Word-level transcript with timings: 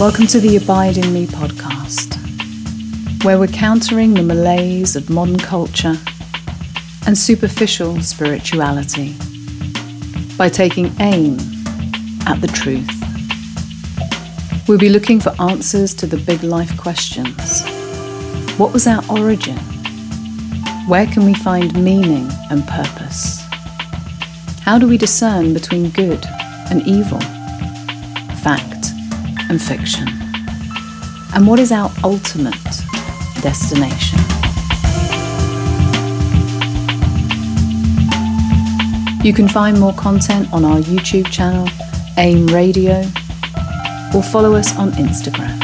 Welcome 0.00 0.28
to 0.28 0.40
the 0.40 0.56
Abide 0.56 0.96
in 0.96 1.12
Me 1.12 1.26
podcast, 1.26 2.16
where 3.22 3.38
we're 3.38 3.48
countering 3.48 4.14
the 4.14 4.22
malaise 4.22 4.96
of 4.96 5.10
modern 5.10 5.36
culture 5.36 5.94
and 7.06 7.18
superficial 7.18 8.00
spirituality 8.00 9.14
by 10.38 10.48
taking 10.48 10.86
aim 11.00 11.34
at 12.26 12.40
the 12.40 12.46
truth. 12.46 12.88
We'll 14.66 14.78
be 14.78 14.88
looking 14.88 15.20
for 15.20 15.38
answers 15.38 15.92
to 15.96 16.06
the 16.06 16.16
big 16.16 16.42
life 16.44 16.74
questions. 16.80 17.62
What 18.58 18.72
was 18.72 18.86
our 18.86 19.04
origin? 19.10 19.58
Where 20.88 21.08
can 21.08 21.26
we 21.26 21.34
find 21.34 21.74
meaning 21.74 22.26
and 22.50 22.66
purpose? 22.66 23.42
How 24.62 24.78
do 24.78 24.88
we 24.88 24.96
discern 24.96 25.52
between 25.52 25.90
good 25.90 26.24
and 26.70 26.80
evil, 26.88 27.20
fact 28.40 28.69
and 29.50 29.60
fiction? 29.60 30.08
And 31.34 31.46
what 31.46 31.58
is 31.58 31.72
our 31.72 31.90
ultimate 32.04 32.54
destination? 33.42 34.18
You 39.22 39.34
can 39.34 39.48
find 39.48 39.78
more 39.78 39.92
content 39.94 40.50
on 40.52 40.64
our 40.64 40.78
YouTube 40.78 41.30
channel, 41.30 41.68
AIM 42.16 42.46
Radio, 42.46 43.00
or 44.14 44.22
follow 44.22 44.54
us 44.54 44.74
on 44.76 44.92
Instagram. 44.92 45.58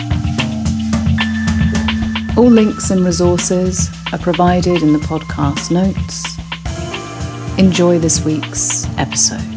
All 2.36 2.50
links 2.50 2.90
and 2.90 3.04
resources 3.04 3.88
are 4.12 4.18
provided 4.18 4.82
in 4.82 4.92
the 4.92 4.98
podcast 4.98 5.70
notes. 5.70 6.36
Enjoy 7.58 7.98
this 7.98 8.22
week's 8.24 8.86
episode. 8.98 9.55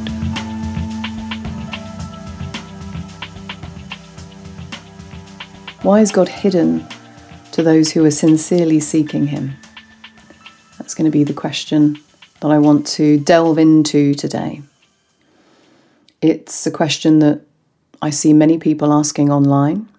Why 5.90 6.02
is 6.02 6.12
God 6.12 6.30
hidden 6.30 6.86
to 7.52 7.64
those 7.64 7.92
who 7.92 8.06
are 8.06 8.12
sincerely 8.12 8.80
seeking 8.80 9.26
Him? 9.26 9.58
That's 10.78 10.94
going 10.94 11.06
to 11.06 11.12
be 11.12 11.24
the 11.24 11.34
question 11.34 12.00
that 12.42 12.52
I 12.52 12.60
want 12.60 12.86
to 12.90 13.20
delve 13.20 13.58
into 13.58 14.14
today. 14.14 14.62
It's 16.22 16.68
a 16.68 16.72
question 16.72 17.18
that 17.22 17.42
I 18.04 18.12
see 18.12 18.34
many 18.34 18.60
people 18.60 18.94
asking 18.94 19.32
online, 19.32 19.90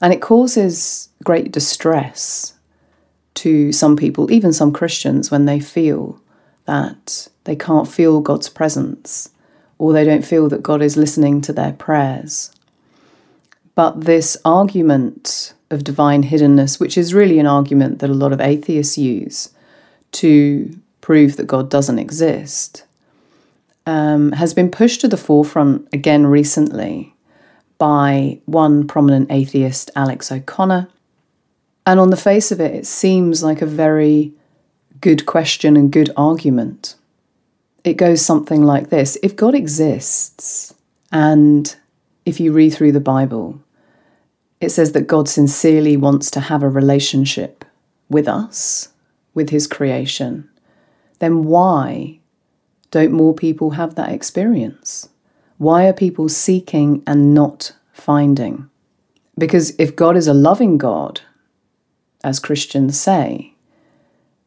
and 0.00 0.12
it 0.12 0.20
causes 0.20 1.08
great 1.22 1.52
distress 1.52 2.54
to 3.34 3.70
some 3.70 3.96
people, 3.96 4.28
even 4.32 4.52
some 4.52 4.72
Christians, 4.72 5.30
when 5.30 5.44
they 5.44 5.60
feel 5.60 6.20
that 6.64 7.28
they 7.44 7.54
can't 7.54 7.86
feel 7.86 8.20
God's 8.20 8.48
presence 8.48 9.30
or 9.78 9.92
they 9.92 10.04
don't 10.04 10.24
feel 10.24 10.48
that 10.48 10.64
God 10.64 10.82
is 10.82 10.96
listening 10.96 11.42
to 11.42 11.52
their 11.52 11.74
prayers. 11.74 12.50
But 13.78 14.06
this 14.06 14.36
argument 14.44 15.54
of 15.70 15.84
divine 15.84 16.24
hiddenness, 16.24 16.80
which 16.80 16.98
is 16.98 17.14
really 17.14 17.38
an 17.38 17.46
argument 17.46 18.00
that 18.00 18.10
a 18.10 18.12
lot 18.12 18.32
of 18.32 18.40
atheists 18.40 18.98
use 18.98 19.50
to 20.10 20.76
prove 21.00 21.36
that 21.36 21.46
God 21.46 21.70
doesn't 21.70 22.00
exist, 22.00 22.82
um, 23.86 24.32
has 24.32 24.52
been 24.52 24.68
pushed 24.68 25.00
to 25.02 25.06
the 25.06 25.16
forefront 25.16 25.86
again 25.92 26.26
recently 26.26 27.14
by 27.78 28.40
one 28.46 28.84
prominent 28.84 29.30
atheist, 29.30 29.92
Alex 29.94 30.32
O'Connor. 30.32 30.88
And 31.86 32.00
on 32.00 32.10
the 32.10 32.16
face 32.16 32.50
of 32.50 32.60
it, 32.60 32.74
it 32.74 32.84
seems 32.84 33.44
like 33.44 33.62
a 33.62 33.66
very 33.66 34.32
good 35.00 35.24
question 35.24 35.76
and 35.76 35.92
good 35.92 36.10
argument. 36.16 36.96
It 37.84 37.94
goes 37.94 38.26
something 38.26 38.64
like 38.64 38.90
this 38.90 39.16
If 39.22 39.36
God 39.36 39.54
exists, 39.54 40.74
and 41.12 41.76
if 42.26 42.40
you 42.40 42.52
read 42.52 42.70
through 42.70 42.90
the 42.90 42.98
Bible, 42.98 43.62
it 44.60 44.70
says 44.70 44.92
that 44.92 45.06
God 45.06 45.28
sincerely 45.28 45.96
wants 45.96 46.30
to 46.32 46.40
have 46.40 46.62
a 46.62 46.68
relationship 46.68 47.64
with 48.08 48.26
us, 48.26 48.88
with 49.34 49.50
His 49.50 49.66
creation, 49.66 50.48
then 51.20 51.44
why 51.44 52.18
don't 52.90 53.12
more 53.12 53.34
people 53.34 53.70
have 53.70 53.94
that 53.94 54.10
experience? 54.10 55.08
Why 55.58 55.86
are 55.86 55.92
people 55.92 56.28
seeking 56.28 57.02
and 57.06 57.34
not 57.34 57.72
finding? 57.92 58.68
Because 59.36 59.74
if 59.78 59.94
God 59.94 60.16
is 60.16 60.26
a 60.26 60.34
loving 60.34 60.78
God, 60.78 61.20
as 62.24 62.40
Christians 62.40 62.98
say, 62.98 63.54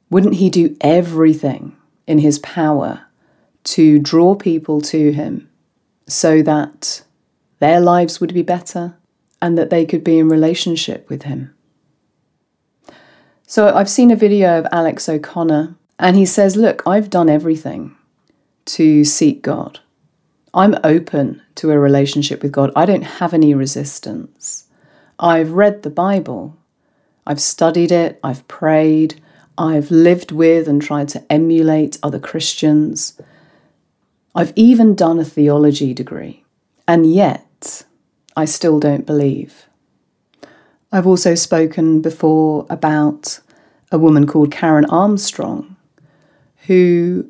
wouldn't 0.10 0.36
He 0.36 0.50
do 0.50 0.76
everything 0.82 1.76
in 2.08 2.20
His 2.20 2.40
power 2.40 3.06
to 3.64 4.00
draw 4.00 4.36
people 4.36 4.82
to 4.82 5.14
Him 5.14 5.50
so 6.08 6.42
that 6.42 7.04
their 7.60 7.80
lives 7.80 8.20
would 8.20 8.34
be 8.34 8.42
better 8.42 8.98
and 9.42 9.58
that 9.58 9.70
they 9.70 9.86
could 9.86 10.04
be 10.04 10.20
in 10.20 10.30
relationship 10.30 11.10
with 11.10 11.24
Him? 11.24 11.54
So 13.48 13.76
I've 13.76 13.90
seen 13.90 14.12
a 14.12 14.16
video 14.16 14.60
of 14.60 14.68
Alex 14.72 15.10
O'Connor, 15.10 15.76
and 16.00 16.16
he 16.16 16.26
says, 16.26 16.56
Look, 16.56 16.84
I've 16.86 17.10
done 17.10 17.30
everything 17.30 17.96
to 18.66 19.04
seek 19.04 19.42
God. 19.42 19.80
I'm 20.54 20.76
open 20.84 21.42
to 21.56 21.72
a 21.72 21.80
relationship 21.80 22.44
with 22.44 22.52
God. 22.52 22.72
I 22.76 22.86
don't 22.86 23.04
have 23.04 23.34
any 23.34 23.54
resistance. 23.54 24.66
I've 25.20 25.52
read 25.52 25.84
the 25.84 25.90
Bible. 25.90 26.58
I've 27.26 27.42
studied 27.42 27.92
it. 27.92 28.20
I've 28.24 28.48
prayed. 28.48 29.22
I've 29.58 29.92
lived 29.92 30.32
with 30.32 30.68
and 30.68 30.82
tried 30.82 31.10
to 31.10 31.24
emulate 31.32 32.00
other 32.02 32.20
Christians. 32.20 33.20
I've 34.34 34.54
even 34.56 34.96
done 34.96 35.20
a 35.20 35.26
theology 35.26 35.94
degree. 35.94 36.44
And 36.88 37.14
yet, 37.14 37.46
I 38.36 38.46
still 38.46 38.80
don't 38.80 39.06
believe. 39.06 39.66
I've 40.92 41.08
also 41.08 41.36
spoken 41.36 42.02
before 42.02 42.66
about 42.70 43.40
a 43.92 43.98
woman 43.98 44.28
called 44.28 44.52
Karen 44.52 44.86
Armstrong 44.86 45.76
who 46.68 47.30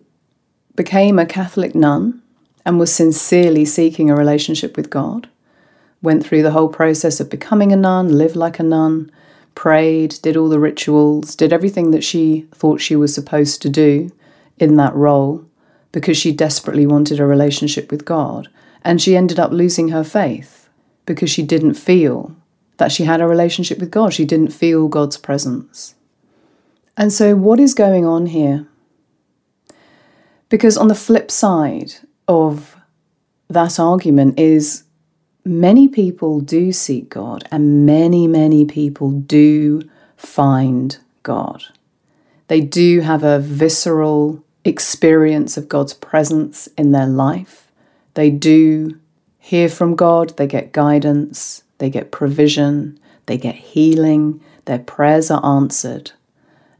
became 0.75 1.17
a 1.17 1.25
Catholic 1.25 1.73
nun 1.73 2.21
and 2.65 2.79
was 2.79 2.93
sincerely 2.93 3.65
seeking 3.65 4.09
a 4.09 4.15
relationship 4.15 4.77
with 4.77 4.89
God, 4.89 5.29
went 6.01 6.25
through 6.25 6.43
the 6.43 6.51
whole 6.51 6.69
process 6.69 7.19
of 7.19 7.29
becoming 7.29 7.71
a 7.71 7.75
nun, 7.75 8.09
lived 8.17 8.35
like 8.35 8.59
a 8.59 8.63
nun, 8.63 9.11
prayed, 9.55 10.15
did 10.21 10.37
all 10.37 10.49
the 10.49 10.59
rituals, 10.59 11.35
did 11.35 11.53
everything 11.53 11.91
that 11.91 12.03
she 12.03 12.47
thought 12.53 12.81
she 12.81 12.95
was 12.95 13.13
supposed 13.13 13.61
to 13.61 13.69
do 13.69 14.11
in 14.57 14.75
that 14.77 14.95
role 14.95 15.45
because 15.91 16.17
she 16.17 16.31
desperately 16.31 16.85
wanted 16.85 17.19
a 17.19 17.25
relationship 17.25 17.91
with 17.91 18.05
God. 18.05 18.47
And 18.83 19.01
she 19.01 19.15
ended 19.15 19.39
up 19.39 19.51
losing 19.51 19.89
her 19.89 20.03
faith 20.03 20.60
because 21.13 21.29
she 21.29 21.43
didn't 21.43 21.75
feel 21.75 22.35
that 22.77 22.91
she 22.91 23.03
had 23.03 23.21
a 23.21 23.27
relationship 23.27 23.79
with 23.79 23.91
God. 23.91 24.13
She 24.13 24.25
didn't 24.25 24.49
feel 24.49 24.87
God's 24.87 25.17
presence. 25.17 25.95
And 26.97 27.13
so, 27.13 27.35
what 27.35 27.59
is 27.59 27.73
going 27.73 28.05
on 28.05 28.27
here? 28.27 28.67
Because 30.49 30.77
on 30.77 30.87
the 30.87 30.95
flip 30.95 31.31
side 31.31 31.93
of 32.27 32.75
that 33.49 33.79
argument 33.79 34.39
is 34.39 34.83
many 35.45 35.87
people 35.87 36.41
do 36.41 36.71
seek 36.71 37.09
God 37.09 37.47
and 37.51 37.85
many, 37.85 38.27
many 38.27 38.65
people 38.65 39.11
do 39.11 39.81
find 40.17 40.97
God. 41.23 41.63
They 42.47 42.61
do 42.61 43.01
have 43.01 43.23
a 43.23 43.39
visceral 43.39 44.43
experience 44.65 45.57
of 45.57 45.69
God's 45.69 45.93
presence 45.93 46.67
in 46.77 46.91
their 46.91 47.07
life. 47.07 47.71
They 48.13 48.29
do 48.29 48.99
hear 49.41 49.67
from 49.67 49.95
God, 49.95 50.37
they 50.37 50.47
get 50.47 50.71
guidance, 50.71 51.63
they 51.79 51.89
get 51.89 52.11
provision, 52.11 52.97
they 53.25 53.37
get 53.37 53.55
healing, 53.55 54.39
their 54.65 54.79
prayers 54.79 55.29
are 55.29 55.45
answered. 55.45 56.11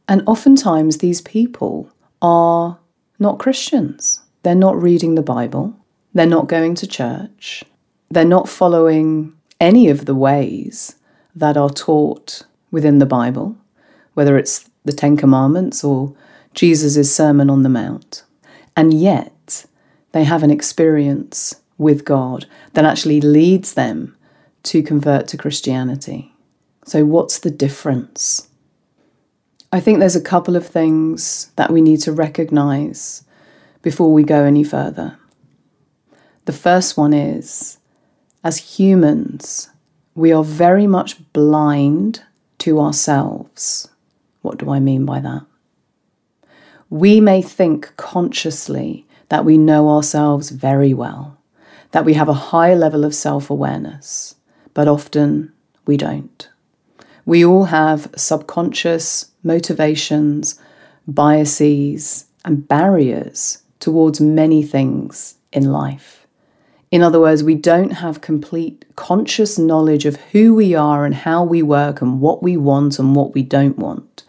And 0.08 0.24
oftentimes, 0.28 1.00
these 1.00 1.22
people 1.22 1.90
are 2.22 2.78
not 3.20 3.40
Christians. 3.40 4.22
They're 4.44 4.56
not 4.56 4.82
reading 4.82 5.16
the 5.16 5.22
Bible. 5.22 5.76
They're 6.14 6.26
not 6.26 6.48
going 6.48 6.76
to 6.76 6.88
church. 6.88 7.64
They're 8.10 8.26
not 8.26 8.50
following 8.50 9.34
any 9.60 9.90
of 9.90 10.06
the 10.06 10.16
ways 10.16 10.96
that 11.36 11.58
are 11.58 11.70
taught 11.70 12.44
within 12.72 13.00
the 13.00 13.06
Bible, 13.06 13.56
whether 14.14 14.38
it's 14.38 14.70
the 14.84 14.94
Ten 14.94 15.18
Commandments 15.18 15.84
or 15.84 16.14
Jesus' 16.54 17.16
Sermon 17.16 17.50
on 17.50 17.64
the 17.64 17.70
Mount. 17.70 18.24
And 18.76 18.94
yet, 18.94 19.66
they 20.12 20.26
have 20.26 20.44
an 20.44 20.52
experience 20.52 21.61
with 21.82 22.06
God 22.06 22.46
that 22.74 22.86
actually 22.86 23.20
leads 23.20 23.74
them 23.74 24.16
to 24.64 24.84
convert 24.84 25.28
to 25.30 25.38
Christianity. 25.38 26.32
So, 26.86 27.04
what's 27.04 27.40
the 27.40 27.50
difference? 27.50 28.48
I 29.72 29.80
think 29.80 30.00
there's 30.00 30.16
a 30.16 30.22
couple 30.22 30.56
of 30.56 30.68
things 30.68 31.52
that 31.56 31.72
we 31.72 31.82
need 31.82 32.02
to 32.02 32.12
recognize 32.12 33.24
before 33.82 34.14
we 34.14 34.24
go 34.24 34.44
any 34.44 34.64
further. 34.64 35.18
The 36.46 36.54
first 36.54 36.98
one 36.98 37.14
is 37.14 37.80
as 38.44 38.78
humans, 38.78 39.70
we 40.14 40.32
are 40.32 40.44
very 40.44 40.88
much 40.88 41.32
blind 41.34 42.22
to 42.60 42.80
ourselves. 42.80 43.90
What 44.42 44.58
do 44.58 44.70
I 44.70 44.80
mean 44.80 45.06
by 45.06 45.20
that? 45.20 45.46
We 46.90 47.22
may 47.22 47.42
think 47.42 47.96
consciously 47.96 49.08
that 49.30 49.46
we 49.46 49.58
know 49.58 49.90
ourselves 49.90 50.50
very 50.50 50.94
well, 50.94 51.38
that 51.92 52.06
we 52.06 52.14
have 52.14 52.30
a 52.30 52.34
high 52.34 52.74
level 52.74 53.04
of 53.04 53.16
self 53.16 53.50
awareness, 53.50 54.36
but 54.74 54.88
often 54.88 55.52
we 55.86 55.98
don't. 55.98 56.50
We 57.26 57.46
all 57.46 57.66
have 57.66 58.10
subconscious 58.16 59.32
motivations, 59.44 60.60
biases, 61.08 62.26
and 62.44 62.68
barriers 62.68 63.64
towards 63.80 64.20
many 64.20 64.64
things 64.64 65.36
in 65.52 65.72
life. 65.72 66.26
In 66.92 67.02
other 67.02 67.20
words, 67.20 67.44
we 67.44 67.56
don't 67.56 67.92
have 67.92 68.22
complete 68.22 68.84
conscious 68.96 69.58
knowledge 69.58 70.06
of 70.06 70.18
who 70.18 70.54
we 70.54 70.76
are 70.76 71.06
and 71.06 71.16
how 71.16 71.44
we 71.44 71.62
work 71.62 72.02
and 72.02 72.20
what 72.20 72.44
we 72.44 72.58
want 72.58 73.00
and 73.00 73.16
what 73.16 73.34
we 73.34 73.44
don't 73.44 73.78
want. 73.78 74.21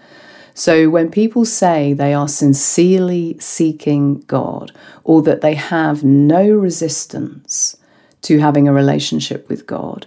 So, 0.54 0.90
when 0.90 1.10
people 1.10 1.44
say 1.44 1.92
they 1.92 2.12
are 2.12 2.28
sincerely 2.28 3.38
seeking 3.38 4.20
God 4.22 4.72
or 5.02 5.22
that 5.22 5.40
they 5.40 5.54
have 5.54 6.04
no 6.04 6.46
resistance 6.50 7.76
to 8.22 8.38
having 8.38 8.68
a 8.68 8.72
relationship 8.72 9.48
with 9.48 9.66
God, 9.66 10.06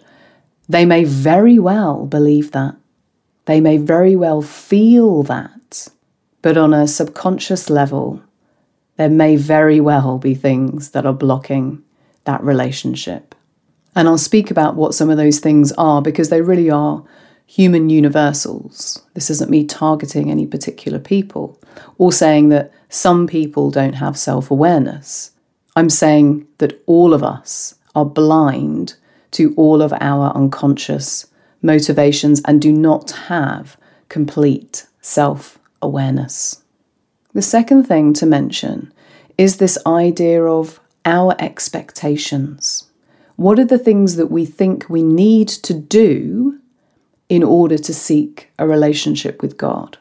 they 0.70 0.86
may 0.86 1.04
very 1.04 1.58
well 1.60 2.06
believe 2.06 2.52
that. 2.52 2.76
They 3.46 3.60
may 3.60 3.78
very 3.78 4.16
well 4.16 4.42
feel 4.42 5.24
that. 5.24 5.90
But 6.42 6.58
on 6.58 6.74
a 6.74 6.88
subconscious 6.88 7.70
level, 7.70 8.22
there 8.98 9.10
may 9.10 9.36
very 9.36 9.80
well 9.80 10.18
be 10.18 10.36
things 10.36 10.92
that 10.92 11.06
are 11.06 11.14
blocking 11.14 11.84
that 12.26 12.44
relationship. 12.44 13.34
And 13.96 14.08
I'll 14.08 14.18
speak 14.18 14.52
about 14.52 14.76
what 14.76 14.94
some 14.94 15.10
of 15.10 15.18
those 15.18 15.40
things 15.40 15.72
are 15.74 16.02
because 16.02 16.30
they 16.30 16.42
really 16.42 16.70
are 16.70 17.04
human 17.46 17.90
universals. 17.90 19.02
This 19.14 19.30
isn't 19.30 19.52
me 19.52 19.66
targeting 19.66 20.30
any 20.30 20.46
particular 20.46 21.00
people 21.00 21.60
or 21.98 22.12
saying 22.12 22.50
that 22.50 22.72
some 22.90 23.28
people 23.28 23.72
don't 23.72 23.94
have 23.94 24.18
self 24.18 24.52
awareness. 24.52 25.32
I'm 25.76 25.90
saying 25.90 26.48
that 26.60 26.82
all 26.86 27.14
of 27.14 27.24
us 27.24 27.76
are 27.94 28.06
blind 28.06 28.96
to 29.32 29.54
all 29.56 29.82
of 29.82 29.94
our 30.00 30.32
unconscious 30.36 31.28
motivations 31.62 32.42
and 32.46 32.62
do 32.62 32.72
not 32.72 33.12
have 33.12 33.78
complete 34.10 34.88
self 35.02 35.60
awareness. 35.82 36.64
The 37.34 37.42
second 37.42 37.84
thing 37.84 38.14
to 38.14 38.26
mention 38.26 38.94
is 39.38 39.58
this 39.58 39.78
idea 39.86 40.44
of 40.46 40.80
our 41.04 41.36
expectations. 41.40 42.90
What 43.36 43.60
are 43.60 43.66
the 43.66 43.78
things 43.78 44.16
that 44.16 44.32
we 44.32 44.46
think 44.46 44.90
we 44.90 45.04
need 45.04 45.50
to 45.50 45.74
do 45.74 46.55
in 47.30 47.44
order 47.44 47.78
to 47.78 47.94
seek 47.94 48.52
a 48.60 48.68
relationship 48.68 49.42
with 49.42 49.58
God? 49.58 49.98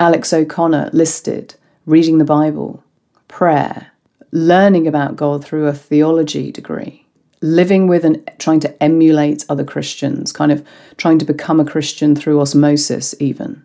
Alex 0.00 0.32
O'Connor 0.32 0.90
listed 0.92 1.54
reading 1.86 2.18
the 2.18 2.24
Bible, 2.24 2.82
prayer, 3.28 3.92
learning 4.32 4.86
about 4.86 5.16
God 5.16 5.44
through 5.44 5.66
a 5.66 5.72
theology 5.72 6.50
degree, 6.50 7.06
living 7.40 7.86
with 7.86 8.04
and 8.04 8.28
trying 8.38 8.60
to 8.60 8.82
emulate 8.82 9.44
other 9.48 9.64
Christians, 9.64 10.32
kind 10.32 10.50
of 10.50 10.66
trying 10.96 11.18
to 11.18 11.24
become 11.24 11.60
a 11.60 11.64
Christian 11.64 12.16
through 12.16 12.40
osmosis, 12.40 13.14
even. 13.20 13.64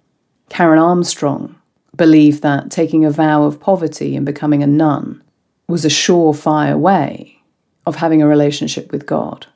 Karen 0.49 0.79
Armstrong 0.79 1.55
believed 1.95 2.41
that 2.43 2.71
taking 2.71 3.05
a 3.05 3.11
vow 3.11 3.43
of 3.43 3.59
poverty 3.59 4.15
and 4.15 4.25
becoming 4.25 4.61
a 4.63 4.67
nun 4.67 5.23
was 5.67 5.85
a 5.85 5.89
surefire 5.89 6.77
way 6.77 7.41
of 7.85 7.95
having 7.95 8.21
a 8.21 8.27
relationship 8.27 8.91
with 8.91 9.05
God. 9.05 9.47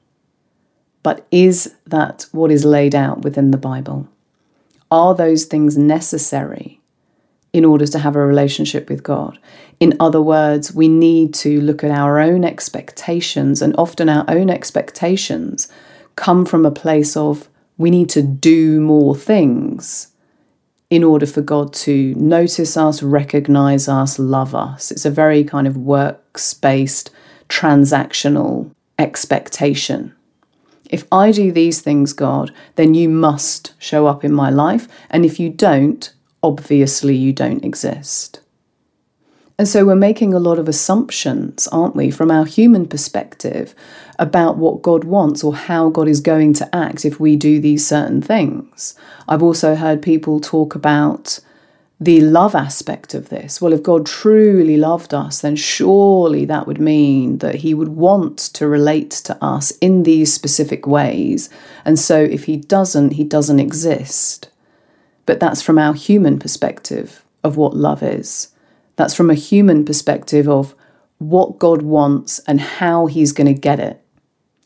But 1.04 1.28
is 1.32 1.76
that 1.86 2.26
what 2.32 2.52
is 2.52 2.66
laid 2.66 2.96
out 2.96 3.22
within 3.22 3.52
the 3.52 3.58
Bible? 3.58 4.08
Are 4.90 5.14
those 5.14 5.46
things 5.46 5.78
necessary 5.78 6.80
in 7.52 7.66
order 7.66 7.86
to 7.86 8.00
have 8.00 8.16
a 8.16 8.26
relationship 8.26 8.90
with 8.90 9.04
God? 9.04 9.38
In 9.80 9.96
other 10.00 10.22
words, 10.22 10.74
we 10.74 10.88
need 10.88 11.34
to 11.36 11.60
look 11.62 11.84
at 11.84 11.92
our 11.92 12.20
own 12.20 12.46
expectations, 12.46 13.62
and 13.62 13.76
often 13.78 14.08
our 14.08 14.24
own 14.28 14.50
expectations 14.50 15.68
come 16.16 16.46
from 16.46 16.66
a 16.66 16.72
place 16.72 17.18
of 17.18 17.50
we 17.78 17.90
need 17.92 18.10
to 18.10 18.22
do 18.22 18.80
more 18.80 19.16
things 19.16 20.10
in 20.90 21.04
order 21.04 21.26
for 21.26 21.42
God 21.42 21.74
to 21.74 22.14
notice 22.14 22.78
us, 22.78 23.02
recognize 23.02 23.88
us, 23.88 24.20
love 24.20 24.54
us. 24.54 24.92
It's 24.92 25.06
a 25.06 25.12
very 25.12 25.44
kind 25.44 25.66
of 25.66 25.76
works 25.76 26.54
based, 26.54 27.10
transactional 27.50 28.70
expectation. 29.00 30.14
If 30.94 31.06
I 31.12 31.32
do 31.32 31.52
these 31.52 31.82
things, 31.82 32.14
God, 32.14 32.54
then 32.76 32.94
you 32.94 33.10
must 33.10 33.74
show 33.80 34.06
up 34.06 34.24
in 34.24 34.32
my 34.32 34.52
life. 34.52 34.88
And 35.10 35.26
if 35.26 35.40
you 35.40 35.50
don't, 35.50 36.14
obviously 36.44 37.16
you 37.16 37.34
don't 37.34 37.66
exist. 37.66 38.42
And 39.58 39.68
so 39.68 39.86
we're 39.86 39.96
making 39.96 40.36
a 40.36 40.40
lot 40.40 40.60
of 40.60 40.68
assumptions, 40.68 41.68
aren't 41.70 41.96
we, 41.96 42.12
from 42.12 42.30
our 42.30 42.46
human 42.46 42.88
perspective 42.88 43.74
about 44.20 44.58
what 44.58 44.84
God 44.84 45.04
wants 45.04 45.44
or 45.44 45.56
how 45.56 45.90
God 45.90 46.08
is 46.08 46.20
going 46.20 46.54
to 46.54 46.76
act 46.76 47.06
if 47.06 47.20
we 47.20 47.36
do 47.36 47.60
these 47.60 47.88
certain 47.88 48.22
things. 48.22 48.94
I've 49.28 49.42
also 49.42 49.74
heard 49.74 50.00
people 50.02 50.40
talk 50.40 50.76
about 50.76 51.40
the 52.04 52.20
love 52.20 52.54
aspect 52.54 53.14
of 53.14 53.30
this. 53.30 53.62
Well, 53.62 53.72
if 53.72 53.82
God 53.82 54.06
truly 54.06 54.76
loved 54.76 55.14
us, 55.14 55.40
then 55.40 55.56
surely 55.56 56.44
that 56.46 56.68
would 56.68 56.80
mean 56.80 57.38
that 57.38 57.56
He 57.56 57.74
would 57.74 57.90
want 57.90 58.38
to 58.38 58.68
relate 58.68 59.12
to 59.12 59.42
us 59.42 59.72
in 59.80 60.04
these 60.04 60.34
specific 60.34 60.86
ways. 60.86 61.50
And 61.86 61.98
so 61.98 62.22
if 62.22 62.44
He 62.44 62.58
doesn't, 62.58 63.12
He 63.12 63.24
doesn't 63.24 63.60
exist. 63.60 64.50
But 65.26 65.40
that's 65.40 65.62
from 65.62 65.80
our 65.80 65.94
human 65.94 66.40
perspective 66.40 67.24
of 67.42 67.56
what 67.56 67.76
love 67.76 68.04
is. 68.04 68.50
That's 68.98 69.16
from 69.16 69.30
a 69.30 69.36
human 69.36 69.86
perspective 69.86 70.50
of 70.50 70.76
what 71.20 71.58
God 71.58 71.84
wants 71.84 72.40
and 72.40 72.60
how 72.60 73.06
He's 73.06 73.32
going 73.32 73.48
to 73.48 73.60
get 73.60 73.80
it. 73.80 74.04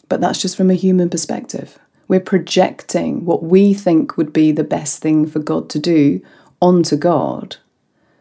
But 0.09 0.21
that's 0.21 0.41
just 0.41 0.57
from 0.57 0.71
a 0.71 0.75
human 0.75 1.09
perspective. 1.09 1.77
We're 2.07 2.19
projecting 2.19 3.25
what 3.25 3.43
we 3.43 3.75
think 3.75 4.17
would 4.17 4.33
be 4.33 4.51
the 4.51 4.63
best 4.63 5.01
thing 5.03 5.27
for 5.27 5.39
God 5.39 5.69
to 5.71 5.79
do 5.79 6.21
onto 6.61 6.95
God. 6.95 7.57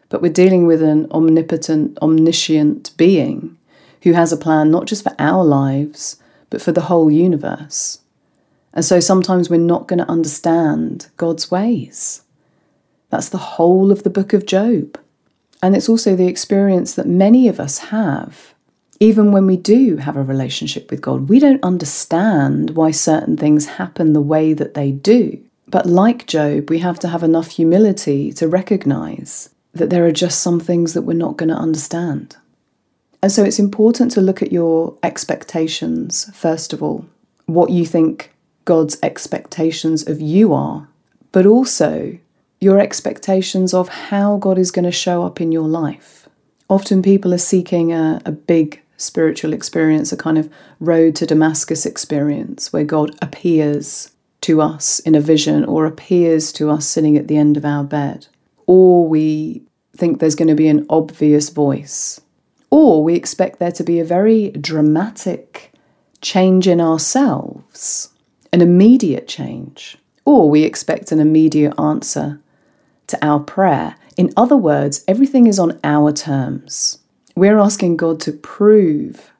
But 0.09 0.21
we're 0.21 0.31
dealing 0.31 0.65
with 0.65 0.81
an 0.81 1.11
omnipotent, 1.11 1.97
omniscient 2.01 2.95
being 2.97 3.57
who 4.03 4.13
has 4.13 4.31
a 4.31 4.37
plan 4.37 4.71
not 4.71 4.85
just 4.85 5.03
for 5.03 5.13
our 5.19 5.43
lives, 5.43 6.21
but 6.49 6.61
for 6.61 6.71
the 6.71 6.81
whole 6.81 7.11
universe. 7.11 7.99
And 8.73 8.85
so 8.85 8.99
sometimes 8.99 9.49
we're 9.49 9.57
not 9.57 9.87
going 9.87 9.99
to 9.99 10.09
understand 10.09 11.07
God's 11.17 11.49
ways. 11.49 12.21
That's 13.09 13.29
the 13.29 13.37
whole 13.37 13.91
of 13.91 14.03
the 14.03 14.09
book 14.09 14.33
of 14.33 14.45
Job. 14.45 14.99
And 15.61 15.75
it's 15.75 15.89
also 15.89 16.15
the 16.15 16.27
experience 16.27 16.93
that 16.95 17.07
many 17.07 17.47
of 17.47 17.59
us 17.59 17.79
have. 17.79 18.53
Even 18.99 19.31
when 19.31 19.45
we 19.45 19.57
do 19.57 19.97
have 19.97 20.15
a 20.15 20.23
relationship 20.23 20.89
with 20.89 21.01
God, 21.01 21.29
we 21.29 21.39
don't 21.39 21.63
understand 21.63 22.71
why 22.71 22.91
certain 22.91 23.37
things 23.37 23.65
happen 23.65 24.13
the 24.13 24.21
way 24.21 24.53
that 24.53 24.73
they 24.73 24.91
do. 24.91 25.43
But 25.67 25.85
like 25.85 26.27
Job, 26.27 26.69
we 26.69 26.79
have 26.79 26.99
to 26.99 27.07
have 27.09 27.23
enough 27.23 27.49
humility 27.49 28.31
to 28.33 28.47
recognize 28.47 29.49
that 29.73 29.89
there 29.89 30.05
are 30.05 30.11
just 30.11 30.41
some 30.41 30.59
things 30.59 30.93
that 30.93 31.01
we're 31.01 31.13
not 31.13 31.37
going 31.37 31.49
to 31.49 31.55
understand. 31.55 32.37
And 33.21 33.31
so 33.31 33.43
it's 33.43 33.59
important 33.59 34.11
to 34.11 34.21
look 34.21 34.41
at 34.41 34.51
your 34.51 34.97
expectations, 35.03 36.29
first 36.33 36.71
of 36.71 36.81
all, 36.81 37.05
what 37.45 37.69
you 37.69 37.85
think 37.85 38.31
God's 38.65 38.97
expectations 39.01 40.07
of 40.07 40.21
you 40.21 40.53
are, 40.53 40.87
but 41.31 41.45
also 41.45 42.17
your 42.59 42.79
expectations 42.79 43.73
of 43.73 43.89
how 43.89 44.37
God 44.37 44.57
is 44.57 44.71
going 44.71 44.85
to 44.85 44.91
show 44.91 45.23
up 45.23 45.41
in 45.41 45.51
your 45.51 45.67
life. 45.67 46.27
Often 46.69 47.01
people 47.01 47.33
are 47.33 47.39
seeking 47.39 47.93
a, 47.93 48.21
a 48.25 48.31
big 48.31 48.81
spiritual 48.97 49.53
experience, 49.53 50.11
a 50.11 50.17
kind 50.17 50.37
of 50.37 50.51
road 50.79 51.15
to 51.17 51.25
Damascus 51.25 51.85
experience 51.85 52.73
where 52.73 52.83
God 52.83 53.15
appears 53.21 54.11
to 54.41 54.61
us 54.61 54.99
in 54.99 55.15
a 55.15 55.21
vision 55.21 55.65
or 55.65 55.85
appears 55.85 56.51
to 56.53 56.69
us 56.69 56.85
sitting 56.85 57.17
at 57.17 57.27
the 57.27 57.37
end 57.37 57.57
of 57.57 57.65
our 57.65 57.83
bed. 57.83 58.27
Or 58.65 59.07
we 59.07 59.63
think 59.95 60.19
there's 60.19 60.35
going 60.35 60.47
to 60.47 60.55
be 60.55 60.67
an 60.67 60.85
obvious 60.89 61.49
voice. 61.49 62.21
Or 62.69 63.03
we 63.03 63.15
expect 63.15 63.59
there 63.59 63.71
to 63.71 63.83
be 63.83 63.99
a 63.99 64.05
very 64.05 64.51
dramatic 64.51 65.71
change 66.21 66.67
in 66.67 66.81
ourselves, 66.81 68.09
an 68.51 68.61
immediate 68.61 69.27
change. 69.27 69.97
Or 70.25 70.49
we 70.49 70.63
expect 70.63 71.11
an 71.11 71.19
immediate 71.19 71.73
answer 71.79 72.41
to 73.07 73.25
our 73.25 73.39
prayer. 73.39 73.95
In 74.17 74.33
other 74.35 74.57
words, 74.57 75.03
everything 75.07 75.47
is 75.47 75.59
on 75.59 75.79
our 75.83 76.11
terms. 76.11 76.99
We're 77.35 77.57
asking 77.57 77.97
God 77.97 78.19
to 78.21 78.33
prove 78.33 79.31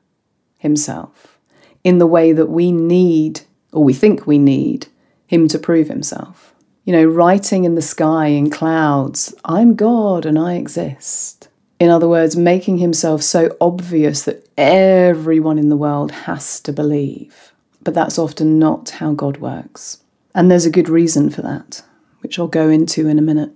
Himself 0.58 1.38
in 1.84 1.98
the 1.98 2.06
way 2.06 2.32
that 2.32 2.48
we 2.48 2.72
need, 2.72 3.42
or 3.72 3.84
we 3.84 3.92
think 3.92 4.26
we 4.26 4.38
need, 4.38 4.88
Him 5.26 5.48
to 5.48 5.58
prove 5.58 5.88
Himself. 5.88 6.54
You 6.84 6.92
know, 6.92 7.04
writing 7.04 7.64
in 7.64 7.74
the 7.74 7.82
sky 7.82 8.28
in 8.28 8.50
clouds, 8.50 9.34
I'm 9.44 9.74
God 9.74 10.24
and 10.24 10.38
I 10.38 10.54
exist. 10.54 11.48
In 11.78 11.90
other 11.90 12.08
words, 12.08 12.36
making 12.36 12.78
Himself 12.78 13.22
so 13.22 13.56
obvious 13.60 14.22
that 14.22 14.48
everyone 14.56 15.58
in 15.58 15.68
the 15.68 15.76
world 15.76 16.10
has 16.10 16.60
to 16.60 16.72
believe. 16.72 17.52
But 17.82 17.94
that's 17.94 18.18
often 18.18 18.58
not 18.58 18.90
how 18.90 19.12
God 19.12 19.36
works. 19.38 20.02
And 20.34 20.50
there's 20.50 20.66
a 20.66 20.70
good 20.70 20.88
reason 20.88 21.30
for 21.30 21.42
that, 21.42 21.82
which 22.20 22.38
I'll 22.38 22.48
go 22.48 22.68
into 22.68 23.08
in 23.08 23.18
a 23.18 23.22
minute. 23.22 23.52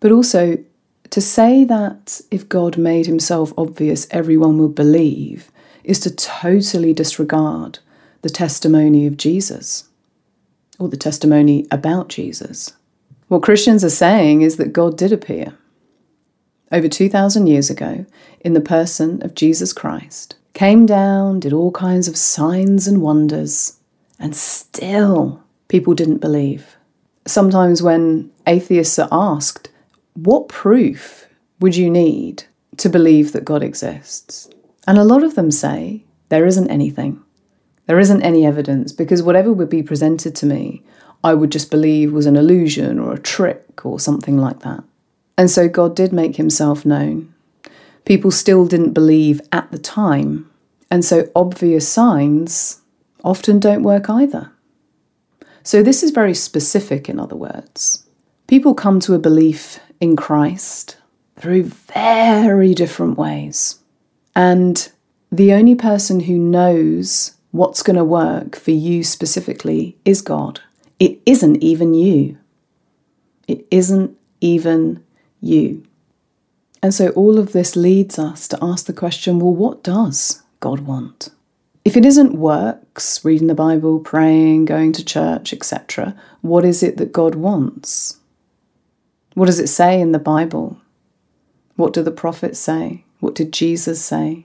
But 0.00 0.12
also, 0.12 0.58
to 1.10 1.20
say 1.20 1.64
that 1.64 2.20
if 2.30 2.48
God 2.48 2.78
made 2.78 3.06
himself 3.06 3.52
obvious, 3.58 4.06
everyone 4.10 4.58
would 4.58 4.74
believe, 4.74 5.50
is 5.84 5.98
to 6.00 6.14
totally 6.14 6.92
disregard 6.92 7.80
the 8.22 8.30
testimony 8.30 9.06
of 9.06 9.16
Jesus 9.16 9.88
or 10.78 10.88
the 10.88 10.96
testimony 10.96 11.66
about 11.70 12.08
Jesus. 12.08 12.72
What 13.28 13.42
Christians 13.42 13.84
are 13.84 13.90
saying 13.90 14.42
is 14.42 14.56
that 14.56 14.72
God 14.72 14.96
did 14.96 15.12
appear 15.12 15.54
over 16.72 16.88
2,000 16.88 17.46
years 17.46 17.70
ago 17.70 18.06
in 18.40 18.54
the 18.54 18.60
person 18.60 19.22
of 19.22 19.34
Jesus 19.34 19.72
Christ, 19.72 20.36
came 20.54 20.86
down, 20.86 21.40
did 21.40 21.52
all 21.52 21.72
kinds 21.72 22.08
of 22.08 22.16
signs 22.16 22.86
and 22.86 23.02
wonders, 23.02 23.78
and 24.18 24.36
still 24.36 25.42
people 25.68 25.94
didn't 25.94 26.18
believe. 26.18 26.76
Sometimes 27.26 27.82
when 27.82 28.30
atheists 28.46 28.98
are 28.98 29.08
asked, 29.10 29.70
What 30.14 30.48
proof 30.48 31.28
would 31.60 31.76
you 31.76 31.90
need 31.90 32.44
to 32.78 32.88
believe 32.88 33.32
that 33.32 33.44
God 33.44 33.62
exists? 33.62 34.48
And 34.86 34.98
a 34.98 35.04
lot 35.04 35.22
of 35.22 35.34
them 35.34 35.50
say, 35.50 36.04
There 36.28 36.46
isn't 36.46 36.70
anything. 36.70 37.22
There 37.90 37.98
isn't 37.98 38.22
any 38.22 38.46
evidence 38.46 38.92
because 38.92 39.20
whatever 39.20 39.52
would 39.52 39.68
be 39.68 39.82
presented 39.82 40.36
to 40.36 40.46
me, 40.46 40.84
I 41.24 41.34
would 41.34 41.50
just 41.50 41.72
believe 41.72 42.12
was 42.12 42.24
an 42.24 42.36
illusion 42.36 43.00
or 43.00 43.12
a 43.12 43.18
trick 43.18 43.84
or 43.84 43.98
something 43.98 44.38
like 44.38 44.60
that. 44.60 44.84
And 45.36 45.50
so 45.50 45.66
God 45.66 45.96
did 45.96 46.12
make 46.12 46.36
himself 46.36 46.86
known. 46.86 47.34
People 48.04 48.30
still 48.30 48.64
didn't 48.64 48.92
believe 48.92 49.40
at 49.50 49.72
the 49.72 49.78
time, 49.78 50.48
and 50.88 51.04
so 51.04 51.28
obvious 51.34 51.88
signs 51.88 52.80
often 53.24 53.58
don't 53.58 53.82
work 53.82 54.08
either. 54.08 54.52
So 55.64 55.82
this 55.82 56.04
is 56.04 56.12
very 56.12 56.34
specific, 56.34 57.08
in 57.08 57.18
other 57.18 57.34
words. 57.34 58.06
People 58.46 58.72
come 58.72 59.00
to 59.00 59.14
a 59.14 59.18
belief 59.18 59.80
in 60.00 60.14
Christ 60.14 60.96
through 61.34 61.64
very 61.64 62.72
different 62.72 63.18
ways. 63.18 63.80
And 64.36 64.88
the 65.32 65.52
only 65.54 65.74
person 65.74 66.20
who 66.20 66.38
knows 66.38 67.34
what's 67.50 67.82
going 67.82 67.96
to 67.96 68.04
work 68.04 68.56
for 68.56 68.70
you 68.70 69.02
specifically 69.02 69.96
is 70.04 70.22
God. 70.22 70.60
It 70.98 71.20
isn't 71.26 71.62
even 71.62 71.94
you. 71.94 72.38
It 73.48 73.66
isn't 73.70 74.16
even 74.40 75.02
you. 75.40 75.84
And 76.82 76.94
so 76.94 77.10
all 77.10 77.38
of 77.38 77.52
this 77.52 77.76
leads 77.76 78.18
us 78.18 78.48
to 78.48 78.58
ask 78.62 78.86
the 78.86 78.92
question 78.92 79.38
well, 79.38 79.54
what 79.54 79.82
does 79.82 80.42
God 80.60 80.80
want? 80.80 81.30
If 81.84 81.96
it 81.96 82.04
isn't 82.04 82.34
works, 82.34 83.24
reading 83.24 83.46
the 83.46 83.54
Bible, 83.54 84.00
praying, 84.00 84.66
going 84.66 84.92
to 84.92 85.04
church, 85.04 85.52
etc., 85.52 86.14
what 86.42 86.64
is 86.64 86.82
it 86.82 86.98
that 86.98 87.12
God 87.12 87.34
wants? 87.34 88.18
What 89.34 89.46
does 89.46 89.58
it 89.58 89.68
say 89.68 90.00
in 90.00 90.12
the 90.12 90.18
Bible? 90.18 90.80
What 91.76 91.92
do 91.94 92.02
the 92.02 92.10
prophets 92.10 92.58
say? 92.58 93.04
What 93.20 93.34
did 93.34 93.52
Jesus 93.52 94.02
say? 94.02 94.44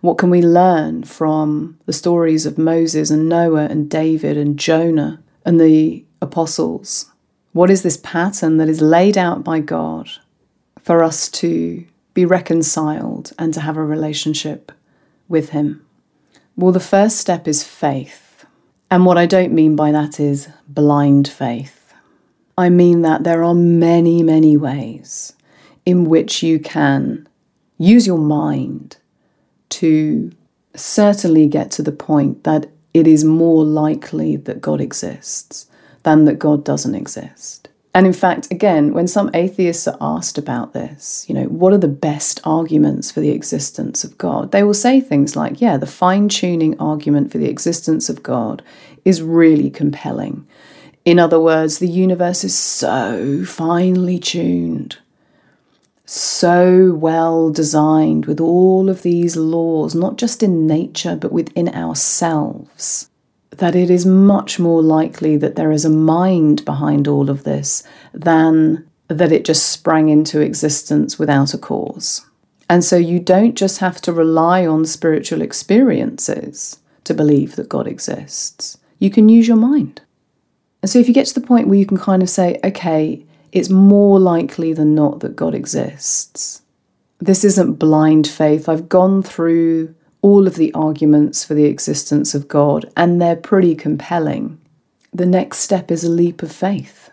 What 0.00 0.16
can 0.16 0.30
we 0.30 0.40
learn 0.40 1.04
from 1.04 1.78
the 1.84 1.92
stories 1.92 2.46
of 2.46 2.56
Moses 2.56 3.10
and 3.10 3.28
Noah 3.28 3.66
and 3.66 3.90
David 3.90 4.38
and 4.38 4.58
Jonah 4.58 5.22
and 5.44 5.60
the 5.60 6.04
apostles? 6.22 7.10
What 7.52 7.70
is 7.70 7.82
this 7.82 7.98
pattern 7.98 8.56
that 8.56 8.68
is 8.68 8.80
laid 8.80 9.18
out 9.18 9.44
by 9.44 9.60
God 9.60 10.08
for 10.80 11.02
us 11.02 11.28
to 11.30 11.84
be 12.14 12.24
reconciled 12.24 13.32
and 13.38 13.52
to 13.52 13.60
have 13.60 13.76
a 13.76 13.84
relationship 13.84 14.72
with 15.28 15.50
Him? 15.50 15.84
Well, 16.56 16.72
the 16.72 16.80
first 16.80 17.18
step 17.18 17.46
is 17.46 17.62
faith. 17.62 18.46
And 18.90 19.04
what 19.04 19.18
I 19.18 19.26
don't 19.26 19.52
mean 19.52 19.76
by 19.76 19.92
that 19.92 20.18
is 20.18 20.48
blind 20.66 21.28
faith. 21.28 21.92
I 22.56 22.70
mean 22.70 23.02
that 23.02 23.24
there 23.24 23.44
are 23.44 23.54
many, 23.54 24.22
many 24.22 24.56
ways 24.56 25.34
in 25.84 26.04
which 26.04 26.42
you 26.42 26.58
can 26.58 27.28
use 27.78 28.06
your 28.06 28.18
mind 28.18 28.96
to 29.80 30.30
certainly 30.74 31.46
get 31.46 31.70
to 31.70 31.82
the 31.82 31.90
point 31.90 32.44
that 32.44 32.66
it 32.92 33.06
is 33.06 33.24
more 33.24 33.64
likely 33.64 34.36
that 34.36 34.60
God 34.60 34.78
exists 34.78 35.70
than 36.02 36.26
that 36.26 36.38
God 36.38 36.64
doesn't 36.64 36.94
exist. 36.94 37.70
And 37.94 38.06
in 38.06 38.12
fact, 38.12 38.50
again, 38.50 38.92
when 38.92 39.08
some 39.08 39.30
atheists 39.32 39.88
are 39.88 39.96
asked 39.98 40.36
about 40.36 40.74
this, 40.74 41.24
you 41.28 41.34
know, 41.34 41.44
what 41.44 41.72
are 41.72 41.78
the 41.78 41.88
best 41.88 42.42
arguments 42.44 43.10
for 43.10 43.20
the 43.20 43.30
existence 43.30 44.04
of 44.04 44.18
God? 44.18 44.52
They 44.52 44.62
will 44.62 44.74
say 44.74 45.00
things 45.00 45.34
like, 45.34 45.62
yeah, 45.62 45.78
the 45.78 45.86
fine 45.86 46.28
tuning 46.28 46.78
argument 46.78 47.32
for 47.32 47.38
the 47.38 47.48
existence 47.48 48.10
of 48.10 48.22
God 48.22 48.62
is 49.06 49.22
really 49.22 49.70
compelling. 49.70 50.46
In 51.06 51.18
other 51.18 51.40
words, 51.40 51.78
the 51.78 51.88
universe 51.88 52.44
is 52.44 52.54
so 52.54 53.44
finely 53.46 54.18
tuned 54.18 54.98
so 56.10 56.92
well 56.94 57.50
designed 57.50 58.26
with 58.26 58.40
all 58.40 58.88
of 58.88 59.02
these 59.02 59.36
laws, 59.36 59.94
not 59.94 60.18
just 60.18 60.42
in 60.42 60.66
nature, 60.66 61.14
but 61.14 61.30
within 61.30 61.68
ourselves, 61.68 63.08
that 63.50 63.76
it 63.76 63.90
is 63.90 64.04
much 64.04 64.58
more 64.58 64.82
likely 64.82 65.36
that 65.36 65.54
there 65.54 65.70
is 65.70 65.84
a 65.84 65.90
mind 65.90 66.64
behind 66.64 67.06
all 67.06 67.30
of 67.30 67.44
this 67.44 67.84
than 68.12 68.84
that 69.06 69.30
it 69.30 69.44
just 69.44 69.68
sprang 69.68 70.08
into 70.08 70.40
existence 70.40 71.16
without 71.16 71.54
a 71.54 71.58
cause. 71.58 72.26
And 72.68 72.84
so 72.84 72.96
you 72.96 73.20
don't 73.20 73.54
just 73.54 73.78
have 73.78 74.00
to 74.00 74.12
rely 74.12 74.66
on 74.66 74.86
spiritual 74.86 75.42
experiences 75.42 76.80
to 77.04 77.14
believe 77.14 77.54
that 77.54 77.68
God 77.68 77.86
exists. 77.86 78.78
You 78.98 79.10
can 79.10 79.28
use 79.28 79.46
your 79.46 79.56
mind. 79.56 80.00
And 80.82 80.90
so 80.90 80.98
if 80.98 81.06
you 81.06 81.14
get 81.14 81.26
to 81.26 81.40
the 81.40 81.46
point 81.46 81.68
where 81.68 81.78
you 81.78 81.86
can 81.86 81.98
kind 81.98 82.20
of 82.20 82.28
say, 82.28 82.58
okay, 82.64 83.24
it's 83.52 83.70
more 83.70 84.18
likely 84.18 84.72
than 84.72 84.94
not 84.94 85.20
that 85.20 85.36
God 85.36 85.54
exists. 85.54 86.62
This 87.18 87.44
isn't 87.44 87.74
blind 87.74 88.26
faith. 88.26 88.68
I've 88.68 88.88
gone 88.88 89.22
through 89.22 89.94
all 90.22 90.46
of 90.46 90.56
the 90.56 90.72
arguments 90.74 91.44
for 91.44 91.54
the 91.54 91.64
existence 91.64 92.34
of 92.34 92.48
God, 92.48 92.90
and 92.96 93.20
they're 93.20 93.36
pretty 93.36 93.74
compelling. 93.74 94.60
The 95.12 95.26
next 95.26 95.58
step 95.58 95.90
is 95.90 96.04
a 96.04 96.10
leap 96.10 96.42
of 96.42 96.52
faith 96.52 97.10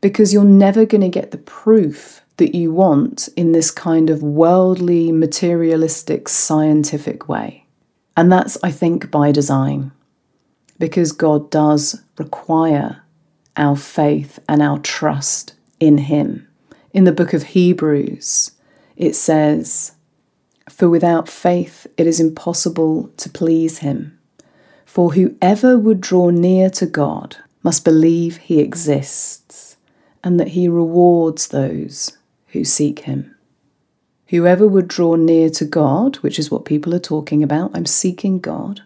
because 0.00 0.32
you're 0.32 0.44
never 0.44 0.84
going 0.84 1.02
to 1.02 1.08
get 1.08 1.30
the 1.30 1.38
proof 1.38 2.22
that 2.38 2.54
you 2.54 2.72
want 2.72 3.28
in 3.36 3.52
this 3.52 3.70
kind 3.70 4.08
of 4.08 4.22
worldly, 4.22 5.12
materialistic, 5.12 6.28
scientific 6.28 7.28
way. 7.28 7.66
And 8.16 8.32
that's, 8.32 8.56
I 8.62 8.70
think, 8.70 9.10
by 9.10 9.30
design 9.30 9.92
because 10.78 11.12
God 11.12 11.50
does 11.50 12.02
require 12.16 13.02
our 13.56 13.76
faith 13.76 14.38
and 14.48 14.62
our 14.62 14.78
trust 14.78 15.52
in 15.80 15.98
him. 15.98 16.46
In 16.92 17.04
the 17.04 17.12
book 17.12 17.32
of 17.32 17.42
Hebrews, 17.42 18.52
it 18.96 19.16
says, 19.16 19.92
For 20.68 20.88
without 20.88 21.28
faith 21.28 21.86
it 21.96 22.06
is 22.06 22.20
impossible 22.20 23.08
to 23.16 23.30
please 23.30 23.78
him. 23.78 24.18
For 24.84 25.12
whoever 25.12 25.78
would 25.78 26.00
draw 26.00 26.30
near 26.30 26.68
to 26.70 26.86
God 26.86 27.36
must 27.62 27.84
believe 27.84 28.36
he 28.36 28.60
exists 28.60 29.76
and 30.22 30.38
that 30.38 30.48
he 30.48 30.68
rewards 30.68 31.48
those 31.48 32.16
who 32.48 32.64
seek 32.64 33.00
him. 33.00 33.34
Whoever 34.28 34.68
would 34.68 34.86
draw 34.86 35.16
near 35.16 35.50
to 35.50 35.64
God, 35.64 36.16
which 36.16 36.38
is 36.38 36.50
what 36.50 36.64
people 36.64 36.94
are 36.94 37.00
talking 37.00 37.42
about, 37.42 37.72
I'm 37.74 37.86
seeking 37.86 38.38
God, 38.38 38.82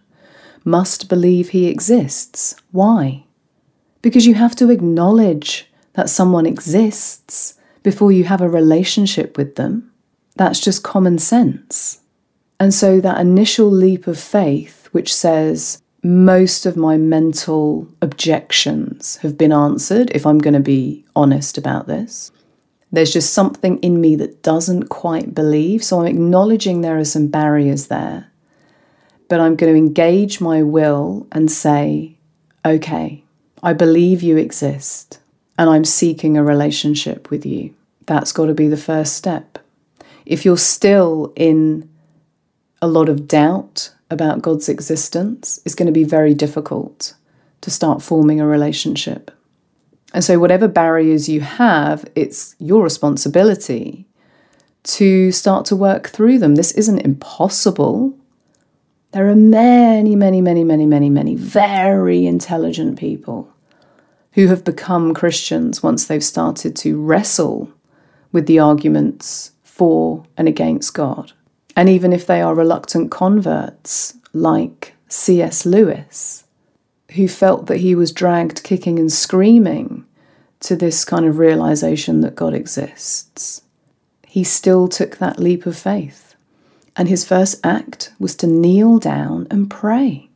must 0.65 1.09
believe 1.09 1.51
he 1.51 1.67
exists. 1.67 2.55
Why? 2.71 3.25
Because 4.01 4.27
you 4.27 4.35
have 4.35 4.57
to 4.57 4.71
acknowledge 4.71 5.71
that 5.95 6.11
someone 6.11 6.47
exists 6.47 7.55
before 7.83 8.13
you 8.13 8.25
have 8.25 8.41
a 8.41 8.49
relationship 8.49 9.37
with 9.37 9.57
them. 9.57 9.91
That's 10.37 10.61
just 10.61 10.83
common 10.83 11.19
sense. 11.19 12.01
And 12.61 12.73
so 12.73 13.01
that 13.01 13.21
initial 13.21 13.71
leap 13.71 14.07
of 14.07 14.19
faith, 14.19 14.89
which 14.93 15.15
says, 15.15 15.81
most 16.03 16.67
of 16.67 16.77
my 16.77 16.97
mental 16.97 17.89
objections 18.03 19.17
have 19.19 19.39
been 19.39 19.53
answered, 19.53 20.11
if 20.15 20.27
I'm 20.27 20.39
going 20.39 20.55
to 20.55 20.61
be 20.61 21.05
honest 21.17 21.57
about 21.57 21.87
this. 21.87 22.31
There's 22.93 23.13
just 23.13 23.33
something 23.33 23.79
in 23.79 24.01
me 24.01 24.15
that 24.17 24.43
doesn't 24.43 24.89
quite 24.89 25.35
believe. 25.35 25.83
So 25.83 26.01
I'm 26.01 26.07
acknowledging 26.07 26.81
there 26.81 26.99
are 26.99 27.05
some 27.05 27.29
barriers 27.29 27.89
there. 27.89 28.31
But 29.29 29.41
I'm 29.41 29.57
going 29.57 29.73
to 29.73 29.79
engage 29.79 30.41
my 30.41 30.63
will 30.63 31.27
and 31.33 31.51
say, 31.51 32.19
okay, 32.65 33.25
I 33.63 33.73
believe 33.73 34.23
you 34.23 34.37
exist 34.37 35.19
and 35.59 35.71
I'm 35.71 35.85
seeking 35.85 36.37
a 36.37 36.45
relationship 36.45 37.31
with 37.31 37.47
you. 37.47 37.75
That's 38.07 38.33
got 38.33 38.47
to 38.47 38.55
be 38.55 38.69
the 38.69 38.77
first 38.77 39.15
step. 39.15 39.59
If 40.27 40.45
you're 40.45 40.57
still 40.57 41.33
in 41.37 41.89
a 42.83 42.89
lot 42.89 43.09
of 43.09 43.29
doubt 43.29 43.93
about 44.11 44.43
God's 44.43 44.69
existence, 44.69 45.61
it's 45.65 45.75
going 45.75 45.87
to 45.87 45.93
be 45.93 46.05
very 46.05 46.35
difficult 46.35 47.15
to 47.61 47.71
start 47.71 48.03
forming 48.03 48.41
a 48.41 48.47
relationship. 48.47 49.31
And 50.13 50.23
so, 50.23 50.39
whatever 50.39 50.69
barriers 50.69 51.29
you 51.29 51.41
have, 51.41 52.05
it's 52.15 52.55
your 52.59 52.83
responsibility 52.83 54.07
to 54.85 55.33
start 55.33 55.67
to 55.67 55.77
work 55.77 56.09
through 56.09 56.39
them. 56.39 56.55
This 56.55 56.73
isn't 56.73 57.01
impossible. 57.01 58.17
There 59.13 59.29
are 59.29 59.37
many, 59.37 60.15
many, 60.15 60.41
many, 60.41 60.63
many, 60.63 60.87
many, 60.87 61.11
many 61.11 61.35
very 61.37 62.27
intelligent 62.27 62.99
people 62.99 63.54
who 64.35 64.49
have 64.49 64.65
become 64.65 65.15
Christians 65.15 65.83
once 65.83 66.07
they've 66.07 66.25
started 66.25 66.77
to 66.77 67.01
wrestle 67.01 67.73
with 68.33 68.47
the 68.47 68.59
arguments 68.59 69.53
for 69.63 70.25
and 70.37 70.49
against 70.49 70.95
God. 70.95 71.33
And 71.77 71.89
even 71.89 72.13
if 72.13 72.27
they 72.27 72.41
are 72.41 72.55
reluctant 72.55 73.11
converts, 73.11 74.15
like 74.33 74.95
C.S. 75.09 75.65
Lewis, 75.65 76.45
who 77.13 77.29
felt 77.29 77.67
that 77.67 77.79
he 77.79 77.95
was 77.95 78.13
dragged 78.13 78.65
kicking 78.65 78.99
and 78.99 79.13
screaming 79.13 80.05
to 80.61 80.75
this 80.75 81.05
kind 81.05 81.27
of 81.27 81.39
realization 81.39 82.21
that 82.23 82.35
God 82.35 82.55
exists, 82.55 83.63
he 84.27 84.43
still 84.43 84.89
took 84.89 85.19
that 85.19 85.39
leap 85.39 85.65
of 85.67 85.77
faith. 85.77 86.35
And 86.97 87.09
his 87.09 87.25
first 87.25 87.65
act 87.65 88.13
was 88.19 88.35
to 88.37 88.47
kneel 88.47 88.99
down 88.99 89.47
and 89.51 89.71
pray. 89.71 90.29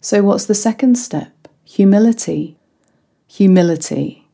So, 0.00 0.22
what's 0.22 0.46
the 0.46 0.54
second 0.54 0.96
step? 0.96 1.48
Humility. 1.64 2.56
Humility. 3.34 4.26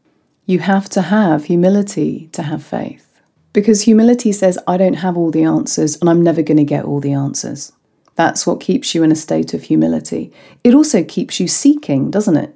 You 0.47 0.61
have 0.61 0.89
to 0.89 1.03
have 1.03 1.45
humility 1.45 2.31
to 2.33 2.43
have 2.43 2.65
faith. 2.65 3.21
Because 3.53 3.83
humility 3.83 4.33
says, 4.33 4.59
I 4.67 4.79
don't 4.79 4.95
have 5.05 5.19
all 5.19 5.31
the 5.31 5.45
answers 5.45 5.99
and 6.01 6.09
I'm 6.09 6.23
never 6.23 6.41
going 6.41 6.57
to 6.57 6.65
get 6.65 6.87
all 6.87 7.01
the 7.01 7.13
answers. 7.13 7.73
That's 8.15 8.47
what 8.47 8.59
keeps 8.59 8.95
you 8.95 9.03
in 9.03 9.13
a 9.13 9.15
state 9.15 9.53
of 9.53 9.65
humility. 9.65 10.33
It 10.65 10.73
also 10.73 11.05
keeps 11.05 11.39
you 11.39 11.47
seeking, 11.47 12.11
doesn't 12.11 12.39
it? 12.39 12.55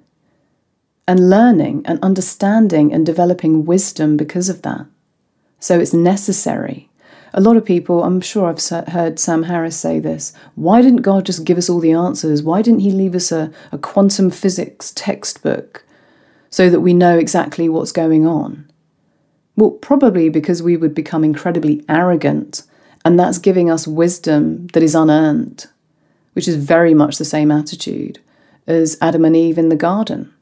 And 1.07 1.29
learning 1.29 1.83
and 1.85 2.03
understanding 2.03 2.91
and 2.91 3.05
developing 3.05 3.67
wisdom 3.67 4.17
because 4.17 4.49
of 4.49 4.63
that. 4.63 4.87
So 5.59 5.79
it's 5.79 5.93
necessary. 5.93 6.89
A 7.35 7.43
lot 7.43 7.59
of 7.59 7.67
people, 7.67 8.03
I'm 8.03 8.23
sure 8.23 8.49
I've 8.49 8.89
heard 8.89 9.19
Sam 9.19 9.43
Harris 9.43 9.77
say 9.77 10.01
this 10.01 10.33
why 10.55 10.81
didn't 10.81 11.03
God 11.03 11.27
just 11.27 11.45
give 11.45 11.59
us 11.59 11.69
all 11.69 11.81
the 11.81 11.93
answers? 11.93 12.43
Why 12.43 12.63
didn't 12.63 12.81
He 12.81 12.93
leave 12.93 13.15
us 13.15 13.31
a, 13.31 13.53
a 13.73 13.77
quantum 13.77 14.31
physics 14.31 14.95
textbook 14.97 15.85
so 16.51 16.69
that 16.69 16.81
we 16.81 16.93
know 16.93 17.17
exactly 17.19 17.69
what's 17.69 17.93
going 17.93 18.27
on? 18.27 18.71
Well, 19.57 19.71
probably 19.71 20.29
because 20.29 20.63
we 20.63 20.77
would 20.77 20.95
become 20.95 21.25
incredibly 21.25 21.85
arrogant 21.89 22.63
and 23.05 23.19
that's 23.19 23.39
giving 23.39 23.71
us 23.71 23.87
wisdom 23.87 24.67
that 24.69 24.83
is 24.83 24.95
unearned, 24.95 25.67
which 26.35 26.47
is 26.47 26.57
very 26.57 26.95
much 26.95 27.17
the 27.17 27.25
same 27.25 27.51
attitude 27.51 28.21
as 28.67 28.99
Adam 29.01 29.25
and 29.25 29.37
Eve 29.37 29.59
in 29.59 29.69
the 29.69 29.77
garden. 29.77 30.33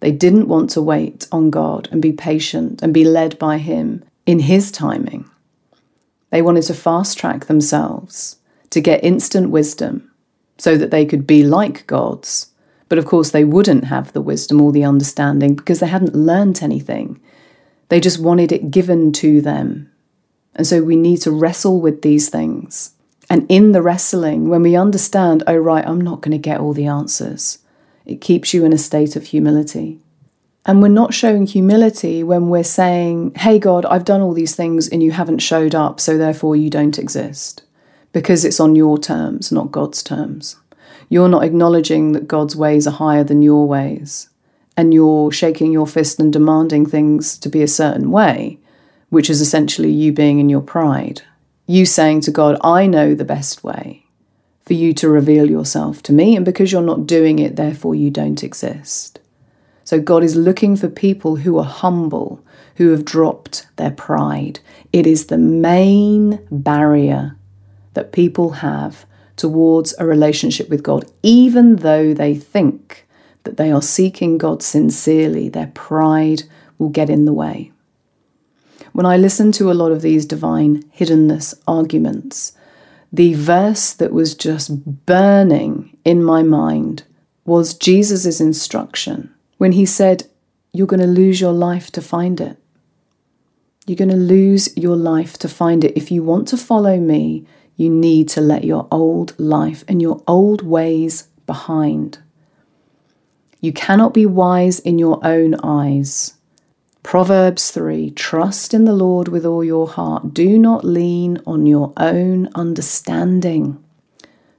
They 0.00 0.12
didn't 0.12 0.48
want 0.48 0.70
to 0.70 0.82
wait 0.82 1.26
on 1.32 1.50
God 1.50 1.88
and 1.90 2.02
be 2.02 2.12
patient 2.12 2.82
and 2.82 2.92
be 2.94 3.04
led 3.04 3.38
by 3.38 3.58
Him 3.58 4.04
in 4.26 4.40
His 4.40 4.70
timing. 4.70 5.28
They 6.30 6.42
wanted 6.42 6.62
to 6.64 6.74
fast 6.74 7.18
track 7.18 7.46
themselves 7.46 8.36
to 8.70 8.80
get 8.80 9.02
instant 9.02 9.50
wisdom 9.50 10.10
so 10.58 10.76
that 10.76 10.90
they 10.90 11.06
could 11.06 11.26
be 11.26 11.42
like 11.42 11.86
gods. 11.86 12.48
But 12.88 12.98
of 12.98 13.06
course, 13.06 13.30
they 13.30 13.44
wouldn't 13.44 13.84
have 13.84 14.12
the 14.12 14.22
wisdom 14.22 14.60
or 14.60 14.72
the 14.72 14.84
understanding 14.84 15.54
because 15.54 15.80
they 15.80 15.86
hadn't 15.86 16.14
learnt 16.14 16.62
anything. 16.62 17.20
They 17.88 18.00
just 18.00 18.18
wanted 18.18 18.52
it 18.52 18.70
given 18.70 19.12
to 19.12 19.40
them 19.40 19.90
and 20.58 20.66
so 20.66 20.82
we 20.82 20.96
need 20.96 21.18
to 21.18 21.30
wrestle 21.30 21.80
with 21.80 22.02
these 22.02 22.28
things. 22.28 22.90
And 23.30 23.46
in 23.48 23.72
the 23.72 23.80
wrestling, 23.80 24.48
when 24.48 24.62
we 24.62 24.74
understand, 24.74 25.44
oh, 25.46 25.56
right, 25.56 25.86
I'm 25.86 26.00
not 26.00 26.20
going 26.20 26.32
to 26.32 26.38
get 26.38 26.60
all 26.60 26.72
the 26.72 26.86
answers, 26.86 27.58
it 28.04 28.20
keeps 28.20 28.52
you 28.52 28.64
in 28.64 28.72
a 28.72 28.78
state 28.78 29.14
of 29.16 29.24
humility. 29.24 30.00
And 30.66 30.82
we're 30.82 30.88
not 30.88 31.14
showing 31.14 31.46
humility 31.46 32.22
when 32.24 32.48
we're 32.48 32.64
saying, 32.64 33.34
hey, 33.36 33.58
God, 33.58 33.84
I've 33.86 34.04
done 34.04 34.20
all 34.20 34.34
these 34.34 34.56
things 34.56 34.88
and 34.88 35.02
you 35.02 35.12
haven't 35.12 35.38
showed 35.38 35.74
up, 35.74 36.00
so 36.00 36.18
therefore 36.18 36.56
you 36.56 36.68
don't 36.68 36.98
exist. 36.98 37.62
Because 38.12 38.44
it's 38.44 38.60
on 38.60 38.74
your 38.74 38.98
terms, 38.98 39.52
not 39.52 39.70
God's 39.70 40.02
terms. 40.02 40.56
You're 41.08 41.28
not 41.28 41.44
acknowledging 41.44 42.12
that 42.12 42.28
God's 42.28 42.54
ways 42.56 42.86
are 42.86 42.92
higher 42.92 43.24
than 43.24 43.42
your 43.42 43.66
ways. 43.66 44.28
And 44.76 44.94
you're 44.94 45.32
shaking 45.32 45.72
your 45.72 45.86
fist 45.86 46.20
and 46.20 46.32
demanding 46.32 46.86
things 46.86 47.36
to 47.38 47.48
be 47.48 47.62
a 47.62 47.68
certain 47.68 48.10
way 48.10 48.60
which 49.10 49.30
is 49.30 49.40
essentially 49.40 49.90
you 49.90 50.12
being 50.12 50.38
in 50.38 50.48
your 50.48 50.60
pride. 50.60 51.22
You 51.66 51.86
saying 51.86 52.22
to 52.22 52.30
God, 52.30 52.58
I 52.62 52.86
know 52.86 53.14
the 53.14 53.24
best 53.24 53.64
way 53.64 54.04
for 54.64 54.74
you 54.74 54.92
to 54.94 55.08
reveal 55.08 55.48
yourself 55.48 56.02
to 56.04 56.12
me, 56.12 56.36
and 56.36 56.44
because 56.44 56.72
you're 56.72 56.82
not 56.82 57.06
doing 57.06 57.38
it, 57.38 57.56
therefore 57.56 57.94
you 57.94 58.10
don't 58.10 58.44
exist. 58.44 59.18
So 59.84 59.98
God 59.98 60.22
is 60.22 60.36
looking 60.36 60.76
for 60.76 60.88
people 60.88 61.36
who 61.36 61.56
are 61.58 61.64
humble, 61.64 62.44
who 62.76 62.90
have 62.90 63.04
dropped 63.04 63.66
their 63.76 63.90
pride. 63.90 64.60
It 64.92 65.06
is 65.06 65.26
the 65.26 65.38
main 65.38 66.46
barrier 66.50 67.36
that 67.94 68.12
people 68.12 68.50
have 68.50 69.06
towards 69.38 69.94
a 69.98 70.04
relationship 70.04 70.68
with 70.68 70.82
God, 70.82 71.10
even 71.22 71.76
though 71.76 72.12
they 72.12 72.34
think 72.34 73.06
that 73.44 73.56
they 73.56 73.72
are 73.72 73.80
seeking 73.80 74.36
God 74.36 74.62
sincerely, 74.62 75.48
their 75.48 75.68
pride 75.68 76.42
will 76.76 76.90
get 76.90 77.08
in 77.08 77.24
the 77.24 77.32
way. 77.32 77.72
When 78.92 79.06
I 79.06 79.16
listen 79.16 79.52
to 79.52 79.70
a 79.70 79.74
lot 79.74 79.92
of 79.92 80.02
these 80.02 80.26
divine 80.26 80.82
hiddenness 80.96 81.54
arguments, 81.66 82.52
the 83.12 83.34
verse 83.34 83.92
that 83.94 84.12
was 84.12 84.34
just 84.34 85.06
burning 85.06 85.96
in 86.04 86.22
my 86.22 86.42
mind 86.42 87.04
was 87.44 87.74
Jesus' 87.74 88.40
instruction 88.40 89.32
when 89.56 89.72
he 89.72 89.86
said, 89.86 90.24
You're 90.72 90.86
going 90.86 91.00
to 91.00 91.06
lose 91.06 91.40
your 91.40 91.52
life 91.52 91.90
to 91.92 92.02
find 92.02 92.40
it. 92.40 92.58
You're 93.86 93.96
going 93.96 94.10
to 94.10 94.16
lose 94.16 94.76
your 94.76 94.96
life 94.96 95.38
to 95.38 95.48
find 95.48 95.84
it. 95.84 95.96
If 95.96 96.10
you 96.10 96.22
want 96.22 96.48
to 96.48 96.58
follow 96.58 96.98
me, 96.98 97.46
you 97.78 97.88
need 97.88 98.28
to 98.28 98.40
let 98.40 98.64
your 98.64 98.88
old 98.90 99.38
life 99.38 99.84
and 99.86 100.02
your 100.02 100.20
old 100.26 100.62
ways 100.62 101.28
behind. 101.46 102.18
You 103.60 103.72
cannot 103.72 104.12
be 104.12 104.26
wise 104.26 104.80
in 104.80 104.98
your 104.98 105.24
own 105.24 105.54
eyes. 105.62 106.34
Proverbs 107.04 107.70
3 107.70 108.10
Trust 108.10 108.74
in 108.74 108.84
the 108.84 108.92
Lord 108.92 109.28
with 109.28 109.46
all 109.46 109.62
your 109.62 109.86
heart. 109.86 110.34
Do 110.34 110.58
not 110.58 110.84
lean 110.84 111.40
on 111.46 111.66
your 111.66 111.92
own 111.96 112.48
understanding. 112.56 113.82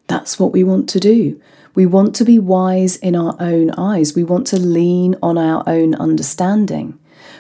That's 0.07 0.39
what 0.39 0.53
we 0.53 0.63
want 0.63 0.87
to 0.89 0.99
do. 0.99 1.41
We 1.75 1.85
want 1.85 2.15
to 2.15 2.25
be 2.25 2.39
wise 2.39 2.95
in 2.95 3.17
our 3.17 3.35
own 3.39 3.71
eyes. 3.71 4.15
We 4.15 4.23
want 4.23 4.47
to 4.47 4.57
lean 4.57 5.17
on 5.21 5.37
our 5.37 5.61
own 5.67 5.93
understanding. 5.95 6.97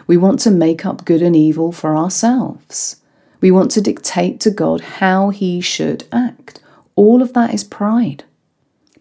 We 0.07 0.17
want 0.17 0.41
to 0.41 0.51
make 0.51 0.85
up 0.85 1.05
good 1.05 1.21
and 1.21 1.37
evil 1.37 1.71
for 1.71 1.95
ourselves. 1.95 2.98
We 3.41 3.51
want 3.51 3.71
to 3.71 3.81
dictate 3.81 4.39
to 4.41 4.51
God 4.51 4.81
how 4.81 5.29
He 5.29 5.61
should 5.61 6.05
act. 6.11 6.61
All 6.95 7.21
of 7.21 7.33
that 7.33 7.53
is 7.53 7.63
pride. 7.63 8.23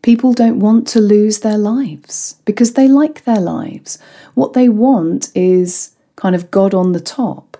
People 0.02 0.32
don't 0.32 0.60
want 0.60 0.86
to 0.88 1.00
lose 1.00 1.40
their 1.40 1.58
lives 1.58 2.36
because 2.44 2.74
they 2.74 2.86
like 2.86 3.24
their 3.24 3.40
lives. 3.40 3.98
What 4.34 4.52
they 4.52 4.68
want 4.68 5.30
is 5.34 5.94
kind 6.16 6.34
of 6.34 6.50
God 6.50 6.72
on 6.72 6.92
the 6.92 7.00
top, 7.00 7.56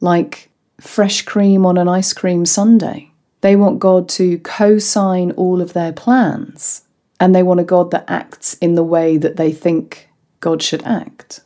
like 0.00 0.50
fresh 0.80 1.22
cream 1.22 1.64
on 1.64 1.78
an 1.78 1.88
ice 1.88 2.12
cream 2.12 2.44
sundae. 2.44 3.08
They 3.40 3.56
want 3.56 3.78
God 3.78 4.08
to 4.10 4.38
co 4.38 4.78
sign 4.78 5.30
all 5.32 5.60
of 5.60 5.72
their 5.72 5.92
plans, 5.92 6.82
and 7.20 7.34
they 7.34 7.42
want 7.42 7.60
a 7.60 7.64
God 7.64 7.90
that 7.92 8.04
acts 8.08 8.54
in 8.54 8.74
the 8.74 8.84
way 8.84 9.16
that 9.16 9.36
they 9.36 9.52
think 9.52 10.08
God 10.40 10.62
should 10.62 10.82
act. 10.84 11.40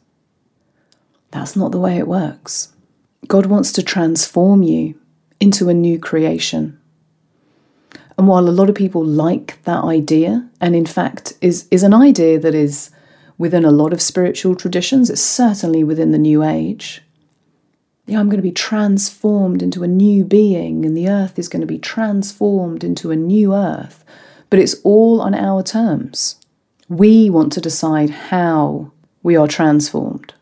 That's 1.31 1.57
not 1.57 1.73
the 1.73 1.79
way 1.79 1.99
it 1.99 2.09
works. 2.09 2.73
God 3.29 3.47
wants 3.47 3.73
to 3.73 3.83
transform 3.83 4.63
you 4.63 4.99
into 5.41 5.69
a 5.69 5.75
new 5.75 5.99
creation. 5.99 6.81
And 8.19 8.27
while 8.27 8.49
a 8.49 8.51
lot 8.51 8.71
of 8.71 8.75
people 8.75 9.05
like 9.05 9.63
that 9.65 9.85
idea, 9.85 10.49
and 10.61 10.75
in 10.75 10.87
fact 10.87 11.35
is, 11.41 11.69
is 11.71 11.83
an 11.83 11.93
idea 11.93 12.39
that 12.39 12.55
is 12.55 12.91
within 13.39 13.65
a 13.65 13.71
lot 13.71 13.93
of 13.93 14.01
spiritual 14.01 14.55
traditions. 14.55 15.11
It's 15.11 15.21
certainly 15.21 15.85
within 15.85 16.13
the 16.13 16.19
New 16.19 16.43
Age. 16.43 17.03
Yeah, 18.07 18.21
I'm 18.21 18.29
going 18.29 18.39
to 18.39 18.43
be 18.43 18.53
transformed 18.53 19.63
into 19.63 19.83
a 19.83 19.89
new 19.89 20.25
being, 20.25 20.85
and 20.85 20.97
the 20.97 21.09
earth 21.09 21.39
is 21.39 21.49
going 21.49 21.61
to 21.61 21.67
be 21.67 21.79
transformed 21.79 22.85
into 22.85 23.11
a 23.11 23.17
new 23.17 23.53
earth. 23.53 24.05
But 24.49 24.61
it's 24.61 24.77
all 24.85 25.21
on 25.21 25.35
our 25.35 25.63
terms. 25.63 26.37
We 26.89 27.29
want 27.29 27.53
to 27.55 27.61
decide 27.61 28.11
how 28.11 28.93
we 29.23 29.37
are 29.37 29.49
transformed. 29.49 30.35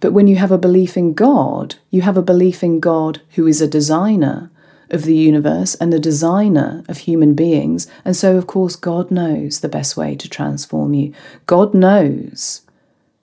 But 0.00 0.12
when 0.12 0.26
you 0.26 0.36
have 0.36 0.52
a 0.52 0.58
belief 0.58 0.96
in 0.96 1.12
God, 1.12 1.76
you 1.90 2.02
have 2.02 2.16
a 2.16 2.22
belief 2.22 2.62
in 2.62 2.80
God 2.80 3.20
who 3.30 3.46
is 3.46 3.60
a 3.60 3.66
designer 3.66 4.50
of 4.90 5.02
the 5.02 5.16
universe 5.16 5.74
and 5.76 5.92
the 5.92 5.98
designer 5.98 6.84
of 6.88 6.98
human 6.98 7.34
beings. 7.34 7.86
And 8.04 8.16
so, 8.16 8.36
of 8.36 8.46
course, 8.46 8.76
God 8.76 9.10
knows 9.10 9.60
the 9.60 9.68
best 9.68 9.96
way 9.96 10.14
to 10.16 10.28
transform 10.28 10.94
you. 10.94 11.12
God 11.46 11.74
knows 11.74 12.62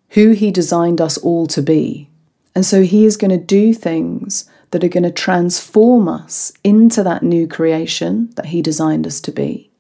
who 0.10 0.32
He 0.32 0.52
designed 0.52 1.02
us 1.02 1.18
all 1.18 1.48
to 1.48 1.62
be. 1.62 2.10
And 2.54 2.66
so, 2.66 2.84
He 2.84 3.06
is 3.06 3.18
going 3.18 3.32
to 3.32 3.44
do 3.44 3.74
things 3.74 4.50
that 4.72 4.84
are 4.84 4.90
going 4.90 5.04
to 5.04 5.12
transform 5.12 6.08
us 6.08 6.52
into 6.64 7.02
that 7.04 7.24
new 7.24 7.48
creation 7.48 8.30
that 8.36 8.48
He 8.48 8.62
designed 8.62 9.08
us 9.08 9.20
to 9.22 9.32
be. 9.32 9.72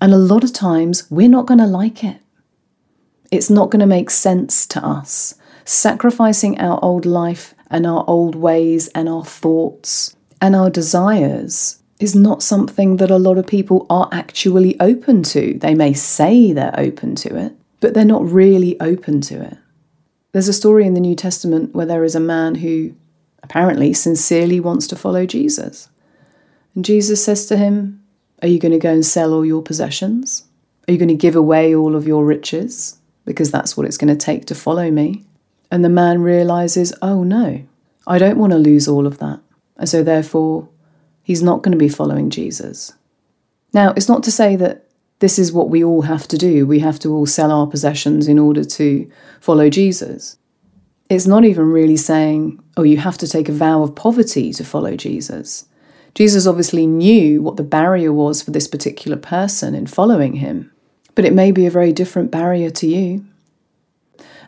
And 0.00 0.12
a 0.12 0.18
lot 0.18 0.44
of 0.44 0.52
times, 0.52 1.10
we're 1.10 1.28
not 1.28 1.46
going 1.46 1.58
to 1.58 1.66
like 1.66 2.04
it. 2.04 2.18
It's 3.30 3.50
not 3.50 3.70
going 3.70 3.80
to 3.80 3.86
make 3.86 4.10
sense 4.10 4.66
to 4.68 4.84
us. 4.84 5.34
Sacrificing 5.64 6.60
our 6.60 6.78
old 6.82 7.06
life 7.06 7.54
and 7.70 7.86
our 7.86 8.04
old 8.06 8.34
ways 8.34 8.88
and 8.88 9.08
our 9.08 9.24
thoughts 9.24 10.14
and 10.40 10.54
our 10.54 10.70
desires 10.70 11.82
is 11.98 12.14
not 12.14 12.42
something 12.42 12.96
that 12.98 13.10
a 13.10 13.18
lot 13.18 13.38
of 13.38 13.46
people 13.46 13.86
are 13.88 14.08
actually 14.12 14.78
open 14.80 15.22
to. 15.22 15.58
They 15.58 15.74
may 15.74 15.92
say 15.92 16.52
they're 16.52 16.78
open 16.78 17.14
to 17.16 17.36
it, 17.36 17.52
but 17.80 17.94
they're 17.94 18.04
not 18.04 18.30
really 18.30 18.78
open 18.80 19.20
to 19.22 19.40
it. 19.40 19.56
There's 20.32 20.48
a 20.48 20.52
story 20.52 20.86
in 20.86 20.94
the 20.94 21.00
New 21.00 21.14
Testament 21.14 21.74
where 21.74 21.86
there 21.86 22.04
is 22.04 22.14
a 22.14 22.20
man 22.20 22.56
who 22.56 22.94
apparently 23.42 23.94
sincerely 23.94 24.58
wants 24.58 24.86
to 24.88 24.96
follow 24.96 25.24
Jesus. 25.26 25.88
And 26.74 26.84
Jesus 26.84 27.24
says 27.24 27.46
to 27.46 27.56
him, 27.56 28.02
Are 28.42 28.48
you 28.48 28.58
going 28.58 28.72
to 28.72 28.78
go 28.78 28.90
and 28.90 29.06
sell 29.06 29.32
all 29.32 29.44
your 29.44 29.62
possessions 29.62 30.44
Are 30.88 30.92
you 30.92 30.98
going 30.98 31.08
to 31.08 31.14
give 31.14 31.36
away 31.36 31.74
all 31.74 31.94
of 31.94 32.06
your 32.06 32.24
riches 32.24 32.98
because 33.24 33.50
that's 33.50 33.76
what 33.76 33.86
it's 33.86 33.96
going 33.96 34.12
to 34.12 34.26
take 34.26 34.46
to 34.46 34.54
follow 34.54 34.90
me? 34.90 35.24
And 35.70 35.84
the 35.84 35.88
man 35.88 36.22
realizes, 36.22 36.92
oh 37.02 37.24
no, 37.24 37.64
I 38.06 38.18
don't 38.18 38.38
want 38.38 38.52
to 38.52 38.58
lose 38.58 38.86
all 38.86 39.06
of 39.06 39.18
that. 39.18 39.40
And 39.76 39.88
so 39.88 40.02
therefore, 40.02 40.68
he's 41.22 41.42
not 41.42 41.62
going 41.62 41.72
to 41.72 41.78
be 41.78 41.88
following 41.88 42.30
Jesus. 42.30 42.92
Now, 43.72 43.92
it's 43.96 44.08
not 44.08 44.22
to 44.24 44.30
say 44.30 44.56
that 44.56 44.86
this 45.18 45.38
is 45.38 45.52
what 45.52 45.70
we 45.70 45.82
all 45.82 46.02
have 46.02 46.28
to 46.28 46.38
do. 46.38 46.66
We 46.66 46.80
have 46.80 46.98
to 47.00 47.12
all 47.12 47.26
sell 47.26 47.50
our 47.50 47.66
possessions 47.66 48.28
in 48.28 48.38
order 48.38 48.62
to 48.64 49.10
follow 49.40 49.70
Jesus. 49.70 50.36
It's 51.08 51.26
not 51.26 51.44
even 51.44 51.70
really 51.70 51.96
saying, 51.96 52.62
oh, 52.76 52.82
you 52.82 52.98
have 52.98 53.18
to 53.18 53.28
take 53.28 53.48
a 53.48 53.52
vow 53.52 53.82
of 53.82 53.94
poverty 53.94 54.52
to 54.52 54.64
follow 54.64 54.96
Jesus. 54.96 55.66
Jesus 56.14 56.46
obviously 56.46 56.86
knew 56.86 57.42
what 57.42 57.56
the 57.56 57.62
barrier 57.62 58.12
was 58.12 58.40
for 58.42 58.52
this 58.52 58.68
particular 58.68 59.16
person 59.16 59.74
in 59.74 59.86
following 59.86 60.34
him, 60.34 60.70
but 61.14 61.24
it 61.24 61.32
may 61.32 61.50
be 61.50 61.66
a 61.66 61.70
very 61.70 61.92
different 61.92 62.30
barrier 62.30 62.70
to 62.70 62.86
you. 62.86 63.24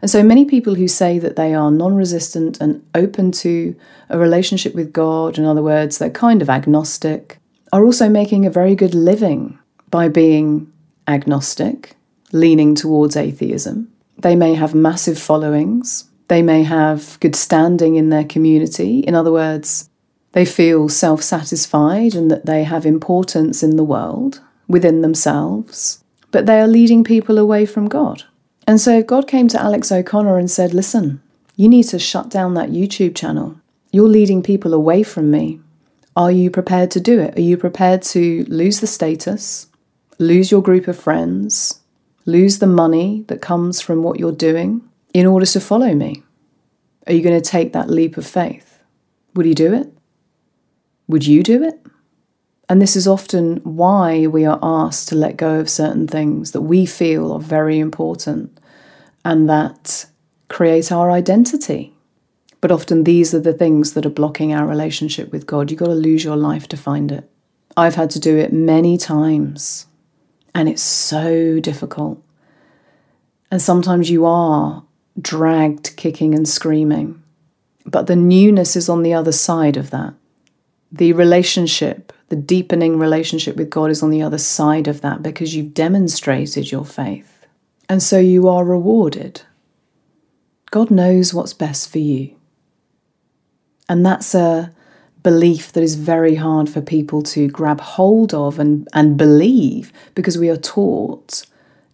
And 0.03 0.11
so 0.11 0.23
many 0.23 0.45
people 0.45 0.75
who 0.75 0.89
say 0.89 1.19
that 1.19 1.37
they 1.37 1.55
are 1.55 1.71
non 1.71 1.95
resistant 1.95 2.61
and 2.61 2.85
open 2.95 3.33
to 3.33 3.75
a 4.09 4.19
relationship 4.19 4.75
with 4.75 4.93
God, 4.93 5.39
in 5.39 5.45
other 5.45 5.63
words, 5.63 5.99
they're 5.99 6.11
kind 6.11 6.43
of 6.43 6.51
agnostic, 6.51 7.39
are 7.73 7.85
also 7.85 8.09
making 8.09 8.47
a 8.47 8.51
very 8.51 8.75
good 8.75 8.95
living 8.95 9.59
by 9.91 10.09
being 10.09 10.71
agnostic, 11.09 11.97
leaning 12.33 12.75
towards 12.75 13.17
atheism. 13.17 13.91
They 14.19 14.37
may 14.37 14.55
have 14.55 14.75
massive 14.75 15.19
followings, 15.19 16.09
they 16.29 16.43
may 16.43 16.63
have 16.63 17.19
good 17.21 17.37
standing 17.37 17.97
in 17.97 18.11
their 18.11 18.25
community. 18.25 19.01
In 19.01 19.15
other 19.15 19.33
words, 19.33 19.89
they 20.33 20.45
feel 20.45 20.89
self 20.89 21.23
satisfied 21.23 22.15
and 22.15 22.31
that 22.31 22.47
they 22.47 22.65
have 22.65 22.85
importance 22.85 23.63
in 23.63 23.77
the 23.77 23.85
world 23.85 24.41
within 24.69 25.01
themselves, 25.01 26.03
but 26.31 26.47
they 26.47 26.61
are 26.61 26.67
leading 26.67 27.05
people 27.05 27.39
away 27.39 27.65
from 27.67 27.89
God. 27.89 28.25
And 28.67 28.81
so 28.81 29.03
God 29.03 29.29
came 29.29 29.49
to 29.49 29.61
Alex 29.61 29.93
O'Connor 29.93 30.39
and 30.39 30.51
said, 30.51 30.75
Listen, 30.75 31.23
you 31.55 31.69
need 31.69 31.85
to 31.85 31.99
shut 31.99 32.29
down 32.29 32.55
that 32.55 32.71
YouTube 32.71 33.15
channel. 33.15 33.61
You're 33.93 34.09
leading 34.09 34.43
people 34.43 34.75
away 34.75 35.03
from 35.03 35.31
me. 35.31 35.61
Are 36.17 36.33
you 36.33 36.51
prepared 36.51 36.91
to 36.93 37.01
do 37.01 37.21
it? 37.21 37.37
Are 37.37 37.43
you 37.43 37.57
prepared 37.57 38.03
to 38.03 38.45
lose 38.49 38.81
the 38.81 38.87
status, 38.87 39.69
lose 40.19 40.51
your 40.51 40.63
group 40.63 40.89
of 40.89 40.99
friends, 40.99 41.81
lose 42.25 42.59
the 42.59 42.67
money 42.67 43.25
that 43.29 43.41
comes 43.41 43.81
from 43.81 44.03
what 44.03 44.19
you're 44.19 44.33
doing 44.33 44.83
in 45.15 45.27
order 45.27 45.47
to 45.47 45.61
follow 45.61 45.95
me? 45.95 46.23
Are 47.07 47.13
you 47.13 47.23
going 47.23 47.41
to 47.41 47.51
take 47.51 47.73
that 47.73 47.91
leap 47.91 48.17
of 48.17 48.27
faith? 48.27 48.81
Would 49.35 49.47
he 49.47 49.55
do 49.55 49.73
it? 49.73 49.93
Would 51.07 51.27
you 51.27 51.43
do 51.43 51.63
it? 51.63 51.81
And 52.69 52.83
this 52.83 52.97
is 52.97 53.07
often 53.07 53.59
why 53.59 54.27
we 54.27 54.45
are 54.45 54.59
asked 54.63 55.09
to 55.09 55.15
let 55.15 55.37
go 55.37 55.61
of 55.61 55.71
certain 55.71 56.09
things 56.09 56.51
that 56.51 56.63
we 56.63 56.85
feel 56.85 57.33
are 57.33 57.41
very 57.41 57.79
important 57.79 58.59
and 59.25 59.49
that 59.49 60.07
create 60.49 60.91
our 60.91 61.11
identity. 61.11 61.95
But 62.61 62.73
often 62.73 63.05
these 63.05 63.33
are 63.35 63.41
the 63.41 63.53
things 63.53 63.93
that 63.93 64.07
are 64.07 64.11
blocking 64.11 64.53
our 64.53 64.67
relationship 64.67 65.31
with 65.31 65.47
God. 65.47 65.71
You've 65.71 65.79
got 65.79 65.87
to 65.87 65.93
lose 65.93 66.25
your 66.25 66.37
life 66.37 66.67
to 66.69 66.77
find 66.77 67.13
it. 67.13 67.31
I've 67.77 67.95
had 67.95 68.11
to 68.11 68.21
do 68.21 68.37
it 68.37 68.53
many 68.53 68.97
times, 68.97 69.87
and 70.55 70.69
it's 70.69 70.83
so 70.83 71.61
difficult. 71.61 72.23
And 73.51 73.61
sometimes 73.61 74.11
you 74.11 74.25
are 74.25 74.83
dragged 75.21 75.97
kicking 75.97 76.35
and 76.35 76.49
screaming, 76.49 77.23
but 77.85 78.07
the 78.07 78.17
newness 78.17 78.75
is 78.75 78.89
on 78.89 79.03
the 79.03 79.13
other 79.13 79.33
side 79.33 79.77
of 79.77 79.91
that. 79.91 80.15
The 80.91 81.13
relationship 81.13 82.13
the 82.29 82.37
deepening 82.37 82.99
relationship 82.99 83.57
with 83.57 83.71
God 83.71 83.91
is 83.91 84.03
on 84.03 84.11
the 84.11 84.23
other 84.23 84.39
side 84.39 84.89
of 84.89 85.01
that 85.03 85.23
because 85.23 85.55
you've 85.55 85.75
demonstrated 85.75 86.71
your 86.73 86.85
faith. 86.85 87.47
And 87.89 88.03
so 88.03 88.19
you 88.19 88.49
are 88.49 88.65
rewarded. 88.65 89.43
God 90.71 90.91
knows 90.91 91.33
what's 91.33 91.53
best 91.53 91.91
for 91.91 91.99
you. 91.99 92.35
And 93.89 94.05
that's 94.05 94.35
a 94.35 94.73
belief 95.23 95.73
that 95.73 95.83
is 95.83 95.95
very 95.95 96.35
hard 96.35 96.69
for 96.69 96.81
people 96.81 97.23
to 97.23 97.49
grab 97.49 97.81
hold 97.81 98.35
of 98.35 98.59
and, 98.59 98.89
and 98.93 99.17
believe 99.17 99.93
because 100.15 100.37
we 100.37 100.51
are 100.51 100.57
taught 100.57 101.47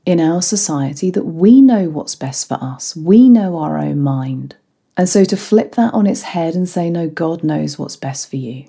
in 0.07 0.19
our 0.19 0.41
society 0.41 1.11
that 1.11 1.25
we 1.25 1.61
know 1.61 1.89
what's 1.89 2.15
best 2.15 2.49
for 2.49 2.59
us, 2.61 2.97
we 2.97 3.29
know 3.29 3.59
our 3.59 3.79
own 3.79 4.01
mind. 4.01 4.57
And 4.97 5.09
so 5.09 5.25
to 5.25 5.37
flip 5.37 5.75
that 5.77 5.95
on 5.95 6.07
its 6.07 6.23
head 6.23 6.55
and 6.55 6.69
say, 6.69 6.91
no, 6.91 7.09
God 7.09 7.45
knows 7.45 7.79
what's 7.79 7.97
best 7.97 8.29
for 8.29 8.37
you 8.37 8.69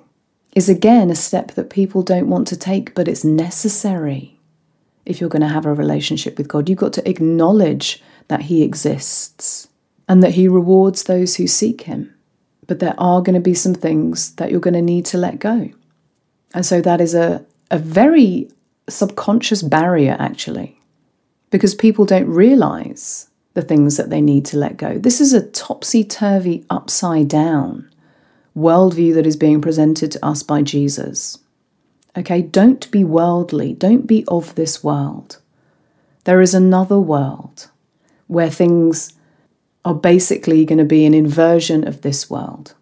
is 0.56 0.70
again 0.70 1.10
a 1.10 1.16
step 1.16 1.52
that 1.52 1.70
people 1.70 2.04
don't 2.04 2.30
want 2.30 2.48
to 2.48 2.58
take, 2.58 2.94
but 2.94 3.08
it's 3.08 3.24
necessary 3.24 4.40
if 5.06 5.20
you're 5.20 5.30
going 5.30 5.42
to 5.42 5.48
have 5.48 5.66
a 5.66 5.74
relationship 5.74 6.38
with 6.38 6.48
God. 6.48 6.70
You've 6.70 6.80
got 6.80 6.94
to 6.94 7.10
acknowledge 7.10 8.02
that 8.28 8.44
He 8.44 8.64
exists 8.64 9.68
and 10.08 10.22
that 10.24 10.36
He 10.36 10.48
rewards 10.48 11.04
those 11.04 11.36
who 11.36 11.48
seek 11.48 11.82
Him. 11.82 12.14
But 12.68 12.80
there 12.80 12.96
are 12.98 13.22
going 13.22 13.34
to 13.34 13.42
be 13.42 13.54
some 13.54 13.74
things 13.74 14.36
that 14.36 14.52
you're 14.52 14.60
going 14.60 14.74
to 14.76 14.82
need 14.82 15.06
to 15.08 15.18
let 15.18 15.40
go. 15.40 15.70
And 16.54 16.66
so 16.66 16.82
that 16.82 17.02
is 17.02 17.14
a, 17.14 17.46
a 17.72 17.78
very 17.78 18.50
subconscious 18.88 19.62
barrier, 19.64 20.16
actually, 20.20 20.80
because 21.50 21.76
people 21.76 22.06
don't 22.06 22.28
realize 22.28 23.30
the 23.54 23.62
things 23.62 23.98
that 23.98 24.10
they 24.10 24.22
need 24.22 24.46
to 24.46 24.58
let 24.58 24.78
go. 24.78 24.98
This 24.98 25.20
is 25.20 25.34
a 25.34 25.48
topsy 25.50 26.04
turvy, 26.04 26.66
upside 26.70 27.28
down 27.28 27.90
worldview 28.56 29.14
that 29.16 29.26
is 29.26 29.36
being 29.36 29.62
presented 29.62 30.12
to 30.12 30.26
us 30.26 30.44
by 30.44 30.62
Jesus. 30.62 31.40
Okay, 32.18 32.42
don't 32.42 32.90
be 32.92 33.04
worldly, 33.04 33.74
don't 33.74 34.06
be 34.06 34.24
of 34.28 34.56
this 34.56 34.84
world. 34.84 35.40
There 36.26 36.42
is 36.42 36.54
another 36.54 37.00
world 37.00 37.70
where 38.28 38.50
things 38.50 39.14
are 39.84 39.96
basically 39.96 40.66
going 40.66 40.78
to 40.78 40.86
be 40.86 41.06
an 41.06 41.14
inversion 41.14 41.86
of 41.88 42.02
this 42.02 42.30
world. 42.30 42.74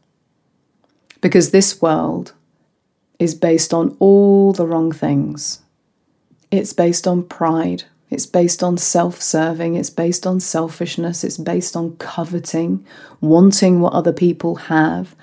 Because 1.22 1.52
this 1.52 1.82
world 1.82 2.34
is 3.20 3.36
based 3.36 3.74
on 3.74 3.96
all 4.00 4.54
the 4.54 4.66
wrong 4.66 4.92
things. 4.92 5.62
It's 6.50 6.74
based 6.74 7.08
on 7.08 7.24
pride, 7.24 7.84
it's 8.10 8.26
based 8.26 8.62
on 8.62 8.78
self 8.78 9.22
serving, 9.22 9.76
it's 9.76 9.90
based 9.90 10.28
on 10.28 10.40
selfishness, 10.40 11.24
it's 11.24 11.38
based 11.38 11.76
on 11.76 11.96
coveting, 11.98 12.86
wanting 13.22 13.80
what 13.80 13.94
other 13.94 14.12
people 14.12 14.56
have, 14.56 15.16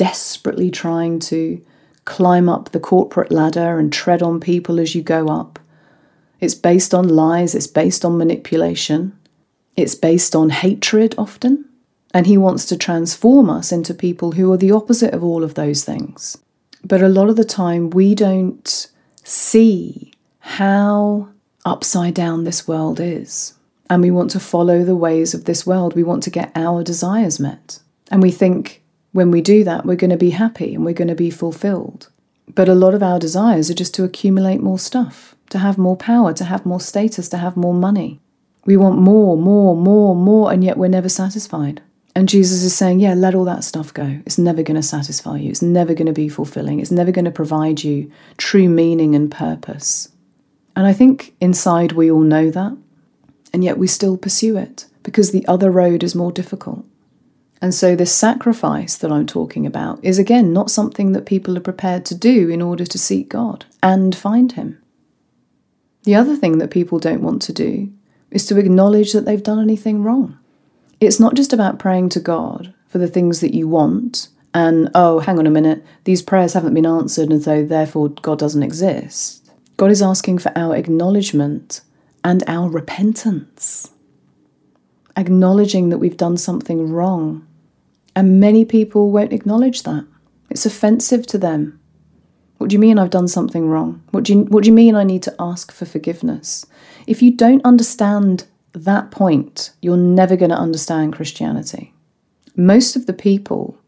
desperately 0.00 0.70
trying 0.70 1.18
to 1.18 1.62
climb 2.06 2.48
up 2.48 2.70
the 2.70 2.80
corporate 2.80 3.30
ladder 3.30 3.78
and 3.78 3.92
tread 3.92 4.22
on 4.22 4.40
people 4.40 4.80
as 4.80 4.94
you 4.94 5.02
go 5.02 5.28
up. 5.28 5.58
It's 6.40 6.54
based 6.54 6.94
on 6.94 7.06
lies, 7.06 7.54
it's 7.54 7.66
based 7.66 8.02
on 8.02 8.16
manipulation, 8.16 9.12
it's 9.76 9.94
based 9.94 10.34
on 10.34 10.48
hatred 10.48 11.14
often. 11.18 11.66
And 12.14 12.26
he 12.26 12.38
wants 12.38 12.64
to 12.66 12.78
transform 12.78 13.50
us 13.50 13.72
into 13.72 13.92
people 13.92 14.32
who 14.32 14.50
are 14.50 14.56
the 14.56 14.72
opposite 14.72 15.12
of 15.12 15.22
all 15.22 15.44
of 15.44 15.52
those 15.52 15.84
things. 15.84 16.38
But 16.82 17.02
a 17.02 17.08
lot 17.08 17.28
of 17.28 17.36
the 17.36 17.44
time, 17.44 17.90
we 17.90 18.14
don't 18.14 18.90
see 19.22 20.14
how 20.38 21.28
upside 21.66 22.14
down 22.14 22.44
this 22.44 22.66
world 22.66 23.00
is. 23.00 23.52
And 23.90 24.02
we 24.02 24.10
want 24.10 24.30
to 24.30 24.40
follow 24.40 24.82
the 24.82 24.96
ways 24.96 25.34
of 25.34 25.44
this 25.44 25.66
world. 25.66 25.94
We 25.94 26.04
want 26.04 26.22
to 26.22 26.30
get 26.30 26.52
our 26.56 26.82
desires 26.82 27.38
met. 27.38 27.80
And 28.10 28.22
we 28.22 28.30
think 28.30 28.80
when 29.12 29.30
we 29.30 29.40
do 29.40 29.64
that, 29.64 29.84
we're 29.84 29.96
going 29.96 30.10
to 30.10 30.16
be 30.16 30.30
happy 30.30 30.74
and 30.74 30.84
we're 30.84 30.94
going 30.94 31.08
to 31.08 31.14
be 31.14 31.30
fulfilled. 31.30 32.08
But 32.54 32.68
a 32.68 32.74
lot 32.74 32.94
of 32.94 33.02
our 33.02 33.18
desires 33.18 33.70
are 33.70 33.74
just 33.74 33.94
to 33.94 34.04
accumulate 34.04 34.60
more 34.60 34.78
stuff, 34.78 35.36
to 35.50 35.58
have 35.58 35.78
more 35.78 35.96
power, 35.96 36.32
to 36.34 36.44
have 36.44 36.66
more 36.66 36.80
status, 36.80 37.28
to 37.28 37.38
have 37.38 37.56
more 37.56 37.74
money. 37.74 38.20
We 38.64 38.76
want 38.76 38.98
more, 38.98 39.36
more, 39.36 39.74
more, 39.76 40.14
more, 40.14 40.52
and 40.52 40.62
yet 40.62 40.76
we're 40.76 40.88
never 40.88 41.08
satisfied. 41.08 41.82
And 42.14 42.28
Jesus 42.28 42.62
is 42.64 42.74
saying, 42.74 43.00
yeah, 43.00 43.14
let 43.14 43.34
all 43.34 43.44
that 43.44 43.64
stuff 43.64 43.94
go. 43.94 44.20
It's 44.26 44.38
never 44.38 44.62
going 44.62 44.76
to 44.76 44.82
satisfy 44.82 45.38
you. 45.38 45.50
It's 45.50 45.62
never 45.62 45.94
going 45.94 46.08
to 46.08 46.12
be 46.12 46.28
fulfilling. 46.28 46.80
It's 46.80 46.90
never 46.90 47.12
going 47.12 47.24
to 47.24 47.30
provide 47.30 47.84
you 47.84 48.10
true 48.36 48.68
meaning 48.68 49.14
and 49.14 49.30
purpose. 49.30 50.08
And 50.74 50.86
I 50.86 50.92
think 50.92 51.34
inside 51.40 51.92
we 51.92 52.10
all 52.10 52.20
know 52.20 52.50
that, 52.50 52.76
and 53.52 53.62
yet 53.62 53.78
we 53.78 53.86
still 53.86 54.16
pursue 54.16 54.56
it 54.56 54.86
because 55.02 55.30
the 55.30 55.46
other 55.46 55.70
road 55.70 56.02
is 56.02 56.14
more 56.14 56.32
difficult. 56.32 56.84
And 57.62 57.74
so, 57.74 57.94
this 57.94 58.14
sacrifice 58.14 58.96
that 58.96 59.12
I'm 59.12 59.26
talking 59.26 59.66
about 59.66 60.02
is 60.02 60.18
again 60.18 60.52
not 60.52 60.70
something 60.70 61.12
that 61.12 61.26
people 61.26 61.56
are 61.58 61.62
prepared 61.62 62.06
to 62.06 62.14
do 62.14 62.48
in 62.48 62.62
order 62.62 62.86
to 62.86 62.98
seek 62.98 63.28
God 63.28 63.66
and 63.82 64.14
find 64.14 64.52
Him. 64.52 64.82
The 66.04 66.14
other 66.14 66.36
thing 66.36 66.58
that 66.58 66.70
people 66.70 66.98
don't 66.98 67.22
want 67.22 67.42
to 67.42 67.52
do 67.52 67.92
is 68.30 68.46
to 68.46 68.58
acknowledge 68.58 69.12
that 69.12 69.26
they've 69.26 69.42
done 69.42 69.60
anything 69.60 70.02
wrong. 70.02 70.38
It's 71.00 71.20
not 71.20 71.34
just 71.34 71.52
about 71.52 71.78
praying 71.78 72.10
to 72.10 72.20
God 72.20 72.72
for 72.86 72.98
the 72.98 73.08
things 73.08 73.40
that 73.40 73.54
you 73.54 73.68
want 73.68 74.28
and, 74.54 74.90
oh, 74.94 75.20
hang 75.20 75.38
on 75.38 75.46
a 75.46 75.50
minute, 75.50 75.84
these 76.04 76.22
prayers 76.22 76.54
haven't 76.54 76.74
been 76.74 76.86
answered 76.86 77.30
and 77.30 77.42
so 77.42 77.64
therefore 77.64 78.08
God 78.08 78.38
doesn't 78.38 78.62
exist. 78.62 79.50
God 79.76 79.90
is 79.90 80.02
asking 80.02 80.38
for 80.38 80.52
our 80.56 80.74
acknowledgement 80.74 81.82
and 82.24 82.42
our 82.46 82.68
repentance, 82.68 83.90
acknowledging 85.16 85.90
that 85.90 85.98
we've 85.98 86.16
done 86.16 86.36
something 86.36 86.90
wrong 86.90 87.46
and 88.20 88.38
many 88.38 88.66
people 88.66 89.10
won't 89.10 89.32
acknowledge 89.32 89.84
that. 89.84 90.06
It's 90.50 90.66
offensive 90.66 91.26
to 91.28 91.38
them. 91.38 91.80
What 92.58 92.68
do 92.68 92.74
you 92.74 92.78
mean 92.78 92.98
I've 92.98 93.08
done 93.08 93.28
something 93.28 93.66
wrong? 93.66 94.02
What 94.10 94.24
do 94.24 94.34
you, 94.34 94.40
what 94.40 94.62
do 94.62 94.68
you 94.68 94.74
mean 94.74 94.94
I 94.94 95.04
need 95.04 95.22
to 95.22 95.34
ask 95.38 95.72
for 95.72 95.86
forgiveness? 95.86 96.66
If 97.06 97.22
you 97.22 97.34
don't 97.34 97.64
understand 97.64 98.46
that 98.74 99.10
point, 99.10 99.72
you're 99.80 99.96
never 99.96 100.36
going 100.36 100.50
to 100.50 100.56
understand 100.56 101.14
Christianity. 101.14 101.94
Most 102.54 102.94
of 102.94 103.06
the 103.06 103.14
people 103.14 103.78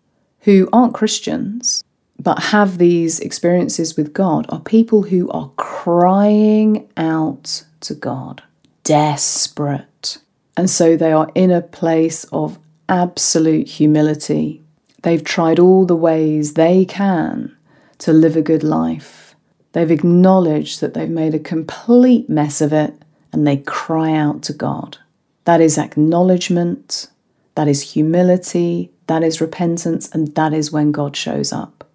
who 0.40 0.66
aren't 0.73 0.95
Christians 0.95 1.85
but 2.18 2.38
have 2.45 2.79
these 2.79 3.21
experiences 3.21 3.99
with 3.99 4.14
God 4.14 4.47
are 4.49 4.61
people 4.61 5.03
who 5.03 5.29
are 5.33 5.51
crying 5.59 6.88
out 6.97 7.64
to 7.81 7.95
God, 7.95 8.42
desperate. 8.83 10.16
And 10.57 10.71
so 10.71 10.97
they 10.97 11.12
are 11.12 11.31
in 11.35 11.51
a 11.51 11.61
place 11.61 12.25
of 12.33 12.59
absolute 12.92 13.66
humility. 13.66 14.62
They've 15.02 15.24
tried 15.24 15.59
all 15.59 15.87
the 15.87 15.96
ways 15.96 16.55
they 16.55 16.85
can 16.85 17.57
to 17.98 18.12
live 18.12 18.37
a 18.37 18.42
good 18.42 18.62
life. 18.62 19.35
They've 19.72 19.90
acknowledged 19.90 20.81
that 20.83 20.92
they've 20.92 21.09
made 21.09 21.35
a 21.35 21.38
complete 21.38 22.28
mess 22.28 22.61
of 22.61 22.72
it 22.72 22.94
and 23.33 23.46
they 23.46 23.57
cry 23.57 24.12
out 24.12 24.42
to 24.42 24.52
God. 24.52 24.98
That 25.44 25.61
is 25.61 25.78
acknowledgement, 25.78 27.09
that 27.55 27.66
is 27.66 27.92
humility, 27.94 28.90
that 29.07 29.22
is 29.22 29.40
repentance, 29.40 30.11
and 30.11 30.35
that 30.35 30.52
is 30.52 30.70
when 30.70 30.92
God 30.92 31.16
shows 31.16 31.50
up. 31.50 31.88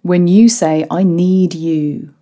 When 0.00 0.26
you 0.26 0.48
say, 0.48 0.86
I 0.90 1.02
need 1.02 1.54
you, 1.54 2.14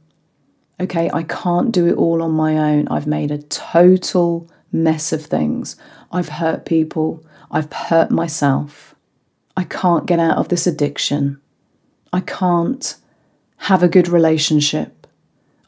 okay, 0.81 1.09
I 1.15 1.23
can't 1.23 1.71
do 1.71 1.87
it 1.87 1.95
all 1.95 2.23
on 2.23 2.33
my 2.33 2.59
own. 2.59 2.89
I've 2.89 3.07
made 3.07 3.31
a 3.31 3.39
total 3.39 4.51
mess 4.73 5.13
of 5.13 5.25
things. 5.25 5.77
I've 6.11 6.29
hurt 6.29 6.65
people. 6.65 7.25
I've 7.51 7.73
hurt 7.73 8.11
myself. 8.11 8.95
I 9.57 9.65
can't 9.65 10.07
get 10.07 10.19
out 10.19 10.39
of 10.39 10.49
this 10.49 10.67
addiction. 10.67 11.41
I 12.13 12.21
can't 12.21 12.97
have 13.59 13.83
a 13.83 13.89
good 13.89 14.09
relationship. 14.09 15.07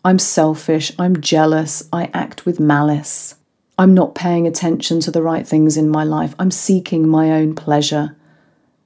I'm 0.04 0.18
selfish. 0.18 0.92
I'm 0.98 1.20
jealous. 1.20 1.88
I 1.92 2.10
act 2.12 2.44
with 2.44 2.58
malice. 2.58 3.36
I'm 3.78 3.94
not 3.94 4.14
paying 4.14 4.46
attention 4.46 5.00
to 5.00 5.10
the 5.10 5.22
right 5.22 5.46
things 5.46 5.76
in 5.76 5.88
my 5.88 6.04
life. 6.04 6.34
I'm 6.38 6.50
seeking 6.50 7.08
my 7.08 7.30
own 7.30 7.54
pleasure 7.54 8.16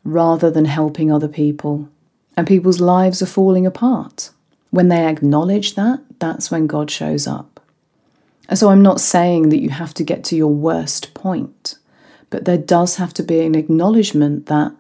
rather 0.04 0.50
than 0.50 0.66
helping 0.66 1.10
other 1.10 1.28
people. 1.28 1.88
And 2.36 2.46
people's 2.46 2.80
lives 2.80 3.22
are 3.22 3.26
falling 3.26 3.66
apart. 3.66 4.30
When 4.70 4.88
they 4.88 5.06
acknowledge 5.06 5.74
that, 5.74 6.00
that's 6.18 6.50
when 6.50 6.66
God 6.66 6.90
shows 6.90 7.26
up. 7.26 7.55
And 8.48 8.59
so 8.59 8.68
I'm 8.68 8.82
not 8.82 9.00
saying 9.00 9.48
that 9.48 9.61
you 9.61 9.70
have 9.70 9.94
to 9.94 10.04
get 10.04 10.24
to 10.24 10.37
your 10.37 10.52
worst 10.52 11.14
point, 11.14 11.76
but 12.30 12.44
there 12.44 12.59
does 12.59 12.96
have 12.96 13.12
to 13.14 13.22
be 13.22 13.40
an 13.40 13.54
acknowledgement 13.54 14.46
that 14.46 14.72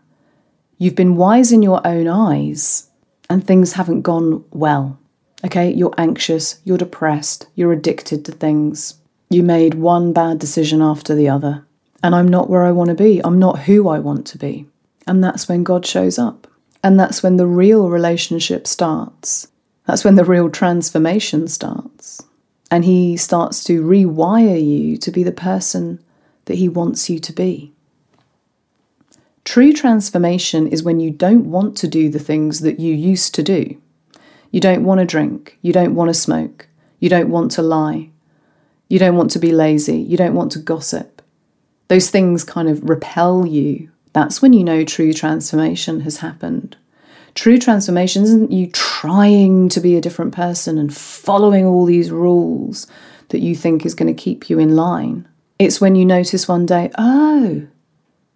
you've 0.78 0.94
been 0.94 1.16
wise 1.16 1.52
in 1.52 1.62
your 1.62 1.84
own 1.86 2.06
eyes 2.06 2.88
and 3.28 3.44
things 3.44 3.72
haven't 3.72 4.02
gone 4.02 4.44
well. 4.50 4.98
Okay, 5.44 5.72
you're 5.72 5.94
anxious, 5.98 6.60
you're 6.64 6.78
depressed, 6.78 7.46
you're 7.54 7.72
addicted 7.72 8.24
to 8.24 8.32
things. 8.32 8.94
You 9.30 9.42
made 9.42 9.74
one 9.74 10.12
bad 10.12 10.38
decision 10.38 10.80
after 10.80 11.14
the 11.14 11.28
other. 11.28 11.64
And 12.02 12.14
I'm 12.14 12.28
not 12.28 12.48
where 12.48 12.64
I 12.64 12.72
want 12.72 12.88
to 12.90 12.94
be. 12.94 13.20
I'm 13.24 13.38
not 13.38 13.60
who 13.60 13.88
I 13.88 13.98
want 13.98 14.26
to 14.28 14.38
be. 14.38 14.66
And 15.06 15.22
that's 15.22 15.48
when 15.48 15.64
God 15.64 15.84
shows 15.84 16.18
up. 16.18 16.46
And 16.82 16.98
that's 17.00 17.22
when 17.22 17.36
the 17.36 17.46
real 17.46 17.90
relationship 17.90 18.66
starts. 18.66 19.48
That's 19.86 20.04
when 20.04 20.14
the 20.14 20.24
real 20.24 20.50
transformation 20.50 21.48
starts. 21.48 22.22
And 22.70 22.84
He 22.84 23.16
starts 23.16 23.62
to 23.64 23.82
rewire 23.82 24.64
you 24.64 24.96
to 24.98 25.10
be 25.10 25.22
the 25.22 25.32
person 25.32 26.02
that 26.46 26.56
He 26.56 26.68
wants 26.68 27.08
you 27.08 27.18
to 27.18 27.32
be. 27.32 27.72
True 29.44 29.72
transformation 29.72 30.66
is 30.66 30.82
when 30.82 30.98
you 30.98 31.10
don't 31.10 31.50
want 31.50 31.76
to 31.78 31.86
do 31.86 32.08
the 32.08 32.18
things 32.18 32.60
that 32.60 32.80
you 32.80 32.92
used 32.92 33.34
to 33.36 33.44
do. 33.44 33.80
You 34.50 34.60
don't 34.60 34.84
want 34.84 34.98
to 34.98 35.06
drink. 35.06 35.58
You 35.62 35.72
don't 35.72 35.94
want 35.94 36.08
to 36.08 36.14
smoke. 36.14 36.66
You 36.98 37.08
don't 37.08 37.30
want 37.30 37.52
to 37.52 37.62
lie. 37.62 38.10
You 38.88 38.98
don't 38.98 39.16
want 39.16 39.30
to 39.32 39.38
be 39.38 39.52
lazy. 39.52 39.98
You 39.98 40.16
don't 40.16 40.34
want 40.34 40.50
to 40.52 40.58
gossip. 40.58 41.22
Those 41.88 42.10
things 42.10 42.42
kind 42.42 42.68
of 42.68 42.88
repel 42.88 43.46
you. 43.46 43.90
That's 44.12 44.42
when 44.42 44.52
you 44.52 44.64
know 44.64 44.84
true 44.84 45.12
transformation 45.12 46.00
has 46.00 46.18
happened. 46.18 46.76
True 47.36 47.58
transformation 47.58 48.22
isn't 48.22 48.50
you 48.50 48.68
trying 48.68 49.68
to 49.68 49.78
be 49.78 49.94
a 49.94 50.00
different 50.00 50.34
person 50.34 50.78
and 50.78 50.92
following 50.92 51.66
all 51.66 51.84
these 51.84 52.10
rules 52.10 52.86
that 53.28 53.40
you 53.40 53.54
think 53.54 53.84
is 53.84 53.94
going 53.94 54.12
to 54.12 54.22
keep 54.22 54.48
you 54.48 54.58
in 54.58 54.74
line. 54.74 55.28
It's 55.58 55.78
when 55.78 55.96
you 55.96 56.06
notice 56.06 56.48
one 56.48 56.64
day, 56.64 56.90
oh, 56.96 57.66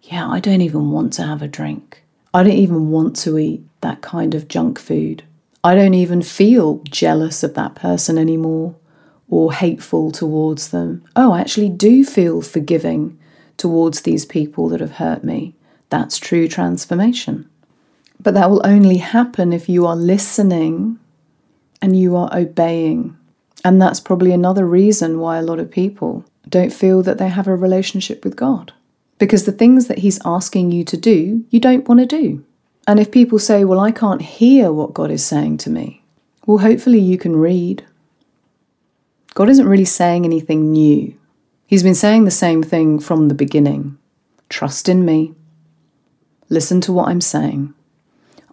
yeah, 0.03 0.29
I 0.29 0.39
don't 0.39 0.61
even 0.61 0.91
want 0.91 1.13
to 1.13 1.23
have 1.23 1.41
a 1.41 1.47
drink. 1.47 2.03
I 2.31 2.43
don't 2.43 2.53
even 2.53 2.91
want 2.91 3.15
to 3.17 3.39
eat 3.39 3.63
that 3.81 4.01
kind 4.01 4.35
of 4.35 4.47
junk 4.47 4.77
food. 4.77 5.23
I 5.63 5.73
don't 5.73 5.95
even 5.95 6.21
feel 6.21 6.77
jealous 6.83 7.41
of 7.41 7.55
that 7.55 7.73
person 7.73 8.19
anymore 8.19 8.75
or 9.29 9.51
hateful 9.51 10.11
towards 10.11 10.69
them. 10.69 11.03
Oh, 11.15 11.31
I 11.31 11.41
actually 11.41 11.69
do 11.69 12.05
feel 12.05 12.43
forgiving 12.43 13.17
towards 13.57 14.01
these 14.01 14.25
people 14.25 14.69
that 14.69 14.79
have 14.79 14.93
hurt 14.93 15.23
me. 15.23 15.55
That's 15.89 16.19
true 16.19 16.47
transformation. 16.47 17.49
But 18.21 18.35
that 18.35 18.49
will 18.49 18.61
only 18.63 18.97
happen 18.97 19.51
if 19.51 19.67
you 19.67 19.85
are 19.87 19.95
listening 19.95 20.99
and 21.81 21.97
you 21.97 22.15
are 22.15 22.29
obeying. 22.31 23.17
And 23.65 23.81
that's 23.81 23.99
probably 23.99 24.31
another 24.31 24.65
reason 24.65 25.19
why 25.19 25.37
a 25.37 25.41
lot 25.41 25.59
of 25.59 25.71
people 25.71 26.25
don't 26.47 26.73
feel 26.73 27.01
that 27.03 27.17
they 27.17 27.29
have 27.29 27.47
a 27.47 27.55
relationship 27.55 28.23
with 28.23 28.35
God. 28.35 28.73
Because 29.17 29.45
the 29.45 29.51
things 29.51 29.87
that 29.87 29.99
He's 29.99 30.19
asking 30.25 30.71
you 30.71 30.83
to 30.85 30.97
do, 30.97 31.45
you 31.49 31.59
don't 31.59 31.87
want 31.87 31.99
to 31.99 32.05
do. 32.05 32.43
And 32.87 32.99
if 32.99 33.11
people 33.11 33.39
say, 33.39 33.63
Well, 33.65 33.79
I 33.79 33.91
can't 33.91 34.21
hear 34.21 34.71
what 34.71 34.93
God 34.93 35.11
is 35.11 35.25
saying 35.25 35.57
to 35.59 35.69
me, 35.69 36.03
well, 36.45 36.59
hopefully 36.59 36.99
you 36.99 37.17
can 37.17 37.35
read 37.35 37.85
God 39.33 39.49
isn't 39.49 39.67
really 39.67 39.85
saying 39.85 40.25
anything 40.25 40.71
new. 40.71 41.13
He's 41.65 41.83
been 41.83 41.95
saying 41.95 42.25
the 42.25 42.31
same 42.31 42.61
thing 42.61 42.99
from 42.99 43.27
the 43.29 43.33
beginning 43.33 43.97
trust 44.49 44.89
in 44.89 45.05
me, 45.05 45.33
listen 46.49 46.81
to 46.81 46.91
what 46.91 47.07
I'm 47.07 47.21
saying. 47.21 47.73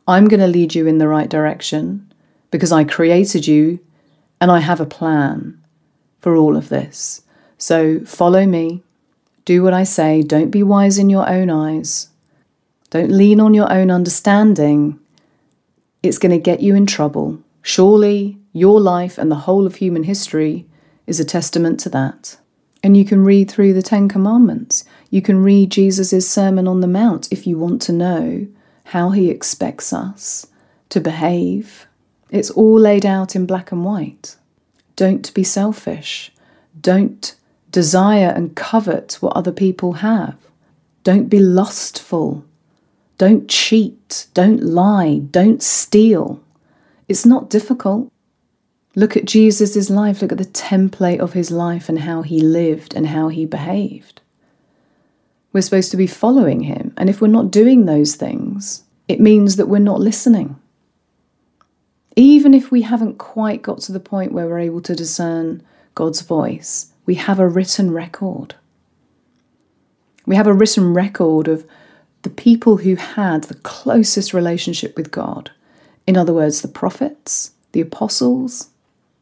I'm 0.08 0.26
going 0.26 0.40
to 0.40 0.46
lead 0.46 0.74
you 0.74 0.86
in 0.86 0.96
the 0.96 1.06
right 1.06 1.28
direction 1.28 2.10
because 2.50 2.72
I 2.72 2.84
created 2.84 3.46
you 3.46 3.78
and 4.40 4.50
I 4.50 4.60
have 4.60 4.80
a 4.80 4.86
plan 4.86 5.62
for 6.20 6.34
all 6.34 6.56
of 6.56 6.70
this. 6.70 7.20
So 7.58 8.00
follow 8.00 8.46
me, 8.46 8.82
do 9.44 9.62
what 9.62 9.74
I 9.74 9.84
say, 9.84 10.22
don't 10.22 10.50
be 10.50 10.62
wise 10.62 10.96
in 10.96 11.10
your 11.10 11.28
own 11.28 11.50
eyes, 11.50 12.08
don't 12.88 13.10
lean 13.10 13.38
on 13.38 13.52
your 13.52 13.70
own 13.70 13.90
understanding. 13.90 14.98
It's 16.02 16.18
going 16.18 16.32
to 16.32 16.38
get 16.38 16.60
you 16.60 16.74
in 16.74 16.86
trouble. 16.86 17.40
Surely 17.60 18.38
your 18.54 18.80
life 18.80 19.18
and 19.18 19.30
the 19.30 19.44
whole 19.44 19.66
of 19.66 19.76
human 19.76 20.04
history 20.04 20.64
is 21.06 21.20
a 21.20 21.24
testament 21.24 21.80
to 21.80 21.90
that. 21.90 22.38
And 22.82 22.96
you 22.96 23.04
can 23.04 23.24
read 23.24 23.50
through 23.50 23.74
the 23.74 23.82
Ten 23.82 24.08
Commandments. 24.08 24.84
You 25.10 25.20
can 25.20 25.42
read 25.42 25.70
Jesus' 25.70 26.30
Sermon 26.30 26.66
on 26.66 26.80
the 26.80 26.86
Mount 26.86 27.30
if 27.30 27.46
you 27.46 27.58
want 27.58 27.82
to 27.82 27.92
know 27.92 28.46
how 28.88 29.10
he 29.10 29.28
expects 29.28 29.92
us 29.92 30.46
to 30.88 30.98
behave. 30.98 31.86
It's 32.30 32.50
all 32.50 32.80
laid 32.80 33.04
out 33.04 33.36
in 33.36 33.44
black 33.44 33.70
and 33.70 33.84
white. 33.84 34.36
Don't 34.96 35.32
be 35.34 35.44
selfish. 35.44 36.32
Don't 36.80 37.34
desire 37.70 38.32
and 38.34 38.56
covet 38.56 39.18
what 39.20 39.36
other 39.36 39.52
people 39.52 39.92
have. 39.94 40.36
Don't 41.04 41.28
be 41.28 41.38
lustful. 41.38 42.46
Don't 43.18 43.46
cheat. 43.46 44.26
Don't 44.32 44.62
lie. 44.62 45.18
Don't 45.18 45.62
steal. 45.62 46.40
It's 47.08 47.26
not 47.26 47.50
difficult. 47.50 48.10
Look 48.94 49.18
at 49.18 49.26
Jesus' 49.26 49.90
life, 49.90 50.22
look 50.22 50.32
at 50.32 50.38
the 50.38 50.44
template 50.46 51.20
of 51.20 51.34
his 51.34 51.50
life 51.50 51.90
and 51.90 52.00
how 52.00 52.22
he 52.22 52.40
lived 52.40 52.94
and 52.94 53.08
how 53.08 53.28
he 53.28 53.44
behaved. 53.44 54.22
We're 55.52 55.62
supposed 55.62 55.90
to 55.92 55.96
be 55.96 56.06
following 56.06 56.62
him, 56.62 56.92
and 56.96 57.08
if 57.08 57.20
we're 57.20 57.28
not 57.28 57.50
doing 57.50 57.86
those 57.86 58.14
things, 58.16 58.84
it 59.08 59.20
means 59.20 59.56
that 59.56 59.68
we're 59.68 59.78
not 59.78 60.00
listening. 60.00 60.60
Even 62.16 62.52
if 62.52 62.70
we 62.70 62.82
haven't 62.82 63.18
quite 63.18 63.62
got 63.62 63.78
to 63.82 63.92
the 63.92 64.00
point 64.00 64.32
where 64.32 64.46
we're 64.46 64.58
able 64.58 64.82
to 64.82 64.94
discern 64.94 65.62
God's 65.94 66.20
voice, 66.20 66.92
we 67.06 67.14
have 67.14 67.38
a 67.38 67.48
written 67.48 67.90
record. 67.90 68.54
We 70.26 70.36
have 70.36 70.46
a 70.46 70.52
written 70.52 70.92
record 70.92 71.48
of 71.48 71.64
the 72.22 72.30
people 72.30 72.78
who 72.78 72.96
had 72.96 73.44
the 73.44 73.54
closest 73.54 74.34
relationship 74.34 74.96
with 74.96 75.10
God. 75.10 75.50
In 76.06 76.16
other 76.16 76.34
words, 76.34 76.60
the 76.60 76.68
prophets, 76.68 77.52
the 77.72 77.80
apostles, 77.80 78.68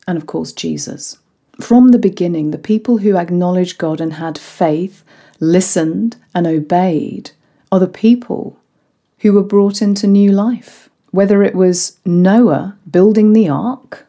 and 0.08 0.18
of 0.18 0.26
course, 0.26 0.52
Jesus. 0.52 1.18
From 1.60 1.88
the 1.88 1.98
beginning, 1.98 2.50
the 2.50 2.58
people 2.58 2.98
who 2.98 3.16
acknowledged 3.16 3.78
God 3.78 4.00
and 4.00 4.14
had 4.14 4.38
faith, 4.38 5.04
listened, 5.40 6.16
and 6.34 6.46
obeyed 6.46 7.30
are 7.70 7.80
the 7.80 7.86
people 7.86 8.58
who 9.18 9.32
were 9.32 9.42
brought 9.42 9.82
into 9.82 10.06
new 10.06 10.32
life. 10.32 10.88
Whether 11.10 11.42
it 11.42 11.54
was 11.54 11.98
Noah 12.04 12.76
building 12.90 13.32
the 13.32 13.48
ark, 13.48 14.06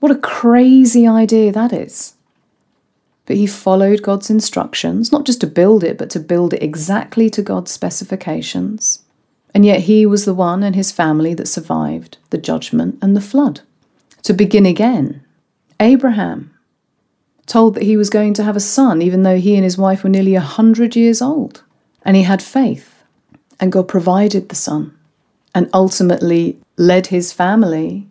what 0.00 0.12
a 0.12 0.16
crazy 0.16 1.06
idea 1.06 1.50
that 1.52 1.72
is. 1.72 2.14
But 3.26 3.36
he 3.36 3.46
followed 3.46 4.02
God's 4.02 4.28
instructions, 4.28 5.10
not 5.10 5.24
just 5.24 5.40
to 5.40 5.46
build 5.46 5.82
it, 5.82 5.96
but 5.96 6.10
to 6.10 6.20
build 6.20 6.52
it 6.52 6.62
exactly 6.62 7.30
to 7.30 7.42
God's 7.42 7.70
specifications. 7.70 9.02
And 9.54 9.64
yet 9.64 9.80
he 9.80 10.04
was 10.04 10.24
the 10.24 10.34
one 10.34 10.62
and 10.62 10.74
his 10.74 10.92
family 10.92 11.32
that 11.34 11.48
survived 11.48 12.18
the 12.30 12.38
judgment 12.38 12.98
and 13.00 13.16
the 13.16 13.20
flood. 13.22 13.60
To 14.24 14.34
begin 14.34 14.66
again, 14.66 15.22
Abraham 15.80 16.53
told 17.46 17.74
that 17.74 17.82
he 17.82 17.96
was 17.96 18.10
going 18.10 18.34
to 18.34 18.44
have 18.44 18.56
a 18.56 18.60
son, 18.60 19.02
even 19.02 19.22
though 19.22 19.38
he 19.38 19.54
and 19.54 19.64
his 19.64 19.78
wife 19.78 20.02
were 20.02 20.10
nearly 20.10 20.34
a 20.34 20.40
hundred 20.40 20.96
years 20.96 21.20
old. 21.20 21.62
And 22.04 22.16
he 22.16 22.22
had 22.22 22.42
faith, 22.42 23.02
and 23.60 23.72
God 23.72 23.88
provided 23.88 24.48
the 24.48 24.54
son, 24.54 24.96
and 25.54 25.70
ultimately 25.72 26.58
led 26.76 27.08
his 27.08 27.32
family, 27.32 28.06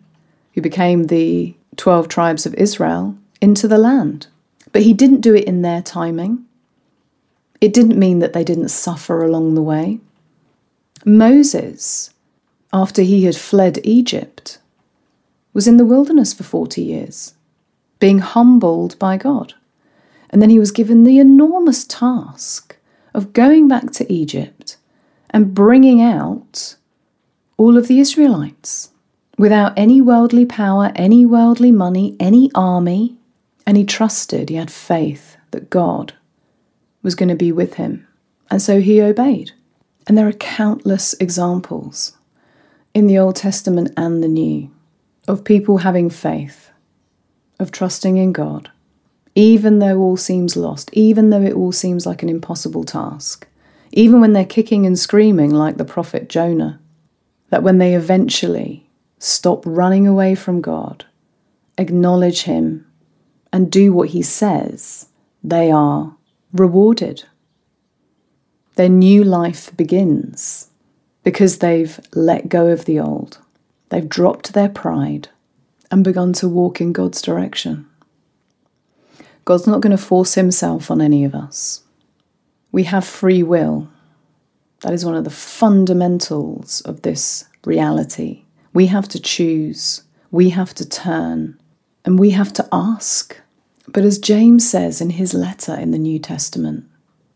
who 0.54 0.60
became 0.60 1.04
the 1.04 1.54
12 1.76 2.08
tribes 2.08 2.46
of 2.46 2.54
Israel, 2.54 3.16
into 3.40 3.68
the 3.68 3.78
land. 3.78 4.26
But 4.72 4.82
he 4.82 4.92
didn't 4.92 5.20
do 5.20 5.34
it 5.34 5.44
in 5.44 5.62
their 5.62 5.82
timing. 5.82 6.44
It 7.60 7.72
didn't 7.72 7.98
mean 7.98 8.18
that 8.18 8.32
they 8.32 8.44
didn't 8.44 8.68
suffer 8.68 9.22
along 9.22 9.54
the 9.54 9.62
way. 9.62 10.00
Moses, 11.04 12.10
after 12.72 13.02
he 13.02 13.24
had 13.24 13.36
fled 13.36 13.78
Egypt, 13.84 14.58
was 15.52 15.68
in 15.68 15.76
the 15.76 15.84
wilderness 15.84 16.32
for 16.32 16.42
40 16.42 16.82
years, 16.82 17.33
being 18.04 18.18
humbled 18.18 18.98
by 18.98 19.16
God. 19.16 19.54
And 20.28 20.42
then 20.42 20.50
he 20.50 20.58
was 20.58 20.70
given 20.70 21.04
the 21.04 21.18
enormous 21.18 21.86
task 21.86 22.76
of 23.14 23.32
going 23.32 23.66
back 23.66 23.92
to 23.92 24.12
Egypt 24.12 24.76
and 25.30 25.54
bringing 25.54 26.02
out 26.02 26.76
all 27.56 27.78
of 27.78 27.88
the 27.88 28.00
Israelites 28.00 28.90
without 29.38 29.72
any 29.74 30.02
worldly 30.02 30.44
power, 30.44 30.92
any 30.94 31.24
worldly 31.24 31.72
money, 31.72 32.14
any 32.20 32.50
army. 32.54 33.16
And 33.66 33.78
he 33.78 33.86
trusted, 33.86 34.50
he 34.50 34.56
had 34.56 34.70
faith 34.70 35.38
that 35.52 35.70
God 35.70 36.12
was 37.02 37.14
going 37.14 37.30
to 37.30 37.34
be 37.34 37.52
with 37.52 37.74
him. 37.74 38.06
And 38.50 38.60
so 38.60 38.82
he 38.82 39.00
obeyed. 39.00 39.52
And 40.06 40.18
there 40.18 40.28
are 40.28 40.32
countless 40.32 41.14
examples 41.14 42.18
in 42.92 43.06
the 43.06 43.16
Old 43.16 43.36
Testament 43.36 43.92
and 43.96 44.22
the 44.22 44.28
New 44.28 44.70
of 45.26 45.42
people 45.42 45.78
having 45.78 46.10
faith, 46.10 46.68
of 47.64 47.72
trusting 47.72 48.16
in 48.16 48.30
God, 48.30 48.70
even 49.34 49.80
though 49.80 49.98
all 49.98 50.16
seems 50.16 50.56
lost, 50.56 50.90
even 50.92 51.30
though 51.30 51.42
it 51.42 51.54
all 51.54 51.72
seems 51.72 52.06
like 52.06 52.22
an 52.22 52.28
impossible 52.28 52.84
task, 52.84 53.48
even 53.90 54.20
when 54.20 54.34
they're 54.34 54.44
kicking 54.44 54.86
and 54.86 54.96
screaming 54.96 55.50
like 55.50 55.78
the 55.78 55.84
prophet 55.84 56.28
Jonah, 56.28 56.78
that 57.48 57.64
when 57.64 57.78
they 57.78 57.94
eventually 57.94 58.86
stop 59.18 59.62
running 59.66 60.06
away 60.06 60.34
from 60.36 60.60
God, 60.60 61.06
acknowledge 61.78 62.42
Him, 62.42 62.86
and 63.52 63.72
do 63.72 63.92
what 63.92 64.10
He 64.10 64.22
says, 64.22 65.08
they 65.42 65.70
are 65.70 66.16
rewarded. 66.52 67.24
Their 68.76 68.88
new 68.88 69.24
life 69.24 69.74
begins 69.76 70.68
because 71.22 71.58
they've 71.58 71.98
let 72.14 72.48
go 72.48 72.68
of 72.68 72.84
the 72.84 73.00
old. 73.00 73.38
They've 73.88 74.08
dropped 74.08 74.52
their 74.52 74.68
pride 74.68 75.28
and 75.90 76.04
begun 76.04 76.32
to 76.34 76.48
walk 76.48 76.80
in 76.80 76.92
God's 76.92 77.22
direction. 77.22 77.86
God's 79.44 79.66
not 79.66 79.80
going 79.80 79.96
to 79.96 80.02
force 80.02 80.34
himself 80.34 80.90
on 80.90 81.00
any 81.00 81.24
of 81.24 81.34
us. 81.34 81.82
We 82.72 82.84
have 82.84 83.04
free 83.04 83.42
will. 83.42 83.88
That 84.80 84.92
is 84.92 85.04
one 85.04 85.14
of 85.14 85.24
the 85.24 85.30
fundamentals 85.30 86.80
of 86.82 87.02
this 87.02 87.44
reality. 87.64 88.44
We 88.72 88.86
have 88.86 89.08
to 89.08 89.20
choose, 89.20 90.02
we 90.30 90.50
have 90.50 90.74
to 90.74 90.88
turn, 90.88 91.58
and 92.04 92.18
we 92.18 92.30
have 92.30 92.52
to 92.54 92.68
ask. 92.72 93.38
But 93.86 94.04
as 94.04 94.18
James 94.18 94.68
says 94.68 95.00
in 95.00 95.10
his 95.10 95.34
letter 95.34 95.74
in 95.74 95.90
the 95.90 95.98
New 95.98 96.18
Testament, 96.18 96.86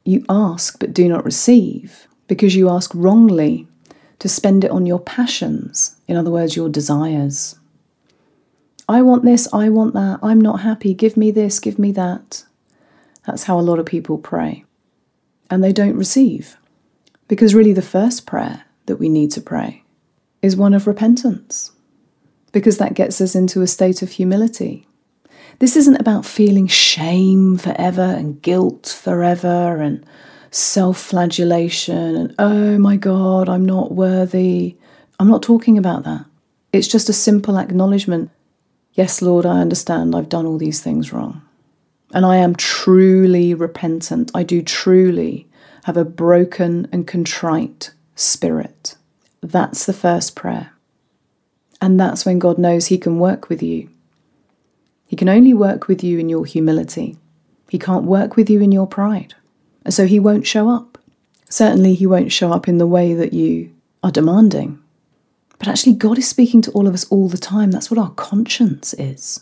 you 0.05 0.25
ask 0.29 0.79
but 0.81 0.95
do 0.95 1.09
not 1.09 1.25
receive 1.25 2.09
because 2.27 2.57
you 2.57 2.69
ask 2.69 2.91
wrongly 2.95 3.69
to 4.19 4.29
spend 4.29 4.65
it 4.65 4.71
on 4.71 4.87
your 4.87 4.99
passions, 4.99 5.97
in 6.09 6.17
other 6.17 6.31
words, 6.31 6.57
your 6.57 6.69
desires. 6.69 7.55
I 8.89 9.03
want 9.03 9.25
this, 9.25 9.53
I 9.53 9.69
want 9.69 9.93
that, 9.95 10.21
I'm 10.23 10.41
not 10.41 10.61
happy, 10.61 10.95
give 10.95 11.17
me 11.17 11.31
this, 11.31 11.61
give 11.61 11.79
me 11.79 11.93
that. 11.93 12.45
That's 13.27 13.45
how 13.45 13.59
a 13.59 13.61
lot 13.61 13.79
of 13.79 13.85
people 13.85 14.17
pray. 14.17 14.65
And 15.51 15.63
they 15.63 15.73
don't 15.73 15.97
receive. 15.97 16.57
Because 17.29 17.55
really, 17.55 17.75
the 17.75 17.83
first 17.83 18.27
prayer 18.27 18.65
that 18.87 18.97
we 18.97 19.11
need 19.11 19.31
to 19.33 19.43
pray 19.43 19.85
is 20.41 20.57
one 20.57 20.73
of 20.73 20.87
repentance, 20.87 21.73
because 22.53 22.79
that 22.79 22.95
gets 22.95 23.21
us 23.21 23.35
into 23.35 23.61
a 23.61 23.67
state 23.67 24.01
of 24.01 24.13
humility. 24.13 24.87
This 25.59 25.77
isn't 25.77 26.01
about 26.01 26.25
feeling 26.25 26.67
shame 26.67 27.59
forever 27.59 28.01
and 28.01 28.41
guilt 28.41 28.87
forever 28.87 29.83
and 29.83 30.07
self 30.51 30.99
flagellation 30.99 32.17
and, 32.17 32.35
oh 32.39 32.79
my 32.79 32.97
God, 32.97 33.49
I'm 33.49 33.67
not 33.67 33.93
worthy. 33.93 34.77
I'm 35.21 35.29
not 35.29 35.43
talking 35.43 35.77
about 35.77 36.05
that. 36.05 36.25
It's 36.73 36.89
just 36.89 37.09
a 37.09 37.13
simple 37.13 37.59
acknowledgement 37.59 38.31
Yes, 38.99 39.23
Lord, 39.23 39.47
I 39.47 39.61
understand 39.61 40.17
I've 40.17 40.29
done 40.29 40.45
all 40.45 40.59
these 40.59 40.81
things 40.81 41.13
wrong. 41.13 41.43
And 42.13 42.27
I 42.27 42.39
am 42.39 42.57
truly 42.57 43.55
repentant. 43.55 44.33
I 44.35 44.43
do 44.43 44.61
truly 44.61 45.47
have 45.85 45.97
a 45.97 46.05
broken 46.05 46.89
and 46.91 47.07
contrite 47.07 47.93
spirit. 48.17 48.97
That's 49.41 49.87
the 49.87 49.93
first 49.93 50.35
prayer. 50.35 50.73
And 51.81 52.01
that's 52.01 52.27
when 52.27 52.41
God 52.41 52.59
knows 52.59 52.87
He 52.87 52.99
can 52.99 53.21
work 53.21 53.49
with 53.49 53.63
you. 53.63 53.89
He 55.07 55.15
can 55.15 55.29
only 55.29 55.55
work 55.55 55.87
with 55.87 56.03
you 56.03 56.19
in 56.19 56.29
your 56.29 56.45
humility. 56.45 57.17
He 57.71 57.79
can't 57.79 58.03
work 58.03 58.35
with 58.35 58.51
you 58.51 58.61
in 58.61 58.73
your 58.73 58.89
pride. 58.89 59.33
And 59.85 59.95
so 59.95 60.07
He 60.07 60.19
won't 60.19 60.45
show 60.45 60.69
up. 60.69 60.99
Certainly, 61.49 61.95
He 61.95 62.07
won't 62.09 62.33
show 62.33 62.53
up 62.53 62.67
in 62.67 62.79
the 62.79 62.87
way 62.87 63.15
that 63.15 63.33
you 63.33 63.73
are 64.03 64.11
demanding. 64.11 64.83
But 65.59 65.69
actually, 65.69 65.95
God 65.95 66.19
is 66.19 66.29
speaking 66.29 66.63
to 66.63 66.71
all 66.73 66.87
of 66.87 66.95
us 66.95 67.05
all 67.11 67.29
the 67.29 67.39
time. 67.39 67.71
That's 67.71 67.91
what 67.91 67.99
our 67.99 68.11
conscience 68.11 68.95
is. 68.95 69.41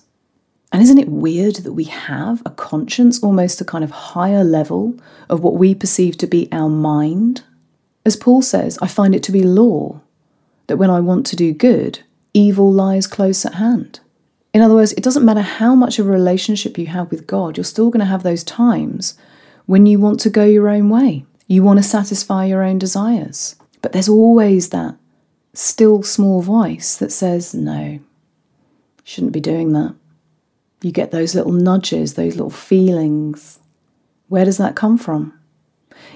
And 0.72 0.82
isn't 0.82 0.98
it 0.98 1.08
weird 1.08 1.56
that 1.56 1.72
we 1.72 1.84
have 1.84 2.42
a 2.44 2.50
conscience, 2.50 3.22
almost 3.22 3.60
a 3.60 3.64
kind 3.64 3.84
of 3.84 3.90
higher 3.90 4.44
level 4.44 4.98
of 5.28 5.40
what 5.40 5.54
we 5.54 5.74
perceive 5.74 6.18
to 6.18 6.26
be 6.26 6.48
our 6.52 6.68
mind? 6.68 7.44
As 8.04 8.16
Paul 8.16 8.42
says, 8.42 8.78
I 8.82 8.86
find 8.86 9.14
it 9.14 9.22
to 9.24 9.32
be 9.32 9.42
law 9.42 10.00
that 10.66 10.76
when 10.76 10.90
I 10.90 11.00
want 11.00 11.26
to 11.26 11.36
do 11.36 11.52
good, 11.52 12.00
evil 12.34 12.72
lies 12.72 13.06
close 13.06 13.44
at 13.44 13.54
hand. 13.54 14.00
In 14.52 14.62
other 14.62 14.74
words, 14.74 14.92
it 14.92 15.02
doesn't 15.02 15.24
matter 15.24 15.42
how 15.42 15.74
much 15.74 15.98
of 15.98 16.06
a 16.06 16.10
relationship 16.10 16.78
you 16.78 16.86
have 16.86 17.10
with 17.10 17.26
God, 17.26 17.56
you're 17.56 17.64
still 17.64 17.90
going 17.90 18.00
to 18.00 18.06
have 18.06 18.22
those 18.22 18.42
times 18.42 19.16
when 19.66 19.86
you 19.86 19.98
want 19.98 20.20
to 20.20 20.30
go 20.30 20.44
your 20.44 20.68
own 20.68 20.88
way. 20.88 21.24
You 21.46 21.62
want 21.62 21.78
to 21.78 21.82
satisfy 21.82 22.46
your 22.46 22.62
own 22.62 22.78
desires. 22.78 23.56
But 23.82 23.92
there's 23.92 24.08
always 24.08 24.70
that 24.70 24.96
still 25.56 26.02
small 26.02 26.42
voice 26.42 26.96
that 26.96 27.12
says, 27.12 27.54
no, 27.54 27.98
shouldn't 29.04 29.32
be 29.32 29.40
doing 29.40 29.72
that. 29.72 29.94
You 30.82 30.92
get 30.92 31.10
those 31.10 31.34
little 31.34 31.52
nudges, 31.52 32.14
those 32.14 32.34
little 32.34 32.50
feelings. 32.50 33.58
Where 34.28 34.44
does 34.44 34.58
that 34.58 34.76
come 34.76 34.98
from? 34.98 35.38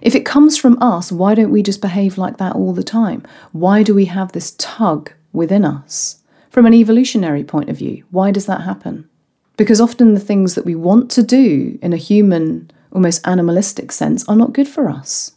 If 0.02 0.14
it 0.14 0.26
comes 0.26 0.56
from 0.56 0.80
us, 0.82 1.10
why 1.10 1.34
don't 1.34 1.50
we 1.50 1.62
just 1.62 1.80
behave 1.80 2.18
like 2.18 2.36
that 2.36 2.54
all 2.54 2.72
the 2.72 2.82
time? 2.82 3.24
Why 3.52 3.82
do 3.82 3.94
we 3.94 4.04
have 4.06 4.32
this 4.32 4.54
tug 4.58 5.12
within 5.32 5.64
us? 5.64 6.22
From 6.50 6.66
an 6.66 6.74
evolutionary 6.74 7.44
point 7.44 7.70
of 7.70 7.78
view, 7.78 8.04
why 8.10 8.30
does 8.30 8.46
that 8.46 8.62
happen? 8.62 9.08
Because 9.56 9.80
often 9.80 10.14
the 10.14 10.20
things 10.20 10.54
that 10.54 10.64
we 10.64 10.74
want 10.74 11.10
to 11.12 11.22
do 11.22 11.78
in 11.80 11.92
a 11.92 11.98
human, 11.98 12.70
almost 12.92 13.26
animalistic 13.26 13.92
sense 13.92 14.28
are 14.28 14.36
not 14.36 14.52
good 14.52 14.68
for 14.68 14.88
us. 14.88 15.32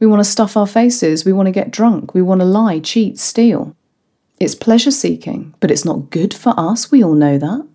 We 0.00 0.06
want 0.06 0.20
to 0.20 0.30
stuff 0.30 0.56
our 0.56 0.66
faces. 0.66 1.24
We 1.24 1.32
want 1.32 1.46
to 1.46 1.52
get 1.52 1.70
drunk. 1.70 2.14
We 2.14 2.22
want 2.22 2.40
to 2.40 2.46
lie, 2.46 2.80
cheat, 2.80 3.18
steal. 3.18 3.76
It's 4.40 4.54
pleasure 4.54 4.90
seeking, 4.90 5.54
but 5.60 5.70
it's 5.70 5.84
not 5.84 6.10
good 6.10 6.32
for 6.32 6.54
us. 6.56 6.90
We 6.90 7.04
all 7.04 7.14
know 7.14 7.36
that. 7.36 7.68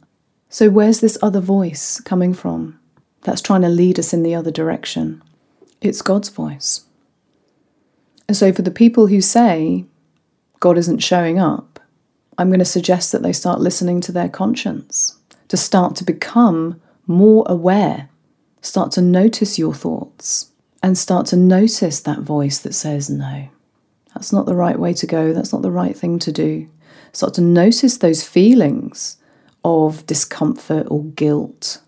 So, 0.50 0.70
where's 0.70 1.00
this 1.00 1.18
other 1.22 1.40
voice 1.40 2.02
coming 2.02 2.34
from 2.34 2.80
that's 3.22 3.42
trying 3.42 3.62
to 3.62 3.70
lead 3.70 4.00
us 4.00 4.14
in 4.14 4.24
the 4.24 4.34
other 4.34 4.52
direction? 4.52 5.22
It's 5.82 6.02
God's 6.02 6.30
voice. 6.30 6.86
And 8.28 8.36
so, 8.36 8.52
for 8.52 8.64
the 8.64 8.72
people 8.72 9.08
who 9.08 9.22
say 9.22 9.86
God 10.60 10.80
isn't 10.80 11.04
showing 11.04 11.40
up, 11.40 11.80
I'm 12.40 12.50
going 12.50 12.60
to 12.60 12.66
suggest 12.66 13.12
that 13.12 13.22
they 13.22 13.34
start 13.34 13.60
listening 13.60 14.02
to 14.02 14.12
their 14.12 14.30
conscience, 14.30 15.18
to 15.50 15.58
start 15.58 15.96
to 15.98 16.04
become 16.04 16.82
more 17.06 17.46
aware, 17.48 18.10
start 18.62 18.92
to 18.94 19.02
notice 19.02 19.60
your 19.60 19.76
thoughts, 19.76 20.52
and 20.86 21.00
start 21.00 21.26
to 21.26 21.36
notice 21.36 22.00
that 22.02 22.20
voice 22.20 22.60
that 22.60 22.74
says, 22.74 23.10
no, 23.10 23.50
that's 24.14 24.32
not 24.32 24.46
the 24.46 24.54
right 24.54 24.78
way 24.78 24.94
to 24.94 25.08
go, 25.08 25.34
that's 25.34 25.52
not 25.52 25.64
the 25.64 25.72
right 25.72 25.98
thing 25.98 26.20
to 26.20 26.32
do. 26.32 26.70
Start 27.12 27.34
to 27.34 27.42
notice 27.42 27.98
those 27.98 28.24
feelings 28.24 29.18
of 29.64 30.06
discomfort 30.06 30.86
or 30.92 31.04
guilt 31.06 31.82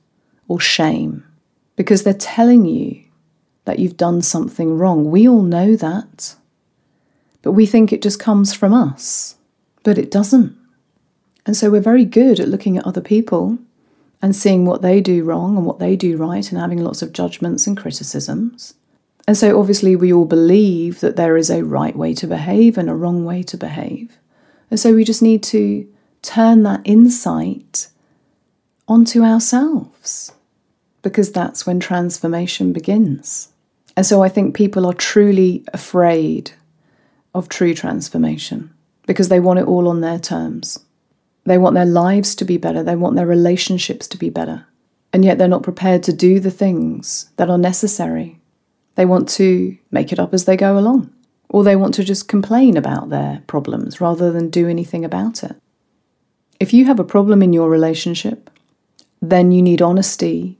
or 0.47 0.59
shame 0.59 1.23
because 1.75 2.01
they're 2.01 2.15
telling 2.15 2.65
you 2.65 3.03
that 3.65 3.77
you've 3.77 3.97
done 3.97 4.23
something 4.23 4.79
wrong. 4.79 5.11
We 5.11 5.29
all 5.29 5.43
know 5.43 5.75
that. 5.75 6.33
But 7.43 7.51
we 7.51 7.67
think 7.67 7.93
it 7.93 8.01
just 8.01 8.19
comes 8.19 8.55
from 8.55 8.73
us. 8.73 9.35
But 9.83 9.99
it 9.99 10.09
doesn't. 10.09 10.57
And 11.45 11.55
so 11.55 11.69
we're 11.69 11.81
very 11.81 12.03
good 12.03 12.39
at 12.39 12.49
looking 12.49 12.79
at 12.79 12.87
other 12.87 13.01
people 13.01 13.59
and 14.23 14.35
seeing 14.35 14.65
what 14.65 14.81
they 14.81 15.01
do 15.01 15.23
wrong 15.23 15.55
and 15.55 15.67
what 15.67 15.77
they 15.77 15.95
do 15.95 16.17
right 16.17 16.51
and 16.51 16.59
having 16.59 16.79
lots 16.79 17.03
of 17.03 17.13
judgments 17.13 17.67
and 17.67 17.77
criticisms. 17.77 18.73
And 19.27 19.35
so, 19.35 19.59
obviously, 19.59 19.95
we 19.97 20.13
all 20.13 20.25
believe 20.25 21.01
that 21.01 21.17
there 21.17 21.35
is 21.35 21.49
a 21.49 21.65
right 21.65 21.95
way 21.95 22.13
to 22.13 22.27
behave 22.27 22.77
and 22.77 22.89
a 22.89 22.95
wrong 22.95 23.25
way 23.25 23.43
to 23.43 23.57
behave. 23.57 24.17
And 24.71 24.79
so, 24.79 24.93
we 24.95 25.03
just 25.03 25.21
need 25.21 25.43
to 25.43 25.85
turn 26.21 26.63
that 26.63 26.81
insight 26.85 27.89
onto 28.87 29.23
ourselves 29.23 30.31
because 31.01 31.31
that's 31.31 31.65
when 31.65 31.79
transformation 31.79 32.71
begins. 32.71 33.49
And 33.97 34.05
so, 34.05 34.23
I 34.23 34.29
think 34.29 34.55
people 34.55 34.85
are 34.85 34.93
truly 34.93 35.65
afraid 35.73 36.51
of 37.35 37.49
true 37.49 37.73
transformation 37.73 38.73
because 39.07 39.27
they 39.27 39.41
want 39.41 39.59
it 39.59 39.67
all 39.67 39.89
on 39.89 39.99
their 39.99 40.19
terms. 40.19 40.79
They 41.43 41.57
want 41.57 41.75
their 41.75 41.85
lives 41.85 42.33
to 42.35 42.45
be 42.45 42.57
better, 42.57 42.81
they 42.81 42.95
want 42.95 43.17
their 43.17 43.27
relationships 43.27 44.07
to 44.07 44.17
be 44.17 44.29
better, 44.29 44.65
and 45.11 45.25
yet 45.25 45.37
they're 45.37 45.49
not 45.49 45.63
prepared 45.63 46.03
to 46.03 46.13
do 46.13 46.39
the 46.39 46.51
things 46.51 47.29
that 47.35 47.49
are 47.49 47.57
necessary 47.57 48.36
they 48.97 49.05
want 49.05 49.29
to 49.29 49.77
make 49.91 50.11
it 50.11 50.19
up 50.19 50.33
as 50.33 50.45
they 50.45 50.57
go 50.57 50.77
along, 50.77 51.13
or 51.49 51.63
they 51.63 51.75
want 51.75 51.93
to 51.93 52.03
just 52.03 52.27
complain 52.27 52.75
about 52.75 53.09
their 53.09 53.43
problems 53.45 54.01
rather 54.01 54.31
than 54.31 54.49
do 54.49 54.67
anything 54.67 55.05
about 55.05 55.43
it. 55.43 55.55
If 56.59 56.73
you 56.73 56.85
have 56.85 56.99
a 56.99 57.03
problem 57.05 57.43
in 57.43 57.53
your 57.53 57.69
relationship, 57.69 58.49
then 59.21 59.51
you 59.51 59.61
need 59.61 59.83
honesty 59.83 60.57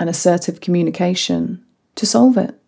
and 0.00 0.08
assertive 0.08 0.62
communication 0.62 1.62
to 1.94 2.06
solve 2.06 2.38
it. 2.38 2.58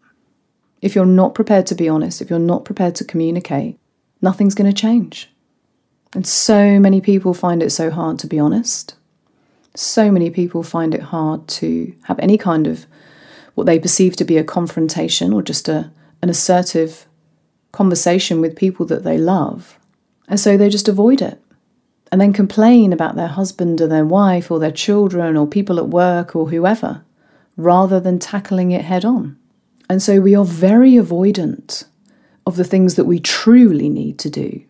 If 0.82 0.94
you're 0.94 1.06
not 1.06 1.34
prepared 1.34 1.66
to 1.68 1.74
be 1.74 1.88
honest, 1.88 2.20
if 2.20 2.28
you're 2.28 2.38
not 2.38 2.66
prepared 2.66 2.94
to 2.96 3.04
communicate, 3.04 3.78
nothing's 4.20 4.54
going 4.54 4.70
to 4.70 4.80
change. 4.80 5.30
And 6.14 6.26
so 6.26 6.78
many 6.78 7.00
people 7.00 7.32
find 7.32 7.62
it 7.62 7.70
so 7.70 7.90
hard 7.90 8.18
to 8.18 8.26
be 8.26 8.38
honest. 8.38 8.96
So 9.74 10.12
many 10.12 10.28
people 10.28 10.62
find 10.62 10.94
it 10.94 11.00
hard 11.00 11.48
to 11.48 11.94
have 12.02 12.18
any 12.18 12.36
kind 12.36 12.66
of 12.66 12.86
what 13.54 13.66
they 13.66 13.78
perceive 13.78 14.16
to 14.16 14.24
be 14.24 14.36
a 14.36 14.44
confrontation 14.44 15.32
or 15.32 15.42
just 15.42 15.68
a, 15.68 15.90
an 16.22 16.28
assertive 16.28 17.06
conversation 17.72 18.40
with 18.40 18.56
people 18.56 18.86
that 18.86 19.04
they 19.04 19.18
love. 19.18 19.78
And 20.28 20.40
so 20.40 20.56
they 20.56 20.68
just 20.68 20.88
avoid 20.88 21.20
it 21.20 21.40
and 22.10 22.20
then 22.20 22.32
complain 22.32 22.92
about 22.92 23.16
their 23.16 23.28
husband 23.28 23.80
or 23.80 23.88
their 23.88 24.04
wife 24.04 24.50
or 24.50 24.58
their 24.58 24.70
children 24.70 25.36
or 25.36 25.46
people 25.46 25.78
at 25.78 25.88
work 25.88 26.36
or 26.36 26.48
whoever 26.48 27.02
rather 27.56 28.00
than 28.00 28.18
tackling 28.18 28.70
it 28.70 28.84
head 28.84 29.04
on. 29.04 29.36
And 29.88 30.02
so 30.02 30.20
we 30.20 30.34
are 30.34 30.44
very 30.44 30.92
avoidant 30.92 31.84
of 32.46 32.56
the 32.56 32.64
things 32.64 32.94
that 32.94 33.04
we 33.04 33.20
truly 33.20 33.88
need 33.88 34.18
to 34.20 34.30
do 34.30 34.62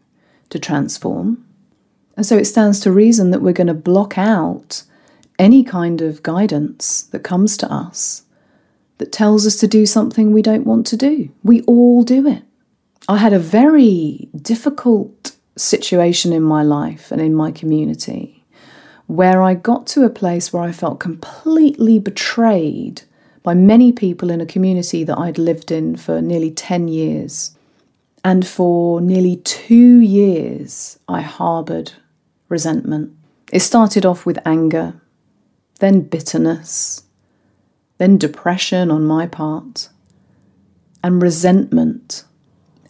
to 0.51 0.59
transform. 0.59 1.45
And 2.17 2.25
so 2.25 2.37
it 2.37 2.45
stands 2.45 2.81
to 2.81 2.93
reason 2.93 3.31
that 3.31 3.43
we're 3.43 3.53
going 3.53 3.67
to 3.69 3.75
block 3.75 4.19
out 4.19 4.83
any 5.39 5.65
kind 5.65 6.01
of 6.01 6.23
guidance 6.23 7.03
that 7.03 7.21
comes 7.21 7.57
to 7.59 7.73
us 7.73 8.23
that 8.99 9.13
tells 9.13 9.47
us 9.47 9.57
to 9.57 9.67
do 9.67 9.87
something 9.87 10.33
we 10.33 10.43
don't 10.43 10.67
want 10.67 10.87
to 10.89 10.97
do. 10.97 11.31
We 11.43 11.63
all 11.63 12.03
do 12.03 12.27
it. 12.27 12.43
I 13.09 13.19
had 13.19 13.33
a 13.33 13.39
very 13.39 14.29
difficult 14.41 15.37
situation 15.57 16.33
in 16.33 16.43
my 16.43 16.63
life 16.63 17.13
and 17.13 17.21
in 17.21 17.35
my 17.35 17.51
community 17.51 18.45
where 19.07 19.43
I 19.43 19.55
got 19.55 19.87
to 19.89 20.05
a 20.05 20.11
place 20.11 20.53
where 20.53 20.63
I 20.63 20.73
felt 20.73 21.01
completely 21.01 21.99
betrayed 21.99 23.03
by 23.43 23.55
many 23.55 23.93
people 23.93 24.31
in 24.31 24.41
a 24.41 24.47
community 24.47 25.05
that 25.05 25.19
I'd 25.19 25.39
lived 25.39 25.71
in 25.71 25.97
for 25.97 26.23
nearly 26.23 26.51
10 26.51 26.89
years. 26.89 27.57
And 28.25 28.47
for 28.47 29.03
nearly 29.03 29.37
two 29.37 30.01
years, 30.01 30.99
I 31.09 31.21
harboured 31.21 31.93
resentment. 32.49 33.13
It 33.53 33.61
started 33.61 34.07
off 34.07 34.25
with 34.25 34.39
anger, 34.47 34.99
then 35.81 36.01
bitterness, 36.01 37.03
then 37.99 38.19
depression 38.19 38.91
on 38.91 39.05
my 39.05 39.27
part, 39.27 39.89
and 41.03 41.23
resentment. 41.23 42.25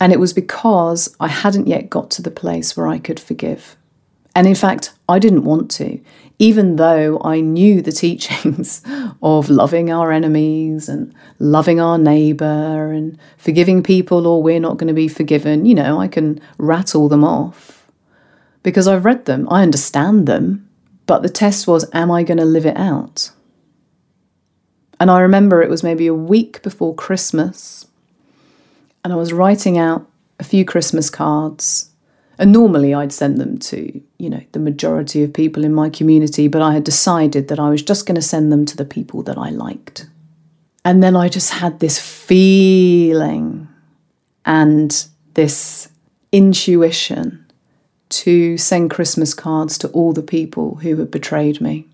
And 0.00 0.12
it 0.12 0.20
was 0.20 0.32
because 0.32 1.14
I 1.20 1.28
hadn't 1.28 1.68
yet 1.68 1.90
got 1.90 2.10
to 2.12 2.22
the 2.22 2.30
place 2.30 2.76
where 2.76 2.86
I 2.86 2.98
could 2.98 3.20
forgive. 3.20 3.76
And 4.34 4.46
in 4.46 4.54
fact, 4.54 4.92
I 5.08 5.18
didn't 5.18 5.44
want 5.44 5.70
to, 5.72 6.00
even 6.38 6.76
though 6.76 7.20
I 7.24 7.40
knew 7.40 7.80
the 7.80 7.92
teachings 8.04 8.82
of 9.22 9.48
loving 9.48 9.90
our 9.90 10.10
enemies 10.10 10.88
and 10.88 11.14
loving 11.38 11.80
our 11.80 11.98
neighbour 11.98 12.92
and 12.92 13.18
forgiving 13.36 13.82
people 13.82 14.26
or 14.26 14.42
we're 14.42 14.60
not 14.60 14.76
going 14.76 14.88
to 14.88 14.94
be 14.94 15.08
forgiven. 15.08 15.66
You 15.66 15.74
know, 15.74 16.00
I 16.00 16.08
can 16.08 16.40
rattle 16.58 17.08
them 17.08 17.24
off 17.24 17.86
because 18.62 18.88
I've 18.88 19.04
read 19.04 19.26
them, 19.26 19.46
I 19.50 19.62
understand 19.62 20.26
them. 20.26 20.68
But 21.06 21.22
the 21.22 21.28
test 21.28 21.66
was, 21.66 21.88
am 21.92 22.10
I 22.10 22.22
going 22.22 22.38
to 22.38 22.46
live 22.46 22.64
it 22.64 22.78
out? 22.78 23.30
And 25.00 25.10
I 25.10 25.20
remember 25.20 25.62
it 25.62 25.70
was 25.70 25.82
maybe 25.82 26.06
a 26.06 26.14
week 26.14 26.62
before 26.62 26.94
Christmas, 26.94 27.86
and 29.02 29.12
I 29.12 29.16
was 29.16 29.32
writing 29.32 29.76
out 29.76 30.08
a 30.38 30.44
few 30.44 30.64
Christmas 30.64 31.10
cards. 31.10 31.90
And 32.36 32.52
normally 32.52 32.92
I'd 32.92 33.12
send 33.12 33.38
them 33.38 33.58
to, 33.58 34.02
you 34.18 34.28
know, 34.28 34.42
the 34.50 34.58
majority 34.58 35.22
of 35.22 35.32
people 35.32 35.64
in 35.64 35.72
my 35.72 35.88
community, 35.88 36.48
but 36.48 36.62
I 36.62 36.74
had 36.74 36.82
decided 36.82 37.46
that 37.46 37.60
I 37.60 37.70
was 37.70 37.80
just 37.80 38.06
going 38.06 38.16
to 38.16 38.22
send 38.22 38.50
them 38.50 38.64
to 38.66 38.76
the 38.76 38.84
people 38.84 39.22
that 39.22 39.38
I 39.38 39.50
liked. 39.50 40.06
And 40.84 41.02
then 41.02 41.14
I 41.14 41.28
just 41.28 41.50
had 41.52 41.78
this 41.78 42.00
feeling 42.00 43.68
and 44.44 45.06
this 45.34 45.88
intuition 46.32 47.46
to 48.08 48.58
send 48.58 48.90
Christmas 48.90 49.32
cards 49.32 49.78
to 49.78 49.88
all 49.90 50.12
the 50.12 50.22
people 50.22 50.76
who 50.76 50.96
had 50.96 51.10
betrayed 51.10 51.60
me. 51.60 51.86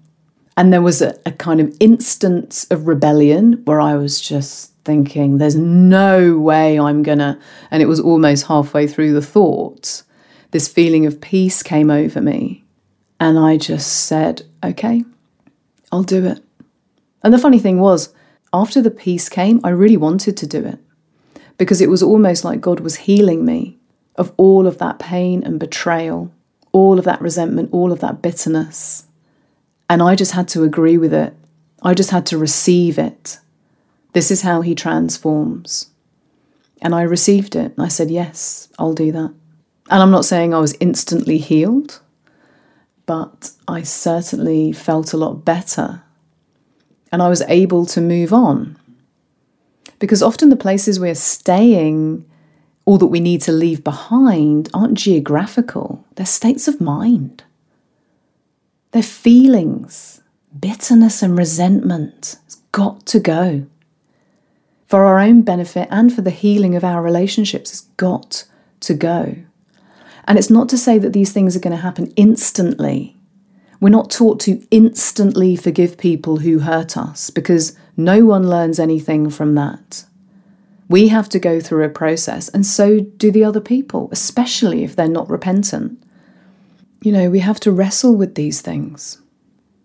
And 0.60 0.74
there 0.74 0.82
was 0.82 1.00
a, 1.00 1.18
a 1.24 1.32
kind 1.32 1.58
of 1.58 1.74
instance 1.80 2.66
of 2.70 2.86
rebellion 2.86 3.62
where 3.64 3.80
I 3.80 3.94
was 3.94 4.20
just 4.20 4.74
thinking, 4.84 5.38
there's 5.38 5.56
no 5.56 6.38
way 6.38 6.78
I'm 6.78 7.02
gonna. 7.02 7.40
And 7.70 7.82
it 7.82 7.86
was 7.86 7.98
almost 7.98 8.46
halfway 8.46 8.86
through 8.86 9.14
the 9.14 9.22
thought. 9.22 10.02
This 10.50 10.68
feeling 10.68 11.06
of 11.06 11.18
peace 11.22 11.62
came 11.62 11.88
over 11.88 12.20
me. 12.20 12.62
And 13.18 13.38
I 13.38 13.56
just 13.56 14.04
said, 14.04 14.42
okay, 14.62 15.02
I'll 15.90 16.02
do 16.02 16.26
it. 16.26 16.44
And 17.24 17.32
the 17.32 17.38
funny 17.38 17.58
thing 17.58 17.80
was, 17.80 18.12
after 18.52 18.82
the 18.82 18.90
peace 18.90 19.30
came, 19.30 19.62
I 19.64 19.70
really 19.70 19.96
wanted 19.96 20.36
to 20.36 20.46
do 20.46 20.62
it 20.62 20.78
because 21.56 21.80
it 21.80 21.88
was 21.88 22.02
almost 22.02 22.44
like 22.44 22.60
God 22.60 22.80
was 22.80 22.96
healing 22.96 23.46
me 23.46 23.78
of 24.16 24.30
all 24.36 24.66
of 24.66 24.76
that 24.76 24.98
pain 24.98 25.42
and 25.42 25.58
betrayal, 25.58 26.30
all 26.72 26.98
of 26.98 27.06
that 27.06 27.22
resentment, 27.22 27.70
all 27.72 27.92
of 27.92 28.00
that 28.00 28.20
bitterness. 28.20 29.06
And 29.90 30.04
I 30.04 30.14
just 30.14 30.30
had 30.32 30.46
to 30.50 30.62
agree 30.62 30.98
with 30.98 31.12
it. 31.12 31.34
I 31.82 31.94
just 31.94 32.10
had 32.10 32.24
to 32.26 32.38
receive 32.38 32.96
it. 32.96 33.40
This 34.12 34.30
is 34.30 34.42
how 34.42 34.60
he 34.60 34.72
transforms. 34.76 35.90
And 36.80 36.94
I 36.94 37.02
received 37.02 37.56
it. 37.56 37.74
I 37.76 37.88
said, 37.88 38.08
Yes, 38.08 38.68
I'll 38.78 38.94
do 38.94 39.10
that. 39.10 39.34
And 39.90 40.00
I'm 40.00 40.12
not 40.12 40.24
saying 40.24 40.54
I 40.54 40.60
was 40.60 40.76
instantly 40.78 41.38
healed, 41.38 42.00
but 43.04 43.50
I 43.66 43.82
certainly 43.82 44.70
felt 44.70 45.12
a 45.12 45.16
lot 45.16 45.44
better. 45.44 46.02
And 47.10 47.20
I 47.20 47.28
was 47.28 47.42
able 47.48 47.84
to 47.86 48.00
move 48.00 48.32
on. 48.32 48.78
Because 49.98 50.22
often 50.22 50.50
the 50.50 50.56
places 50.56 51.00
we're 51.00 51.16
staying 51.16 52.24
or 52.86 52.96
that 52.98 53.06
we 53.06 53.18
need 53.18 53.42
to 53.42 53.52
leave 53.52 53.82
behind 53.82 54.68
aren't 54.72 54.94
geographical, 54.94 56.04
they're 56.14 56.24
states 56.24 56.68
of 56.68 56.80
mind. 56.80 57.42
Their 58.92 59.02
feelings, 59.02 60.20
bitterness 60.58 61.22
and 61.22 61.38
resentment 61.38 62.36
has 62.44 62.56
got 62.72 63.06
to 63.06 63.20
go. 63.20 63.66
For 64.88 65.04
our 65.04 65.20
own 65.20 65.42
benefit 65.42 65.86
and 65.90 66.12
for 66.12 66.22
the 66.22 66.30
healing 66.30 66.74
of 66.74 66.82
our 66.82 67.00
relationships, 67.00 67.70
has 67.70 67.82
got 67.96 68.44
to 68.80 68.94
go. 68.94 69.36
And 70.24 70.38
it's 70.38 70.50
not 70.50 70.68
to 70.70 70.78
say 70.78 70.98
that 70.98 71.12
these 71.12 71.32
things 71.32 71.54
are 71.54 71.60
going 71.60 71.76
to 71.76 71.82
happen 71.82 72.12
instantly. 72.16 73.16
We're 73.80 73.90
not 73.90 74.10
taught 74.10 74.40
to 74.40 74.66
instantly 74.70 75.56
forgive 75.56 75.96
people 75.96 76.38
who 76.38 76.58
hurt 76.58 76.96
us 76.96 77.30
because 77.30 77.76
no 77.96 78.24
one 78.24 78.48
learns 78.48 78.80
anything 78.80 79.30
from 79.30 79.54
that. 79.54 80.04
We 80.88 81.08
have 81.08 81.28
to 81.30 81.38
go 81.38 81.60
through 81.60 81.84
a 81.84 81.88
process, 81.88 82.48
and 82.48 82.66
so 82.66 82.98
do 82.98 83.30
the 83.30 83.44
other 83.44 83.60
people, 83.60 84.08
especially 84.10 84.82
if 84.82 84.96
they're 84.96 85.06
not 85.06 85.30
repentant. 85.30 86.02
You 87.02 87.12
know, 87.12 87.30
we 87.30 87.38
have 87.38 87.60
to 87.60 87.72
wrestle 87.72 88.14
with 88.14 88.34
these 88.34 88.60
things. 88.60 89.20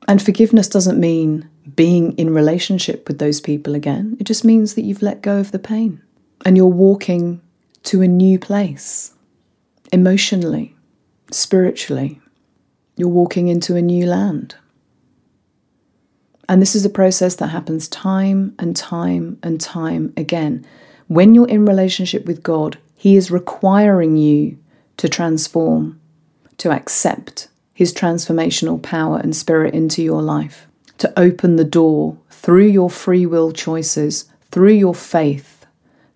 And 0.07 0.21
forgiveness 0.21 0.67
doesn't 0.67 0.99
mean 0.99 1.49
being 1.75 2.11
in 2.17 2.33
relationship 2.33 3.07
with 3.07 3.19
those 3.19 3.41
people 3.41 3.73
again. 3.73 4.17
It 4.19 4.25
just 4.25 4.43
means 4.43 4.75
that 4.75 4.83
you've 4.83 5.01
let 5.01 5.21
go 5.21 5.39
of 5.39 5.51
the 5.51 5.59
pain 5.59 6.01
and 6.43 6.57
you're 6.57 6.67
walking 6.67 7.41
to 7.83 8.01
a 8.01 8.07
new 8.07 8.37
place 8.37 9.13
emotionally, 9.91 10.75
spiritually. 11.31 12.21
You're 12.97 13.09
walking 13.09 13.47
into 13.47 13.75
a 13.75 13.81
new 13.81 14.05
land. 14.05 14.55
And 16.47 16.61
this 16.61 16.75
is 16.75 16.85
a 16.85 16.89
process 16.89 17.35
that 17.37 17.47
happens 17.47 17.87
time 17.87 18.53
and 18.59 18.75
time 18.75 19.39
and 19.41 19.59
time 19.59 20.13
again. 20.15 20.65
When 21.07 21.33
you're 21.33 21.47
in 21.47 21.65
relationship 21.65 22.25
with 22.25 22.43
God, 22.43 22.77
He 22.93 23.15
is 23.15 23.31
requiring 23.31 24.17
you 24.17 24.57
to 24.97 25.09
transform 25.09 25.99
to 26.57 26.71
accept 26.71 27.47
His 27.73 27.93
transformational 27.93 28.81
power 28.81 29.17
and 29.17 29.35
spirit 29.35 29.73
into 29.73 30.01
your 30.01 30.21
life, 30.21 30.67
to 30.97 31.11
open 31.19 31.55
the 31.55 31.63
door 31.63 32.17
through 32.29 32.67
your 32.67 32.89
free 32.89 33.25
will 33.25 33.51
choices, 33.51 34.25
through 34.51 34.73
your 34.73 34.95
faith, 34.95 35.65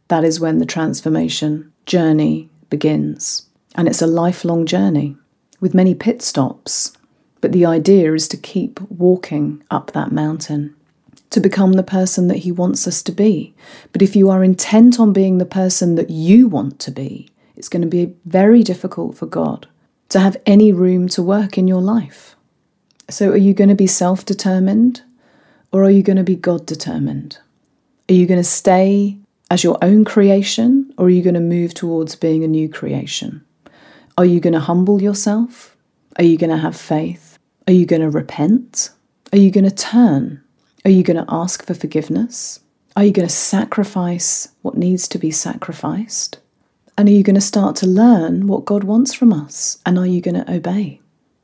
that 0.08 0.24
is 0.24 0.40
when 0.40 0.60
the 0.60 0.66
transformation 0.66 1.72
journey 1.86 2.50
begins. 2.70 3.48
And 3.76 3.88
it's 3.88 4.02
a 4.02 4.08
lifelong 4.08 4.66
journey 4.66 5.16
with 5.60 5.74
many 5.74 5.96
pit 5.96 6.22
stops. 6.22 6.94
But 7.42 7.52
the 7.52 7.66
idea 7.66 8.14
is 8.14 8.28
to 8.30 8.38
keep 8.38 8.82
walking 8.92 9.64
up 9.72 9.92
that 9.92 10.12
mountain, 10.12 10.76
to 11.30 11.40
become 11.40 11.74
the 11.74 11.84
person 11.84 12.28
that 12.28 12.40
He 12.40 12.52
wants 12.52 12.88
us 12.88 13.02
to 13.04 13.12
be. 13.12 13.54
But 13.94 14.02
if 14.02 14.16
you 14.16 14.30
are 14.30 14.44
intent 14.44 15.00
on 15.00 15.14
being 15.14 15.38
the 15.38 15.46
person 15.46 15.96
that 15.96 16.10
you 16.10 16.48
want 16.48 16.80
to 16.80 16.92
be, 16.92 17.30
it's 17.56 17.70
going 17.70 17.82
to 17.82 17.88
be 17.88 18.14
very 18.26 18.64
difficult 18.64 19.18
for 19.18 19.26
God 19.26 19.68
to 20.10 20.20
have 20.20 20.38
any 20.46 20.72
room 20.72 21.08
to 21.10 21.24
work 21.24 21.58
in 21.58 21.68
your 21.68 21.82
life. 21.82 22.36
So, 23.10 23.30
are 23.30 23.38
you 23.38 23.54
going 23.54 23.70
to 23.70 23.76
be 23.76 23.88
self 23.88 24.26
determined 24.26 25.02
or 25.72 25.84
are 25.84 25.90
you 25.90 26.04
going 26.04 26.18
to 26.18 26.24
be 26.24 26.36
God 26.36 26.66
determined? 26.66 27.38
Are 28.10 28.14
you 28.14 28.26
going 28.26 28.40
to 28.40 28.44
stay 28.44 29.18
as 29.52 29.64
your 29.64 29.78
own 29.82 30.06
creation 30.06 30.94
or 30.98 31.06
are 31.06 31.10
you 31.10 31.24
going 31.24 31.36
to 31.36 31.40
move 31.40 31.74
towards 31.74 32.16
being 32.16 32.44
a 32.44 32.48
new 32.48 32.70
creation? 32.70 33.44
Are 34.18 34.26
you 34.26 34.40
going 34.40 34.54
to 34.54 34.60
humble 34.60 35.02
yourself? 35.02 35.76
Are 36.18 36.24
you 36.24 36.38
going 36.38 36.50
to 36.50 36.58
have 36.58 36.76
faith? 36.76 37.38
Are 37.68 37.74
you 37.74 37.86
going 37.86 38.02
to 38.02 38.10
repent? 38.10 38.90
Are 39.32 39.38
you 39.38 39.52
going 39.52 39.64
to 39.64 39.76
turn? 39.76 40.44
Are 40.86 40.92
you 40.92 41.04
going 41.04 41.24
to 41.24 41.26
ask 41.30 41.66
for 41.66 41.74
forgiveness? 41.74 42.60
Are 42.96 43.04
you 43.04 43.12
going 43.12 43.28
to 43.28 43.34
sacrifice 43.34 44.50
what 44.62 44.76
needs 44.76 45.08
to 45.10 45.20
be 45.20 45.32
sacrificed? 45.32 46.40
And 47.00 47.08
are 47.08 47.14
you 47.14 47.24
going 47.24 47.36
to 47.36 47.42
start 47.42 47.78
to 47.78 47.88
learn 47.88 48.48
what 48.48 48.66
God 48.66 48.84
wants 48.84 49.14
from 49.14 49.32
us? 49.32 49.80
And 49.86 49.98
are 49.98 50.06
you 50.06 50.20
going 50.20 50.36
to 50.36 50.54
obey? 50.54 51.00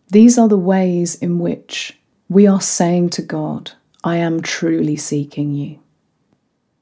These 0.10 0.38
are 0.38 0.49
the 0.49 0.58
ways 0.58 1.16
in 1.16 1.39
which 1.39 1.97
we 2.28 2.45
are 2.45 2.60
saying 2.60 3.12
to 3.12 3.22
God, 3.22 3.72
I 4.03 4.18
am 4.18 4.41
truly 4.41 4.97
seeking 4.97 5.53
you. 5.53 5.80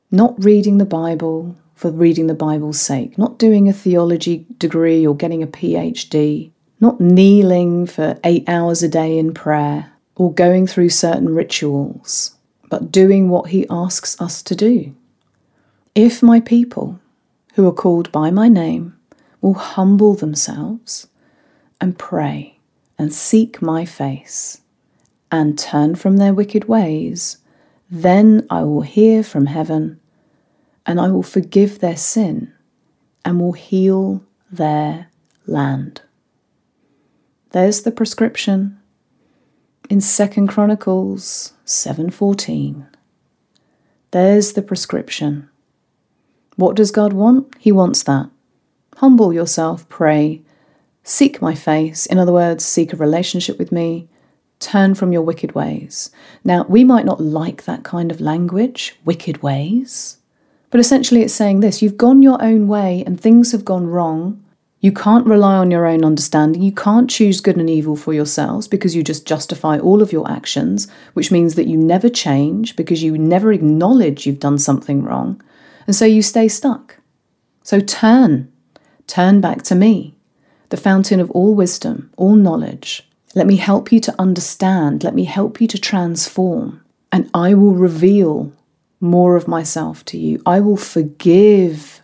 Not 0.09 0.43
reading 0.43 0.79
the 0.79 0.85
Bible 0.85 1.55
for 1.75 1.91
reading 1.91 2.25
the 2.25 2.33
Bible's 2.33 2.81
sake, 2.81 3.15
not 3.15 3.37
doing 3.37 3.69
a 3.69 3.73
theology 3.73 4.47
degree 4.57 5.05
or 5.05 5.15
getting 5.15 5.43
a 5.43 5.47
PhD, 5.47 6.49
not 6.79 6.99
kneeling 6.99 7.85
for 7.85 8.17
eight 8.23 8.49
hours 8.49 8.81
a 8.81 8.89
day 8.89 9.19
in 9.19 9.35
prayer 9.35 9.91
or 10.15 10.33
going 10.33 10.65
through 10.65 10.89
certain 10.89 11.29
rituals, 11.29 12.37
but 12.71 12.91
doing 12.91 13.29
what 13.29 13.51
He 13.51 13.67
asks 13.69 14.19
us 14.19 14.41
to 14.41 14.55
do. 14.55 14.95
If 15.93 16.23
my 16.23 16.39
people, 16.39 16.99
who 17.53 17.67
are 17.67 17.73
called 17.73 18.11
by 18.11 18.31
my 18.31 18.47
name, 18.47 18.95
will 19.41 19.53
humble 19.53 20.13
themselves 20.13 21.07
and 21.79 21.97
pray 21.97 22.59
and 22.97 23.13
seek 23.13 23.61
my 23.61 23.85
face 23.85 24.61
and 25.31 25.57
turn 25.57 25.95
from 25.95 26.17
their 26.17 26.33
wicked 26.33 26.65
ways, 26.65 27.37
then 27.89 28.45
I 28.49 28.63
will 28.63 28.81
hear 28.81 29.23
from 29.23 29.47
heaven 29.47 29.99
and 30.85 30.99
I 30.99 31.09
will 31.09 31.23
forgive 31.23 31.79
their 31.79 31.97
sin 31.97 32.53
and 33.25 33.39
will 33.39 33.53
heal 33.53 34.23
their 34.51 35.07
land. 35.45 36.01
There's 37.51 37.83
the 37.83 37.91
prescription 37.91 38.79
in 39.89 39.99
2nd 39.99 40.49
Chronicles 40.49 41.53
7:14. 41.65 42.87
There's 44.11 44.53
the 44.53 44.61
prescription. 44.61 45.49
What 46.55 46.75
does 46.75 46.91
God 46.91 47.13
want? 47.13 47.53
He 47.59 47.71
wants 47.71 48.03
that. 48.03 48.29
Humble 48.97 49.33
yourself, 49.33 49.87
pray, 49.89 50.41
seek 51.03 51.41
my 51.41 51.55
face, 51.55 52.05
in 52.05 52.19
other 52.19 52.31
words, 52.31 52.63
seek 52.63 52.93
a 52.93 52.97
relationship 52.97 53.57
with 53.57 53.71
me, 53.71 54.07
turn 54.59 54.95
from 54.95 55.11
your 55.11 55.23
wicked 55.23 55.55
ways. 55.55 56.11
Now, 56.43 56.63
we 56.69 56.83
might 56.83 57.05
not 57.05 57.21
like 57.21 57.65
that 57.65 57.83
kind 57.83 58.11
of 58.11 58.21
language, 58.21 58.95
wicked 59.03 59.41
ways, 59.41 60.17
but 60.69 60.79
essentially 60.79 61.21
it's 61.21 61.33
saying 61.33 61.59
this 61.59 61.81
you've 61.81 61.97
gone 61.97 62.21
your 62.21 62.41
own 62.41 62.67
way 62.67 63.03
and 63.05 63.19
things 63.19 63.51
have 63.51 63.65
gone 63.65 63.87
wrong 63.87 64.43
you 64.83 64.91
can't 64.91 65.25
rely 65.25 65.55
on 65.55 65.71
your 65.71 65.87
own 65.87 66.03
understanding. 66.03 66.61
You 66.61 66.73
can't 66.73 67.09
choose 67.09 67.39
good 67.39 67.55
and 67.55 67.69
evil 67.69 67.95
for 67.95 68.13
yourselves 68.13 68.67
because 68.67 68.93
you 68.93 69.01
just 69.01 69.25
justify 69.25 69.79
all 69.79 70.01
of 70.01 70.11
your 70.11 70.29
actions, 70.29 70.89
which 71.13 71.31
means 71.31 71.55
that 71.55 71.67
you 71.67 71.77
never 71.77 72.09
change 72.09 72.75
because 72.75 73.01
you 73.01 73.17
never 73.17 73.53
acknowledge 73.53 74.25
you've 74.25 74.41
done 74.41 74.59
something 74.59 75.01
wrong. 75.01 75.41
And 75.87 75.95
so 75.95 76.05
you 76.05 76.21
stay 76.21 76.47
stuck. 76.47 76.97
So 77.63 77.79
turn, 77.79 78.51
turn 79.07 79.41
back 79.41 79.63
to 79.63 79.75
me, 79.75 80.15
the 80.69 80.77
fountain 80.77 81.19
of 81.19 81.31
all 81.31 81.55
wisdom, 81.55 82.11
all 82.17 82.35
knowledge. 82.35 83.07
Let 83.35 83.47
me 83.47 83.55
help 83.55 83.91
you 83.91 83.99
to 84.01 84.15
understand. 84.19 85.03
Let 85.03 85.15
me 85.15 85.23
help 85.23 85.59
you 85.59 85.67
to 85.67 85.77
transform. 85.77 86.83
And 87.11 87.29
I 87.33 87.53
will 87.53 87.73
reveal 87.73 88.51
more 88.99 89.35
of 89.35 89.47
myself 89.47 90.05
to 90.05 90.17
you. 90.17 90.41
I 90.45 90.59
will 90.59 90.77
forgive. 90.77 92.01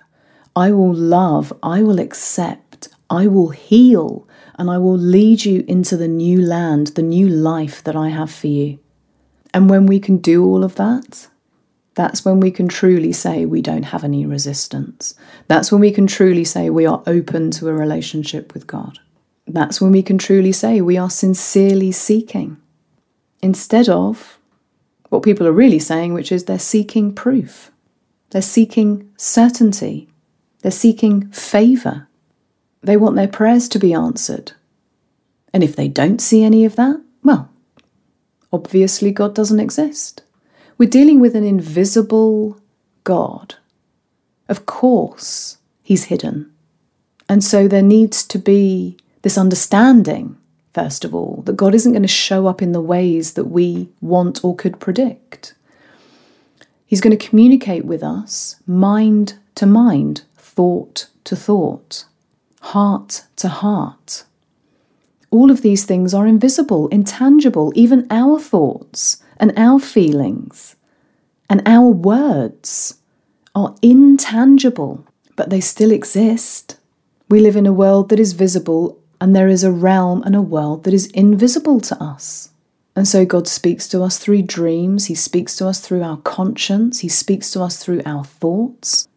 I 0.56 0.72
will 0.72 0.94
love. 0.94 1.54
I 1.62 1.82
will 1.84 2.00
accept. 2.00 2.90
I 3.10 3.28
will 3.28 3.50
heal 3.50 4.28
and 4.58 4.70
I 4.70 4.78
will 4.78 4.98
lead 4.98 5.46
you 5.46 5.64
into 5.68 5.96
the 5.96 6.08
new 6.08 6.42
land, 6.42 6.88
the 6.88 7.02
new 7.02 7.28
life 7.28 7.82
that 7.86 7.96
I 7.96 8.10
have 8.10 8.30
for 8.30 8.48
you. 8.48 8.78
And 9.54 9.70
when 9.70 9.86
we 9.86 10.00
can 10.00 10.18
do 10.18 10.46
all 10.46 10.64
of 10.64 10.76
that, 10.76 11.30
that's 11.96 12.24
when 12.24 12.40
we 12.40 12.52
can 12.52 12.68
truly 12.68 13.12
say 13.12 13.46
we 13.46 13.62
don't 13.62 13.84
have 13.84 14.04
any 14.04 14.26
resistance. 14.26 15.16
That's 15.48 15.72
when 15.72 15.82
we 15.82 15.92
can 15.92 16.08
truly 16.08 16.44
say 16.44 16.70
we 16.70 16.86
are 16.86 17.04
open 17.08 17.52
to 17.52 17.68
a 17.68 17.74
relationship 17.74 18.54
with 18.54 18.68
God. 18.68 19.00
That's 19.48 19.82
when 19.82 19.92
we 19.92 20.04
can 20.04 20.18
truly 20.18 20.52
say 20.52 20.82
we 20.82 20.98
are 20.98 21.10
sincerely 21.10 21.92
seeking 21.92 22.58
instead 23.42 23.90
of 23.90 24.40
what 25.10 25.24
people 25.24 25.48
are 25.48 25.52
really 25.52 25.80
saying, 25.80 26.14
which 26.14 26.32
is 26.32 26.46
they're 26.46 26.60
seeking 26.60 27.14
proof, 27.14 27.72
they're 28.30 28.42
seeking 28.42 29.12
certainty, 29.18 30.08
they're 30.62 30.72
seeking 30.72 31.30
favour. 31.32 32.08
They 32.82 32.96
want 32.96 33.16
their 33.16 33.28
prayers 33.28 33.68
to 33.70 33.80
be 33.80 33.94
answered. 33.94 34.54
And 35.54 35.64
if 35.64 35.76
they 35.76 35.88
don't 35.88 36.22
see 36.22 36.44
any 36.44 36.64
of 36.64 36.76
that, 36.76 37.02
well, 37.24 37.50
obviously 38.54 39.12
God 39.12 39.36
doesn't 39.36 39.60
exist. 39.60 40.22
We're 40.80 40.90
dealing 40.90 41.20
with 41.20 41.36
an 41.36 41.44
invisible 41.44 42.58
God. 43.04 43.56
Of 44.48 44.66
course, 44.66 45.58
He's 45.84 46.06
hidden. 46.06 46.52
And 47.28 47.44
so 47.44 47.68
there 47.68 47.84
needs 47.84 48.26
to 48.26 48.40
be 48.40 48.96
this 49.22 49.38
understanding, 49.38 50.38
first 50.74 51.04
of 51.04 51.14
all, 51.14 51.44
that 51.46 51.58
God 51.58 51.76
isn't 51.76 51.92
going 51.92 52.02
to 52.04 52.08
show 52.08 52.48
up 52.48 52.62
in 52.62 52.72
the 52.72 52.80
ways 52.80 53.34
that 53.34 53.46
we 53.46 53.90
want 54.00 54.44
or 54.44 54.56
could 54.56 54.80
predict. 54.80 55.54
He's 56.88 57.02
going 57.02 57.16
to 57.16 57.28
communicate 57.28 57.84
with 57.84 58.02
us 58.02 58.56
mind 58.66 59.38
to 59.56 59.66
mind, 59.66 60.24
thought 60.38 61.10
to 61.26 61.36
thought 61.36 62.06
heart 62.62 63.24
to 63.36 63.50
heart. 63.50 64.24
All 65.30 65.52
of 65.52 65.62
these 65.62 65.86
things 65.86 66.14
are 66.14 66.26
invisible, 66.26 66.88
intangible, 66.88 67.72
even 67.76 68.08
our 68.10 68.40
thoughts 68.40 69.22
and 69.40 69.54
our 69.58 69.80
feelings 69.80 70.76
and 71.50 71.62
our 71.66 71.90
words 71.90 73.00
are 73.56 73.76
intangible, 73.82 75.06
but 75.36 75.50
they 75.50 75.60
still 75.60 75.92
exist. 75.92 76.78
We 77.30 77.40
live 77.40 77.56
in 77.56 77.66
a 77.66 77.74
world 77.74 78.10
that 78.10 78.20
is 78.20 78.34
visible, 78.34 79.00
and 79.20 79.36
there 79.36 79.48
is 79.48 79.64
a 79.64 79.72
realm 79.72 80.22
and 80.24 80.36
a 80.36 80.42
world 80.42 80.84
that 80.84 80.94
is 80.94 81.08
invisible 81.08 81.80
to 81.82 82.02
us. 82.02 82.52
And 82.96 83.08
so 83.08 83.26
God 83.26 83.48
speaks 83.48 83.88
to 83.90 84.04
us 84.04 84.18
through 84.18 84.44
dreams, 84.44 85.06
He 85.06 85.16
speaks 85.16 85.56
to 85.58 85.68
us 85.68 85.80
through 85.80 86.04
our 86.04 86.18
conscience, 86.18 87.00
He 87.00 87.10
speaks 87.10 87.52
to 87.52 87.62
us 87.62 87.84
through 87.84 88.02
our 88.06 88.24
thoughts, 88.24 89.08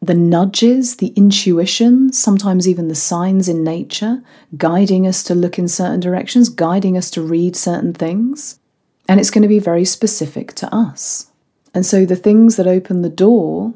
the 0.00 0.14
nudges, 0.14 0.96
the 0.96 1.08
intuition, 1.08 2.12
sometimes 2.12 2.68
even 2.68 2.88
the 2.88 2.94
signs 2.94 3.48
in 3.48 3.64
nature, 3.64 4.22
guiding 4.56 5.06
us 5.06 5.22
to 5.24 5.34
look 5.34 5.58
in 5.58 5.68
certain 5.68 6.00
directions, 6.00 6.48
guiding 6.48 6.96
us 6.96 7.10
to 7.10 7.22
read 7.22 7.56
certain 7.56 7.92
things. 7.92 8.59
And 9.10 9.18
it's 9.18 9.30
going 9.30 9.42
to 9.42 9.48
be 9.48 9.58
very 9.58 9.84
specific 9.84 10.54
to 10.54 10.72
us. 10.72 11.32
And 11.74 11.84
so 11.84 12.06
the 12.06 12.14
things 12.14 12.54
that 12.54 12.68
open 12.68 13.02
the 13.02 13.08
door 13.08 13.74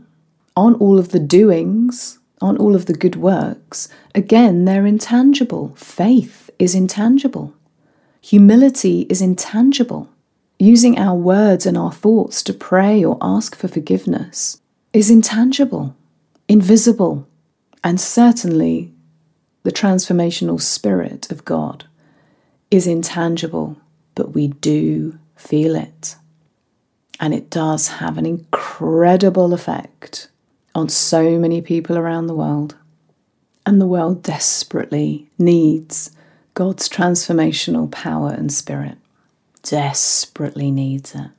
aren't 0.57 0.81
all 0.81 1.01
of 1.01 1.09
the 1.09 1.19
doings, 1.19 2.21
aren't 2.41 2.61
all 2.61 2.77
of 2.77 2.87
the 2.87 2.95
good 2.95 3.17
works. 3.17 3.89
Again, 4.15 4.65
they're 4.65 4.87
intangible. 4.87 5.75
Faith 5.75 6.51
is 6.61 6.77
intangible. 6.77 7.53
Humility 8.21 9.09
is 9.11 9.21
intangible. 9.21 10.09
Using 10.61 10.97
our 10.99 11.17
words 11.17 11.67
and 11.67 11.77
our 11.77 11.91
thoughts 11.91 12.45
to 12.45 12.53
pray 12.53 13.05
or 13.05 13.19
ask 13.21 13.57
for 13.57 13.67
forgiveness 13.67 14.61
is 14.93 15.11
intangible 15.11 15.97
invisible, 16.49 17.27
and 17.83 18.01
certainly 18.01 18.93
the 19.63 19.73
transformational 19.73 20.61
spirit 20.61 21.31
of 21.31 21.45
God 21.45 21.85
is 22.71 22.87
intangible, 22.87 23.77
but 24.15 24.35
we 24.35 24.49
do 24.49 25.19
feel 25.37 25.75
it. 25.77 26.17
And 27.21 27.33
it 27.33 27.51
does 27.51 27.89
have 27.89 28.19
an 28.19 28.27
incredible 28.27 29.55
effect 29.55 30.29
on 30.75 30.89
so 30.89 31.39
many 31.39 31.63
people 31.63 31.97
around 31.97 32.27
the 32.27 32.35
world. 32.35 32.77
And 33.65 33.81
the 33.81 33.87
world 33.87 34.23
desperately 34.23 35.31
needs 35.39 36.11
God's 36.55 36.89
transformational 36.89 37.91
power 37.91 38.31
and 38.31 38.53
spirit. 38.53 38.99
Desperately 39.63 40.71
needs 40.71 41.15
it. 41.15 41.31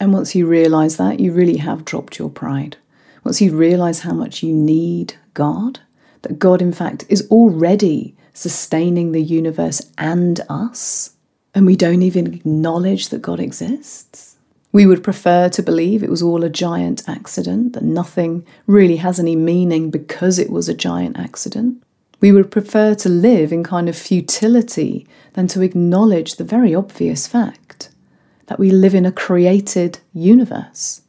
And 0.00 0.12
once 0.12 0.34
you 0.34 0.46
realize 0.46 0.96
that, 0.96 1.20
you 1.20 1.32
really 1.32 1.58
have 1.58 1.84
dropped 1.84 2.18
your 2.18 2.30
pride 2.30 2.76
once 3.24 3.40
you 3.40 3.56
realize 3.56 4.00
how 4.00 4.12
much 4.12 4.42
you 4.42 4.52
need 4.52 5.14
God, 5.32 5.80
that 6.22 6.38
God, 6.38 6.60
in 6.60 6.72
fact, 6.72 7.06
is 7.08 7.26
already 7.30 8.14
sustaining 8.34 9.12
the 9.12 9.22
universe 9.22 9.90
and 9.96 10.40
us, 10.48 11.13
and 11.54 11.66
we 11.66 11.76
don't 11.76 12.02
even 12.02 12.34
acknowledge 12.34 13.08
that 13.08 13.22
God 13.22 13.40
exists. 13.40 14.36
We 14.72 14.86
would 14.86 15.04
prefer 15.04 15.48
to 15.50 15.62
believe 15.62 16.02
it 16.02 16.10
was 16.10 16.22
all 16.22 16.42
a 16.42 16.50
giant 16.50 17.08
accident, 17.08 17.74
that 17.74 17.84
nothing 17.84 18.44
really 18.66 18.96
has 18.96 19.20
any 19.20 19.36
meaning 19.36 19.90
because 19.90 20.38
it 20.38 20.50
was 20.50 20.68
a 20.68 20.74
giant 20.74 21.16
accident. 21.16 21.80
We 22.20 22.32
would 22.32 22.50
prefer 22.50 22.94
to 22.96 23.08
live 23.08 23.52
in 23.52 23.62
kind 23.62 23.88
of 23.88 23.96
futility 23.96 25.06
than 25.34 25.46
to 25.48 25.62
acknowledge 25.62 26.36
the 26.36 26.44
very 26.44 26.74
obvious 26.74 27.26
fact 27.28 27.90
that 28.46 28.58
we 28.58 28.70
live 28.70 28.94
in 28.94 29.06
a 29.06 29.12
created 29.12 30.00
universe. 30.12 31.02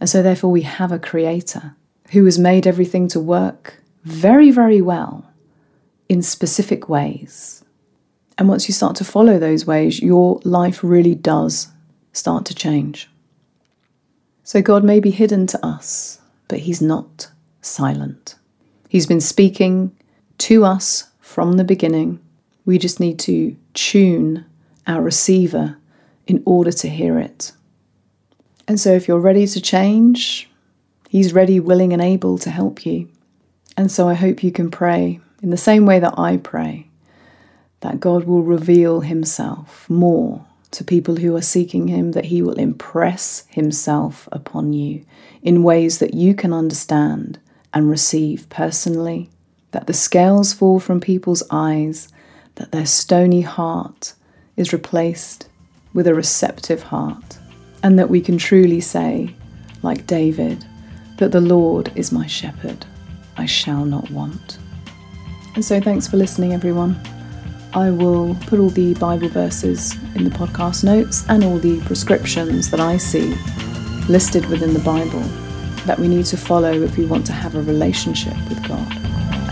And 0.00 0.08
so, 0.08 0.22
therefore, 0.22 0.50
we 0.50 0.62
have 0.62 0.90
a 0.90 0.98
creator 0.98 1.74
who 2.12 2.24
has 2.24 2.38
made 2.38 2.66
everything 2.66 3.06
to 3.08 3.20
work 3.20 3.82
very, 4.04 4.50
very 4.50 4.80
well 4.80 5.30
in 6.08 6.22
specific 6.22 6.88
ways. 6.88 7.59
And 8.40 8.48
once 8.48 8.68
you 8.68 8.72
start 8.72 8.96
to 8.96 9.04
follow 9.04 9.38
those 9.38 9.66
ways, 9.66 10.00
your 10.00 10.40
life 10.44 10.82
really 10.82 11.14
does 11.14 11.68
start 12.14 12.46
to 12.46 12.54
change. 12.54 13.06
So 14.44 14.62
God 14.62 14.82
may 14.82 14.98
be 14.98 15.10
hidden 15.10 15.46
to 15.48 15.64
us, 15.64 16.22
but 16.48 16.60
He's 16.60 16.80
not 16.80 17.30
silent. 17.60 18.36
He's 18.88 19.06
been 19.06 19.20
speaking 19.20 19.94
to 20.38 20.64
us 20.64 21.10
from 21.20 21.58
the 21.58 21.64
beginning. 21.64 22.18
We 22.64 22.78
just 22.78 22.98
need 22.98 23.18
to 23.20 23.54
tune 23.74 24.46
our 24.86 25.02
receiver 25.02 25.76
in 26.26 26.42
order 26.46 26.72
to 26.72 26.88
hear 26.88 27.18
it. 27.18 27.52
And 28.66 28.80
so, 28.80 28.92
if 28.92 29.06
you're 29.06 29.20
ready 29.20 29.46
to 29.48 29.60
change, 29.60 30.48
He's 31.10 31.34
ready, 31.34 31.60
willing, 31.60 31.92
and 31.92 32.00
able 32.00 32.38
to 32.38 32.50
help 32.50 32.86
you. 32.86 33.10
And 33.76 33.92
so, 33.92 34.08
I 34.08 34.14
hope 34.14 34.42
you 34.42 34.50
can 34.50 34.70
pray 34.70 35.20
in 35.42 35.50
the 35.50 35.58
same 35.58 35.84
way 35.84 35.98
that 35.98 36.14
I 36.18 36.38
pray 36.38 36.89
that 37.80 38.00
God 38.00 38.24
will 38.24 38.42
reveal 38.42 39.00
Himself 39.00 39.88
more 39.88 40.44
to 40.72 40.84
people 40.84 41.16
who 41.16 41.34
are 41.36 41.42
seeking 41.42 41.88
Him, 41.88 42.12
that 42.12 42.26
He 42.26 42.42
will 42.42 42.54
impress 42.54 43.44
Himself 43.48 44.28
upon 44.30 44.72
you 44.72 45.04
in 45.42 45.62
ways 45.62 45.98
that 45.98 46.14
you 46.14 46.34
can 46.34 46.52
understand 46.52 47.38
and 47.72 47.88
receive 47.88 48.48
personally, 48.48 49.30
that 49.70 49.86
the 49.86 49.92
scales 49.92 50.52
fall 50.52 50.80
from 50.80 51.00
people's 51.00 51.42
eyes, 51.50 52.08
that 52.56 52.72
their 52.72 52.86
stony 52.86 53.40
heart 53.40 54.14
is 54.56 54.72
replaced 54.72 55.48
with 55.94 56.06
a 56.06 56.14
receptive 56.14 56.82
heart, 56.82 57.38
and 57.82 57.98
that 57.98 58.10
we 58.10 58.20
can 58.20 58.38
truly 58.38 58.80
say, 58.80 59.34
like 59.82 60.06
David, 60.06 60.64
that 61.18 61.32
the 61.32 61.40
Lord 61.40 61.92
is 61.96 62.12
my 62.12 62.26
shepherd, 62.26 62.84
I 63.36 63.46
shall 63.46 63.84
not 63.84 64.10
want. 64.10 64.58
And 65.54 65.64
so, 65.64 65.80
thanks 65.80 66.06
for 66.06 66.16
listening, 66.16 66.52
everyone. 66.52 67.00
I 67.72 67.90
will 67.90 68.34
put 68.46 68.58
all 68.58 68.70
the 68.70 68.94
Bible 68.94 69.28
verses 69.28 69.94
in 70.16 70.24
the 70.24 70.30
podcast 70.30 70.82
notes 70.82 71.24
and 71.28 71.44
all 71.44 71.58
the 71.58 71.80
prescriptions 71.82 72.68
that 72.70 72.80
I 72.80 72.96
see 72.96 73.36
listed 74.08 74.46
within 74.46 74.74
the 74.74 74.80
Bible 74.80 75.20
that 75.86 75.98
we 75.98 76.08
need 76.08 76.26
to 76.26 76.36
follow 76.36 76.82
if 76.82 76.98
we 76.98 77.06
want 77.06 77.24
to 77.26 77.32
have 77.32 77.54
a 77.54 77.62
relationship 77.62 78.36
with 78.48 78.66
God. 78.66 78.92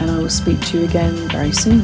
And 0.01 0.11
I 0.11 0.19
will 0.19 0.31
speak 0.31 0.61
to 0.67 0.79
you 0.79 0.85
again 0.85 1.15
very 1.29 1.53
soon. 1.53 1.83